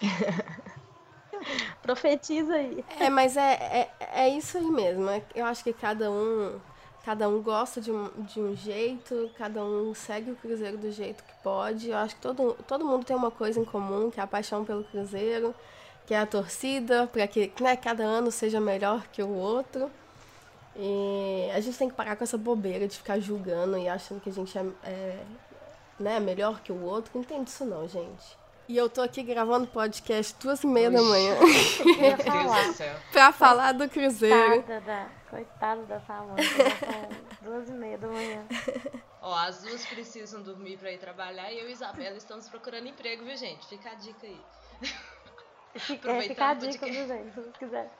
Profetiza 1.82 2.54
aí. 2.54 2.84
É, 2.98 3.10
mas 3.10 3.36
é, 3.36 3.88
é, 4.00 4.24
é 4.24 4.28
isso 4.28 4.56
aí 4.56 4.64
mesmo. 4.64 5.08
É, 5.10 5.22
eu 5.34 5.44
acho 5.44 5.64
que 5.64 5.72
cada 5.72 6.10
um 6.10 6.60
cada 7.04 7.28
um 7.28 7.42
gosta 7.42 7.80
de 7.80 7.90
um, 7.90 8.08
de 8.18 8.40
um 8.40 8.54
jeito, 8.54 9.30
cada 9.36 9.64
um 9.64 9.92
segue 9.94 10.30
o 10.30 10.36
Cruzeiro 10.36 10.78
do 10.78 10.90
jeito 10.90 11.22
que 11.24 11.32
pode. 11.42 11.90
Eu 11.90 11.96
acho 11.96 12.14
que 12.14 12.20
todo, 12.20 12.56
todo 12.66 12.84
mundo 12.84 13.04
tem 13.04 13.16
uma 13.16 13.30
coisa 13.30 13.60
em 13.60 13.64
comum, 13.64 14.10
que 14.10 14.20
é 14.20 14.22
a 14.22 14.26
paixão 14.26 14.64
pelo 14.64 14.84
Cruzeiro, 14.84 15.54
que 16.06 16.14
é 16.14 16.20
a 16.20 16.26
torcida, 16.26 17.06
para 17.08 17.26
que 17.26 17.52
né, 17.60 17.76
cada 17.76 18.04
ano 18.04 18.30
seja 18.30 18.60
melhor 18.60 19.06
que 19.08 19.22
o 19.22 19.30
outro. 19.30 19.90
E 20.76 21.50
a 21.54 21.60
gente 21.60 21.76
tem 21.76 21.88
que 21.88 21.94
parar 21.94 22.16
com 22.16 22.24
essa 22.24 22.38
bobeira 22.38 22.86
de 22.88 22.96
ficar 22.96 23.18
julgando 23.18 23.76
e 23.76 23.88
achando 23.88 24.20
que 24.20 24.30
a 24.30 24.32
gente 24.32 24.56
é, 24.56 24.64
é 24.84 25.24
né, 25.98 26.20
melhor 26.20 26.60
que 26.60 26.72
o 26.72 26.82
outro. 26.82 27.10
Não 27.14 27.24
tem 27.24 27.42
disso 27.42 27.64
não, 27.64 27.86
gente. 27.88 28.41
E 28.72 28.76
eu 28.78 28.88
tô 28.88 29.02
aqui 29.02 29.22
gravando 29.22 29.66
podcast 29.66 30.34
duas 30.40 30.64
e 30.64 30.66
meia 30.66 30.90
da 30.90 31.02
manhã. 31.02 31.36
Meu 31.84 32.16
Deus 32.16 32.66
do 32.68 32.72
céu. 32.72 32.96
pra 33.12 33.30
falar 33.30 33.72
do 33.72 33.86
Cruzeiro. 33.86 34.62
Coitada 34.62 34.80
da, 34.80 35.08
coitada 35.28 35.82
da 35.82 36.00
Salão. 36.00 36.36
duas 37.42 37.68
e 37.68 37.72
meia 37.72 37.98
da 37.98 38.08
manhã. 38.08 38.42
Ó, 39.20 39.34
as 39.34 39.60
duas 39.60 39.84
precisam 39.84 40.40
dormir 40.40 40.78
pra 40.78 40.90
ir 40.90 40.96
trabalhar 40.96 41.52
e 41.52 41.60
eu 41.60 41.68
e 41.68 41.72
Isabela 41.72 42.16
estamos 42.16 42.48
procurando 42.48 42.88
emprego, 42.88 43.26
viu, 43.26 43.36
gente? 43.36 43.66
Fica 43.66 43.90
a 43.90 43.94
dica 43.94 44.26
aí. 44.26 44.40
Fica, 45.76 46.10
é, 46.10 46.22
fica 46.22 46.48
a 46.48 46.54
dica, 46.54 46.86
viu, 46.86 47.06
gente? 47.06 47.34
Se 47.34 47.40
você 47.42 47.50
quiser. 47.58 47.90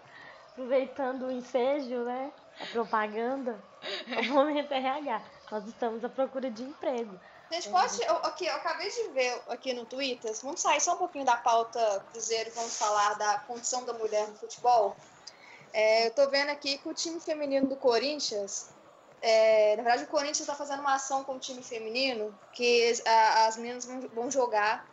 Aproveitando 0.53 1.27
o 1.27 1.31
ensejo, 1.31 1.97
né? 2.05 2.33
A 2.59 2.65
propaganda. 2.73 3.63
O 4.09 4.33
momento 4.33 4.73
RH. 4.73 5.21
Nós 5.51 5.67
estamos 5.67 6.03
à 6.03 6.09
procura 6.09 6.51
de 6.51 6.63
emprego. 6.63 7.21
Gente, 7.53 7.69
pode. 7.69 8.03
Eu, 8.03 8.17
aqui, 8.17 8.47
eu 8.47 8.55
acabei 8.55 8.89
de 8.89 9.09
ver 9.11 9.43
aqui 9.49 9.75
no 9.75 9.85
Twitter. 9.85 10.33
Vamos 10.43 10.63
sair 10.63 10.81
só 10.81 10.95
um 10.95 10.97
pouquinho 10.97 11.25
da 11.25 11.37
pauta 11.37 12.03
Cruzeiro 12.11 12.49
e 12.49 12.53
vamos 12.53 12.79
falar 12.79 13.13
da 13.15 13.41
condição 13.41 13.85
da 13.85 13.93
mulher 13.93 14.27
no 14.27 14.35
futebol. 14.37 14.97
É, 15.71 16.07
eu 16.07 16.11
tô 16.13 16.31
vendo 16.31 16.49
aqui 16.49 16.79
que 16.79 16.89
o 16.89 16.95
time 16.95 17.21
feminino 17.21 17.69
do 17.69 17.77
Corinthians. 17.77 18.71
É, 19.21 19.77
na 19.77 19.83
verdade, 19.83 20.05
o 20.05 20.07
Corinthians 20.07 20.41
está 20.41 20.55
fazendo 20.55 20.81
uma 20.81 20.95
ação 20.95 21.25
com 21.25 21.35
o 21.35 21.39
time 21.39 21.63
feminino 21.63 22.35
que 22.55 22.95
a, 23.05 23.47
as 23.47 23.59
meninas 23.59 23.85
vão, 23.85 24.01
vão 24.09 24.31
jogar 24.31 24.87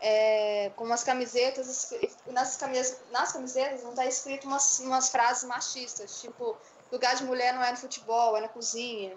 é, 0.00 0.72
com 0.74 0.82
umas 0.82 1.04
camisetas. 1.04 1.94
Nas 2.26 2.56
camisetas, 2.56 3.02
nas 3.12 3.32
camisetas 3.32 3.84
não 3.84 3.90
está 3.90 4.04
escrito 4.04 4.48
umas, 4.48 4.80
umas 4.80 5.10
frases 5.10 5.44
machistas, 5.44 6.20
tipo: 6.20 6.56
lugar 6.90 7.14
de 7.14 7.22
mulher 7.22 7.54
não 7.54 7.62
é 7.62 7.70
no 7.70 7.76
futebol, 7.76 8.36
é 8.36 8.40
na 8.40 8.48
cozinha 8.48 9.16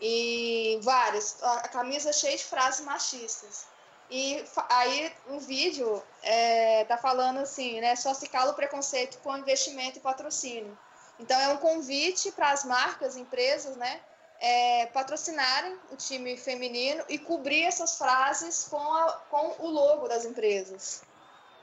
e 0.00 0.78
várias, 0.82 1.42
a 1.42 1.68
camisa 1.68 2.12
cheia 2.12 2.36
de 2.36 2.44
frases 2.44 2.84
machistas. 2.84 3.66
E 4.10 4.44
aí 4.68 5.12
um 5.28 5.38
vídeo 5.38 6.02
é, 6.22 6.84
tá 6.84 6.96
falando 6.96 7.38
assim, 7.38 7.80
né? 7.80 7.96
Só 7.96 8.14
se 8.14 8.28
cala 8.28 8.52
o 8.52 8.54
preconceito 8.54 9.18
com 9.18 9.36
investimento 9.36 9.98
e 9.98 10.00
patrocínio. 10.00 10.78
Então 11.18 11.38
é 11.40 11.48
um 11.48 11.56
convite 11.56 12.30
para 12.32 12.50
as 12.50 12.64
marcas, 12.64 13.16
empresas, 13.16 13.76
né? 13.76 14.00
É, 14.38 14.86
patrocinarem 14.86 15.78
o 15.90 15.96
time 15.96 16.36
feminino 16.36 17.02
e 17.08 17.18
cobrir 17.18 17.64
essas 17.64 17.96
frases 17.96 18.68
com, 18.70 18.78
a, 18.78 19.12
com 19.30 19.56
o 19.60 19.70
logo 19.70 20.06
das 20.06 20.24
empresas. 20.24 21.02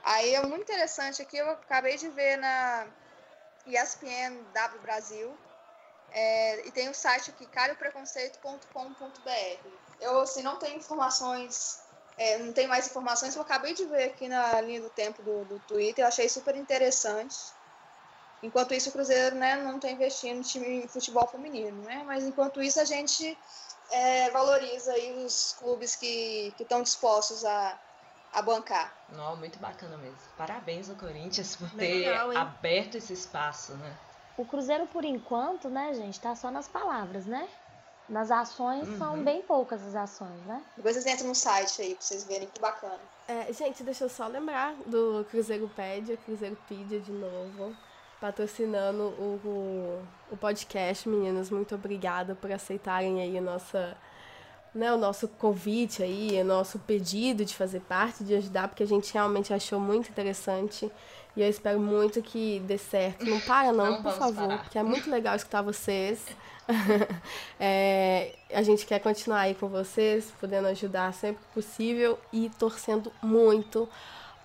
Aí 0.03 0.33
é 0.33 0.41
muito 0.41 0.63
interessante 0.63 1.21
aqui, 1.21 1.37
eu 1.37 1.49
acabei 1.51 1.97
de 1.97 2.09
ver 2.09 2.37
na 2.37 2.87
ESPN 3.65 4.43
W 4.53 4.81
Brasil, 4.81 5.37
é, 6.13 6.67
e 6.67 6.71
tem 6.71 6.89
o 6.89 6.93
site 6.93 7.31
aqui, 7.31 7.45
cariopreconceito.com.br. 7.47 9.67
Eu, 9.99 10.19
assim, 10.19 10.43
não 10.43 10.57
tenho 10.57 10.77
informações, 10.77 11.81
é, 12.17 12.37
não 12.37 12.53
tenho 12.53 12.69
mais 12.69 12.87
informações, 12.87 13.35
eu 13.35 13.41
acabei 13.41 13.73
de 13.73 13.85
ver 13.85 14.05
aqui 14.05 14.27
na 14.27 14.61
linha 14.61 14.81
do 14.81 14.89
tempo 14.89 15.23
do, 15.23 15.45
do 15.45 15.59
Twitter, 15.59 16.03
eu 16.03 16.07
achei 16.07 16.29
super 16.29 16.55
interessante. 16.55 17.35
Enquanto 18.43 18.73
isso, 18.73 18.89
o 18.89 18.91
Cruzeiro 18.91 19.37
né, 19.37 19.55
não 19.55 19.77
está 19.77 19.89
investindo 19.89 20.37
no 20.37 20.43
time 20.43 20.81
de 20.81 20.87
futebol 20.89 21.25
feminino, 21.27 21.81
né? 21.83 22.03
Mas 22.05 22.25
enquanto 22.25 22.61
isso, 22.61 22.79
a 22.79 22.85
gente 22.85 23.37
é, 23.89 24.29
valoriza 24.31 24.91
aí 24.91 25.23
os 25.25 25.55
clubes 25.57 25.95
que 25.95 26.53
estão 26.59 26.83
dispostos 26.83 27.45
a, 27.45 27.79
a 28.33 28.41
bancar. 28.41 28.93
Não, 29.09 29.37
muito 29.37 29.57
bacana 29.59 29.97
mesmo. 29.97 30.17
Parabéns 30.37 30.89
ao 30.89 30.97
Corinthians 30.97 31.55
por 31.55 31.73
Legal, 31.73 32.29
ter 32.29 32.35
hein? 32.35 32.41
aberto 32.41 32.95
esse 32.95 33.13
espaço, 33.13 33.75
né? 33.75 33.97
O 34.37 34.45
Cruzeiro, 34.45 34.87
por 34.87 35.05
enquanto, 35.05 35.69
né, 35.69 35.93
gente, 35.93 36.19
tá 36.19 36.35
só 36.35 36.49
nas 36.49 36.67
palavras, 36.67 37.25
né? 37.25 37.47
Nas 38.09 38.31
ações 38.31 38.87
uhum. 38.87 38.97
são 38.97 39.23
bem 39.23 39.41
poucas 39.41 39.81
as 39.87 39.95
ações, 39.95 40.39
né? 40.45 40.61
Depois 40.75 40.95
vocês 40.95 41.05
entram 41.05 41.27
no 41.27 41.35
site 41.35 41.81
aí 41.81 41.95
pra 41.95 42.01
vocês 42.01 42.23
verem 42.25 42.47
que 42.47 42.59
bacana. 42.59 42.99
É, 43.27 43.51
gente, 43.53 43.83
deixa 43.83 44.05
eu 44.05 44.09
só 44.09 44.27
lembrar 44.27 44.73
do 44.85 45.25
Cruzeiro 45.29 45.69
Pédia, 45.73 46.17
Cruzeiro 46.17 46.57
Pedia 46.67 46.99
de 46.99 47.11
novo. 47.11 47.75
patrocinando 48.19 49.03
o, 49.03 49.39
o, 49.45 50.33
o 50.33 50.37
podcast, 50.37 51.07
meninas. 51.07 51.49
Muito 51.49 51.75
obrigada 51.75 52.35
por 52.35 52.51
aceitarem 52.51 53.21
aí 53.21 53.37
a 53.37 53.41
nossa 53.41 53.95
né, 54.73 54.91
o 54.91 54.97
nosso 54.97 55.27
convite 55.27 56.01
aí, 56.01 56.41
o 56.41 56.45
nosso 56.45 56.79
pedido 56.79 57.45
de 57.45 57.55
fazer 57.55 57.79
parte, 57.81 58.23
de 58.23 58.35
ajudar, 58.35 58.67
porque 58.67 58.83
a 58.83 58.87
gente 58.87 59.13
realmente 59.13 59.53
achou 59.53 59.79
muito 59.79 60.09
interessante. 60.09 60.91
E 61.35 61.41
eu 61.41 61.49
espero 61.49 61.79
muito 61.79 62.21
que 62.21 62.59
dê 62.61 62.77
certo. 62.77 63.25
Não 63.25 63.39
para 63.39 63.73
não, 63.73 63.91
não 63.91 64.03
por 64.03 64.13
favor, 64.13 64.47
parar. 64.47 64.57
porque 64.59 64.77
é 64.77 64.83
muito 64.83 65.09
legal 65.09 65.35
escutar 65.35 65.61
vocês. 65.61 66.25
é, 67.59 68.35
a 68.53 68.61
gente 68.61 68.85
quer 68.85 68.99
continuar 68.99 69.39
aí 69.41 69.55
com 69.55 69.67
vocês, 69.67 70.31
podendo 70.39 70.67
ajudar 70.67 71.13
sempre 71.13 71.43
que 71.43 71.53
possível 71.53 72.19
e 72.31 72.49
torcendo 72.57 73.11
muito 73.21 73.89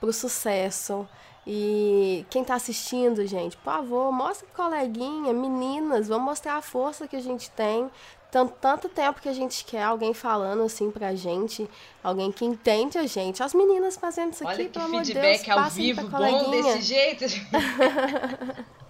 pro 0.01 0.13
sucesso. 0.13 1.07
E 1.47 2.27
quem 2.29 2.45
tá 2.45 2.55
assistindo, 2.55 3.27
gente, 3.27 3.57
por 3.57 3.65
favor, 3.65 4.13
mostra 4.13 4.47
coleguinha, 4.55 5.33
meninas, 5.33 6.09
vamos 6.09 6.25
mostrar 6.25 6.57
a 6.57 6.63
força 6.63 7.09
que 7.09 7.17
a 7.17 7.23
gente 7.23 7.51
tem 7.51 7.91
tanto, 8.31 8.55
tanto 8.61 8.89
tempo 8.89 9.21
que 9.21 9.29
a 9.29 9.33
gente 9.33 9.65
quer 9.65 9.83
alguém 9.83 10.13
falando 10.13 10.63
assim 10.63 10.91
pra 10.91 11.15
gente, 11.15 11.69
alguém 12.03 12.31
que 12.31 12.45
entende 12.45 12.99
a 12.99 13.07
gente. 13.07 13.43
As 13.43 13.55
meninas 13.55 13.97
fazendo 13.97 14.33
isso 14.33 14.47
Olha 14.47 14.55
aqui, 14.55 14.69
pelo 14.69 14.85
amor 14.85 15.03
de 15.03 15.15
Deus, 15.15 15.27
feedback 15.27 15.51
ao 15.51 15.71
vivo 15.71 16.09
bom 16.09 16.51
desse 16.51 16.83
jeito. 16.83 17.25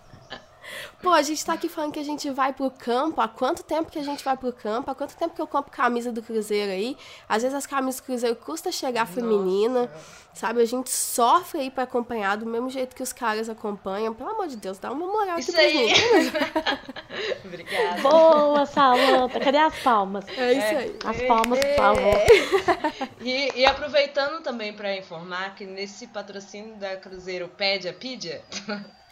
Pô, 1.00 1.10
a 1.10 1.22
gente 1.22 1.44
tá 1.44 1.52
aqui 1.52 1.68
falando 1.68 1.92
que 1.92 2.00
a 2.00 2.04
gente 2.04 2.28
vai 2.30 2.52
pro 2.52 2.70
campo. 2.70 3.20
Há 3.20 3.28
quanto 3.28 3.62
tempo 3.62 3.90
que 3.90 3.98
a 3.98 4.02
gente 4.02 4.24
vai 4.24 4.36
pro 4.36 4.52
campo? 4.52 4.90
Há 4.90 4.94
quanto 4.94 5.16
tempo 5.16 5.34
que 5.34 5.40
eu 5.40 5.46
compro 5.46 5.70
camisa 5.70 6.10
do 6.10 6.20
Cruzeiro 6.20 6.72
aí? 6.72 6.96
Às 7.28 7.42
vezes 7.42 7.56
as 7.56 7.66
camisas 7.66 8.00
do 8.00 8.04
Cruzeiro 8.04 8.34
custa 8.34 8.72
chegar 8.72 9.06
feminina. 9.06 9.82
Nossa. 9.82 10.28
Sabe? 10.34 10.60
A 10.60 10.64
gente 10.64 10.90
sofre 10.90 11.60
aí 11.60 11.70
pra 11.70 11.84
acompanhar 11.84 12.36
do 12.36 12.46
mesmo 12.46 12.68
jeito 12.68 12.94
que 12.94 13.02
os 13.02 13.12
caras 13.12 13.48
acompanham. 13.48 14.12
Pelo 14.12 14.30
amor 14.30 14.48
de 14.48 14.56
Deus, 14.56 14.78
dá 14.78 14.90
uma 14.90 15.06
moral 15.06 15.38
Isso 15.38 15.50
aqui 15.50 15.60
aí. 15.60 15.92
Obrigada. 17.44 18.02
Boa, 18.02 18.66
Samanta. 18.66 19.40
Cadê 19.40 19.58
as 19.58 19.78
palmas? 19.80 20.24
É 20.36 20.52
isso 20.52 20.76
aí. 20.76 20.98
As 21.04 21.22
palmas, 21.22 21.58
por 21.58 21.76
favor. 21.76 23.08
E, 23.20 23.60
e 23.60 23.66
aproveitando 23.66 24.42
também 24.42 24.72
para 24.72 24.96
informar 24.96 25.54
que 25.54 25.64
nesse 25.64 26.06
patrocínio 26.08 26.76
da 26.76 26.96
Cruzeiro 26.96 27.48
Pédia 27.48 27.92
Pídia, 27.92 28.42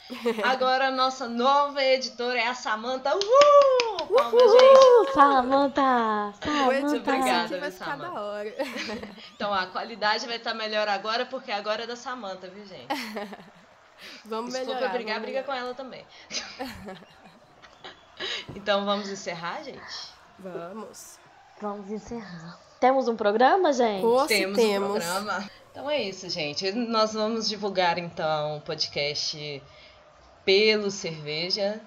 Agora 0.45 0.89
a 0.89 0.91
nossa 0.91 1.29
nova 1.29 1.83
editora 1.83 2.39
é 2.39 2.47
a 2.47 2.55
Samanta. 2.55 3.13
Uhul! 3.15 4.07
Palmas, 4.07 4.43
Uhul! 4.43 5.13
Samanta! 5.13 6.35
Muito 6.65 6.97
obrigada, 6.97 7.61
vai 7.61 7.71
ficar 7.71 7.97
da 7.97 8.13
hora. 8.13 8.55
Então 9.35 9.53
a 9.53 9.67
qualidade 9.67 10.27
vai 10.27 10.37
estar 10.37 10.55
melhor 10.55 10.89
agora, 10.89 11.27
porque 11.27 11.53
agora 11.53 11.83
é 11.83 11.87
da 11.87 11.97
Samanta, 11.97 12.49
viu, 12.49 12.65
gente? 12.65 12.87
Vamos 14.25 14.53
Se 14.53 14.61
melhorar. 14.61 14.79
pra 14.79 14.89
brigar, 14.91 15.21
briga 15.21 15.43
com 15.43 15.53
ela 15.53 15.75
também. 15.75 16.07
então 18.55 18.85
vamos 18.85 19.09
encerrar, 19.09 19.63
gente? 19.63 20.11
Vamos. 20.39 21.19
Vamos 21.61 21.91
encerrar. 21.91 22.59
Temos 22.79 23.09
um 23.09 23.17
programa, 23.17 23.73
gente? 23.73 24.03
Poxa, 24.03 24.29
temos, 24.29 24.57
temos. 24.57 24.91
um 24.91 24.93
programa. 24.93 25.51
Então 25.71 25.91
é 25.91 26.03
isso, 26.03 26.29
gente. 26.29 26.71
Nós 26.73 27.15
vamos 27.15 27.49
divulgar 27.49 27.99
então 27.99 28.59
o 28.59 28.61
podcast 28.61 29.63
pelo 30.47 30.93
Cerveja, 30.93 31.81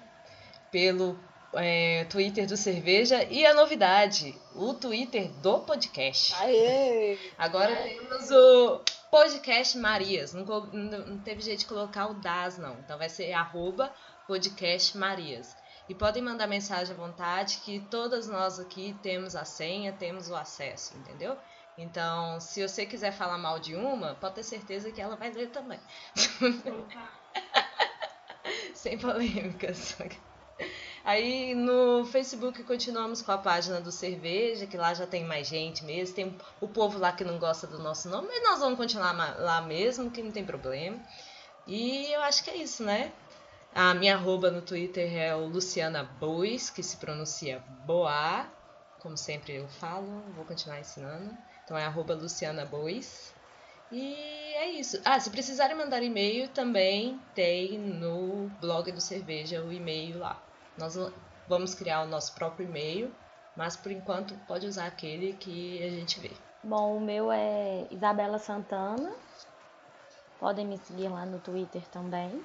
pelo 0.70 1.18
é, 1.54 2.04
Twitter 2.04 2.46
do 2.46 2.58
Cerveja 2.58 3.24
e 3.24 3.44
a 3.46 3.54
novidade, 3.54 4.38
o 4.54 4.74
Twitter 4.74 5.30
do 5.42 5.60
podcast. 5.60 6.34
Aê! 6.34 7.18
Agora 7.38 7.74
temos 7.74 8.30
o 8.30 8.82
podcast 9.10 9.78
Marias. 9.78 10.34
Não, 10.34 10.44
não, 10.44 11.06
não, 11.06 11.18
teve 11.20 11.40
jeito 11.40 11.60
de 11.60 11.66
colocar 11.66 12.08
o 12.08 12.14
DAS, 12.14 12.58
não. 12.58 12.74
Então 12.80 12.98
vai 12.98 13.08
ser 13.08 13.32
arroba 13.32 13.90
podcast 14.26 14.96
Marias. 14.96 15.56
E 15.88 15.94
podem 15.94 16.22
mandar 16.22 16.46
mensagem 16.46 16.94
à 16.94 16.96
vontade, 16.96 17.62
que 17.64 17.80
todas 17.90 18.28
nós 18.28 18.60
aqui 18.60 18.94
temos 19.02 19.34
a 19.34 19.44
senha, 19.44 19.92
temos 19.92 20.28
o 20.28 20.36
acesso, 20.36 20.96
entendeu? 20.98 21.36
Então, 21.78 22.38
se 22.40 22.62
você 22.66 22.84
quiser 22.84 23.10
falar 23.10 23.38
mal 23.38 23.58
de 23.58 23.74
uma, 23.74 24.14
pode 24.16 24.34
ter 24.34 24.42
certeza 24.42 24.92
que 24.92 25.00
ela 25.00 25.16
vai 25.16 25.32
ler 25.32 25.48
também. 25.48 25.80
Sem 28.80 28.96
polêmicas. 28.98 29.94
Aí 31.04 31.54
no 31.54 32.06
Facebook 32.06 32.62
continuamos 32.64 33.20
com 33.20 33.30
a 33.30 33.36
página 33.36 33.78
do 33.78 33.92
Cerveja, 33.92 34.66
que 34.66 34.76
lá 34.76 34.94
já 34.94 35.06
tem 35.06 35.22
mais 35.22 35.46
gente 35.46 35.84
mesmo. 35.84 36.14
Tem 36.14 36.38
o 36.62 36.66
povo 36.66 36.98
lá 36.98 37.12
que 37.12 37.22
não 37.22 37.38
gosta 37.38 37.66
do 37.66 37.78
nosso 37.78 38.08
nome, 38.08 38.28
mas 38.28 38.42
nós 38.42 38.60
vamos 38.60 38.78
continuar 38.78 39.12
lá 39.38 39.60
mesmo, 39.60 40.10
que 40.10 40.22
não 40.22 40.32
tem 40.32 40.46
problema. 40.46 40.98
E 41.66 42.10
eu 42.10 42.22
acho 42.22 42.42
que 42.42 42.48
é 42.48 42.56
isso, 42.56 42.82
né? 42.82 43.12
A 43.74 43.92
minha 43.92 44.14
arroba 44.14 44.50
no 44.50 44.62
Twitter 44.62 45.14
é 45.14 45.36
o 45.36 45.46
Luciana 45.46 46.02
Bois, 46.02 46.70
que 46.70 46.82
se 46.82 46.96
pronuncia 46.96 47.62
Boa, 47.84 48.48
como 48.98 49.16
sempre 49.16 49.56
eu 49.56 49.68
falo, 49.68 50.22
vou 50.34 50.46
continuar 50.46 50.80
ensinando. 50.80 51.36
Então 51.64 51.76
é 51.76 51.84
arroba 51.84 52.14
Luciana 52.14 52.64
Bois. 52.64 53.34
E 53.92 54.14
é 54.54 54.70
isso. 54.70 55.00
Ah, 55.04 55.18
se 55.18 55.30
precisarem 55.30 55.76
mandar 55.76 56.02
e-mail, 56.02 56.48
também 56.48 57.18
tem 57.34 57.78
no 57.78 58.48
blog 58.60 58.92
do 58.92 59.00
Cerveja 59.00 59.62
o 59.62 59.72
e-mail 59.72 60.18
lá. 60.18 60.40
Nós 60.78 60.94
vamos 61.48 61.74
criar 61.74 62.02
o 62.02 62.06
nosso 62.06 62.34
próprio 62.34 62.68
e-mail, 62.68 63.12
mas 63.56 63.76
por 63.76 63.90
enquanto 63.90 64.34
pode 64.46 64.66
usar 64.66 64.86
aquele 64.86 65.32
que 65.34 65.82
a 65.82 65.90
gente 65.90 66.20
vê. 66.20 66.30
Bom, 66.62 66.96
o 66.96 67.00
meu 67.00 67.32
é 67.32 67.86
Isabela 67.90 68.38
Santana. 68.38 69.12
Podem 70.38 70.66
me 70.66 70.78
seguir 70.78 71.08
lá 71.08 71.26
no 71.26 71.38
Twitter 71.40 71.86
também. 71.88 72.42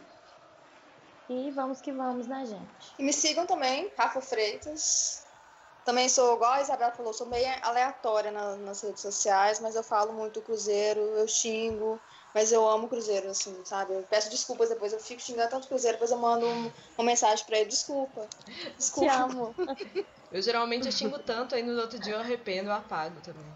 E 1.30 1.52
vamos 1.52 1.82
que 1.82 1.92
vamos, 1.92 2.28
né, 2.28 2.46
gente? 2.46 2.94
E 3.00 3.04
me 3.04 3.12
sigam 3.14 3.46
também, 3.46 3.92
Rafa 3.98 4.22
Freitas. 4.22 5.25
Também 5.86 6.10
sou, 6.10 6.36
igual 6.36 6.54
a 6.54 6.62
Isabela 6.62 6.92
falou, 6.92 7.14
sou 7.14 7.28
meio 7.28 7.46
aleatória 7.62 8.32
na, 8.32 8.56
nas 8.56 8.82
redes 8.82 9.04
sociais, 9.04 9.60
mas 9.60 9.76
eu 9.76 9.84
falo 9.84 10.14
muito 10.14 10.42
Cruzeiro, 10.42 11.00
eu 11.00 11.28
xingo, 11.28 12.02
mas 12.34 12.52
eu 12.52 12.68
amo 12.68 12.90
Cruzeiro, 12.90 13.30
assim, 13.30 13.64
sabe? 13.64 13.94
Eu 13.94 14.02
peço 14.02 14.32
desculpas 14.32 14.70
depois, 14.70 14.94
eu 14.94 15.00
fico 15.00 15.22
xingando 15.22 15.52
tanto 15.52 15.68
Cruzeiro, 15.68 15.98
depois 15.98 16.10
eu 16.10 16.18
mando 16.18 16.48
um, 16.48 16.72
uma 16.98 17.06
mensagem 17.06 17.46
pra 17.46 17.60
ele, 17.60 17.70
desculpa, 17.70 18.28
desculpa. 18.76 19.12
Te 19.12 19.16
amo. 19.16 19.56
Eu 20.32 20.42
geralmente 20.42 20.88
eu 20.88 20.92
xingo 20.92 21.20
tanto, 21.20 21.56
aí 21.56 21.64
no 21.64 21.80
outro 21.80 21.98
dia 21.98 22.16
eu 22.16 22.20
arrependo, 22.20 22.70
eu 22.70 22.74
apago 22.74 23.22
também. 23.22 23.56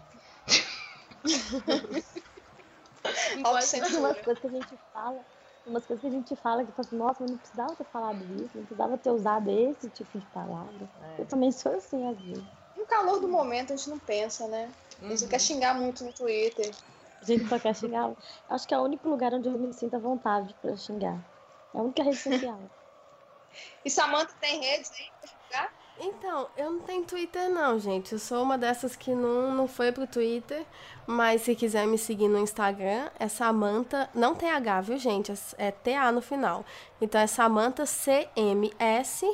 Autocensura. 3.44 3.98
Umas 3.98 4.18
coisas 4.20 4.40
que 4.40 4.46
a 4.46 4.50
gente 4.50 4.78
fala, 4.90 5.22
umas 5.70 5.86
coisas 5.86 6.00
que 6.00 6.06
a 6.08 6.10
gente 6.10 6.36
fala 6.36 6.64
que 6.64 6.72
fala 6.72 6.86
assim, 6.86 6.96
nossa, 6.96 7.20
mas 7.20 7.30
não 7.30 7.38
precisava 7.38 7.76
ter 7.76 7.84
falado 7.84 8.24
isso, 8.44 8.56
não 8.56 8.64
precisava 8.64 8.98
ter 8.98 9.10
usado 9.10 9.50
esse 9.50 9.88
tipo 9.90 10.18
de 10.18 10.26
palavra. 10.26 10.88
É. 11.16 11.22
Eu 11.22 11.26
também 11.26 11.50
sou 11.52 11.72
assim 11.72 12.06
às 12.06 12.18
vezes. 12.18 12.44
No 12.76 12.84
calor 12.86 13.20
do 13.20 13.28
momento 13.28 13.72
a 13.72 13.76
gente 13.76 13.90
não 13.90 13.98
pensa, 13.98 14.46
né? 14.48 14.70
A 15.00 15.08
gente 15.08 15.24
uhum. 15.24 15.28
quer 15.28 15.40
xingar 15.40 15.74
muito 15.74 16.04
no 16.04 16.12
Twitter. 16.12 16.70
A 17.20 17.24
gente 17.24 17.48
só 17.48 17.58
quer 17.58 17.74
xingar. 17.74 18.12
Acho 18.48 18.66
que 18.66 18.74
é 18.74 18.78
o 18.78 18.82
único 18.82 19.08
lugar 19.08 19.32
onde 19.34 19.48
eu 19.48 19.58
me 19.58 19.72
sinto 19.72 19.94
à 19.94 19.98
vontade 19.98 20.54
pra 20.60 20.76
xingar. 20.76 21.22
É 21.74 21.78
a 21.78 21.82
única 21.82 22.02
rede 22.02 22.16
social. 22.16 22.70
e 23.84 23.90
Samanta 23.90 24.34
tem 24.40 24.60
redes 24.60 24.90
aí 24.92 25.12
pra 25.20 25.28
xingar? 25.28 25.79
Então, 26.02 26.48
eu 26.56 26.72
não 26.72 26.80
tenho 26.80 27.04
Twitter 27.04 27.50
não, 27.50 27.78
gente. 27.78 28.12
Eu 28.12 28.18
sou 28.18 28.42
uma 28.42 28.56
dessas 28.56 28.96
que 28.96 29.14
não, 29.14 29.54
não 29.54 29.68
foi 29.68 29.92
pro 29.92 30.06
Twitter. 30.06 30.64
Mas 31.06 31.42
se 31.42 31.54
quiser 31.54 31.86
me 31.86 31.98
seguir 31.98 32.28
no 32.28 32.38
Instagram, 32.38 33.10
é 33.18 33.28
Samanta. 33.28 34.08
Não 34.14 34.34
tem 34.34 34.50
H, 34.50 34.80
viu, 34.80 34.96
gente? 34.96 35.32
É 35.58 35.70
TA 35.70 36.10
no 36.10 36.22
final. 36.22 36.64
Então 37.00 37.20
é 37.20 37.26
Samanta 37.26 37.84
CMS. 37.84 39.24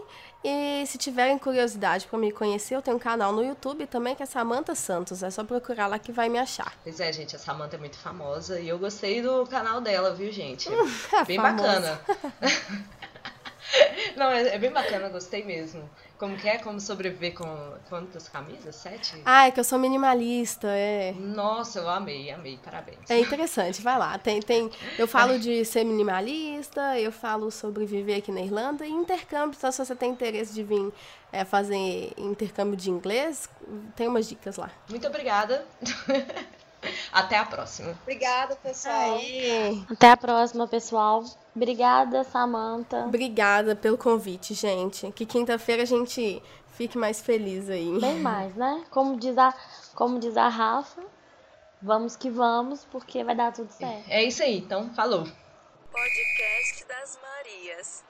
E 0.43 0.85
se 0.87 0.99
tiverem 0.99 1.39
curiosidade 1.39 2.07
para 2.07 2.19
me 2.19 2.33
conhecer, 2.33 2.75
eu 2.75 2.83
tenho 2.83 2.97
um 2.97 3.01
canal 3.01 3.33
no 3.33 3.45
YouTube 3.45 3.87
também 3.87 4.14
que 4.14 4.23
é 4.23 4.27
Samanta 4.27 4.75
Santos. 4.75 5.23
É 5.23 5.31
só 5.31 5.45
procurar 5.45 5.87
lá 5.87 5.99
que 5.99 6.11
vai 6.11 6.29
me 6.29 6.39
achar. 6.39 6.73
Pois 6.83 6.99
é, 6.99 7.12
gente, 7.12 7.37
a 7.37 7.39
Samanta 7.39 7.77
é 7.77 7.79
muito 7.79 7.99
famosa 7.99 8.59
e 8.59 8.69
eu 8.69 8.79
gostei 8.79 9.23
do 9.23 9.47
canal 9.47 9.81
dela, 9.81 10.14
viu, 10.14 10.33
gente? 10.33 10.69
É 11.12 11.25
bem 11.25 11.37
famosa. 11.37 12.01
bacana. 12.07 12.37
Não, 14.17 14.31
é, 14.31 14.55
é 14.55 14.59
bem 14.59 14.71
bacana, 14.71 15.09
gostei 15.09 15.45
mesmo. 15.45 15.89
Como 16.19 16.37
que 16.37 16.49
é? 16.49 16.59
Como 16.59 16.81
sobreviver 16.81 17.35
com 17.35 17.75
quantas 17.89 18.29
camisas? 18.29 18.75
Sete? 18.75 19.21
Ah, 19.25 19.47
é 19.47 19.51
que 19.51 19.61
eu 19.61 19.64
sou 19.64 19.79
minimalista, 19.79 20.69
é. 20.69 21.12
Nossa, 21.12 21.81
eu 21.81 21.89
amei, 21.89 22.31
amei, 22.31 22.59
parabéns. 22.62 22.99
É 23.09 23.19
interessante, 23.19 23.83
vai 23.83 23.99
lá. 23.99 24.17
Tem, 24.19 24.41
tem, 24.41 24.71
eu 24.99 25.07
falo 25.07 25.39
de 25.39 25.64
ser 25.64 25.85
minimalista, 25.85 26.99
eu 26.99 27.12
falo 27.12 27.51
sobre 27.51 27.85
viver 27.85 28.17
aqui 28.17 28.33
na 28.33 28.41
Irlanda 28.41 28.87
e 28.87 28.91
intercâmbio. 28.91 29.57
Então, 29.57 29.71
se 29.71 29.85
você 29.85 29.95
tem 29.95 30.11
interesse 30.11 30.55
de 30.55 30.62
vir 30.62 30.93
é, 31.31 31.45
fazer 31.45 32.12
intercâmbio 32.17 32.77
de 32.77 32.91
inglês, 32.91 33.49
tem 33.95 34.09
umas 34.09 34.27
dicas 34.27 34.57
lá. 34.57 34.71
Muito 34.89 35.07
obrigada. 35.07 35.67
Até 37.12 37.37
a 37.39 37.45
próxima. 37.45 37.97
Obrigada, 38.03 38.57
pessoal. 38.57 39.17
Aê. 39.17 39.83
Até 39.91 40.11
a 40.11 40.17
próxima, 40.17 40.67
pessoal. 40.67 41.25
Obrigada, 41.57 42.23
Samanta. 42.23 43.07
Obrigada 43.07 43.75
pelo 43.75 43.97
convite, 43.97 44.53
gente. 44.53 45.11
Que 45.13 45.25
quinta-feira 45.25 45.85
a 45.85 45.87
gente 45.87 46.43
fique 46.69 46.99
mais 46.99 47.23
feliz 47.23 47.71
aí. 47.71 47.99
Bem 47.99 48.21
mais, 48.21 48.55
né? 48.55 48.85
Como 48.91 49.17
diz 49.19 49.39
a, 49.39 49.55
como 49.95 50.19
diz 50.19 50.37
a 50.37 50.49
Rafa, 50.49 51.03
vamos 51.81 52.15
que 52.15 52.29
vamos, 52.29 52.85
porque 52.85 53.25
vai 53.25 53.35
dar 53.35 53.55
tudo 53.55 53.71
certo. 53.71 54.05
É 54.07 54.23
isso 54.23 54.43
aí, 54.43 54.59
então 54.59 54.93
falou. 54.93 55.27
Podcast 55.91 56.85
das 56.87 57.19
Marias. 57.23 58.05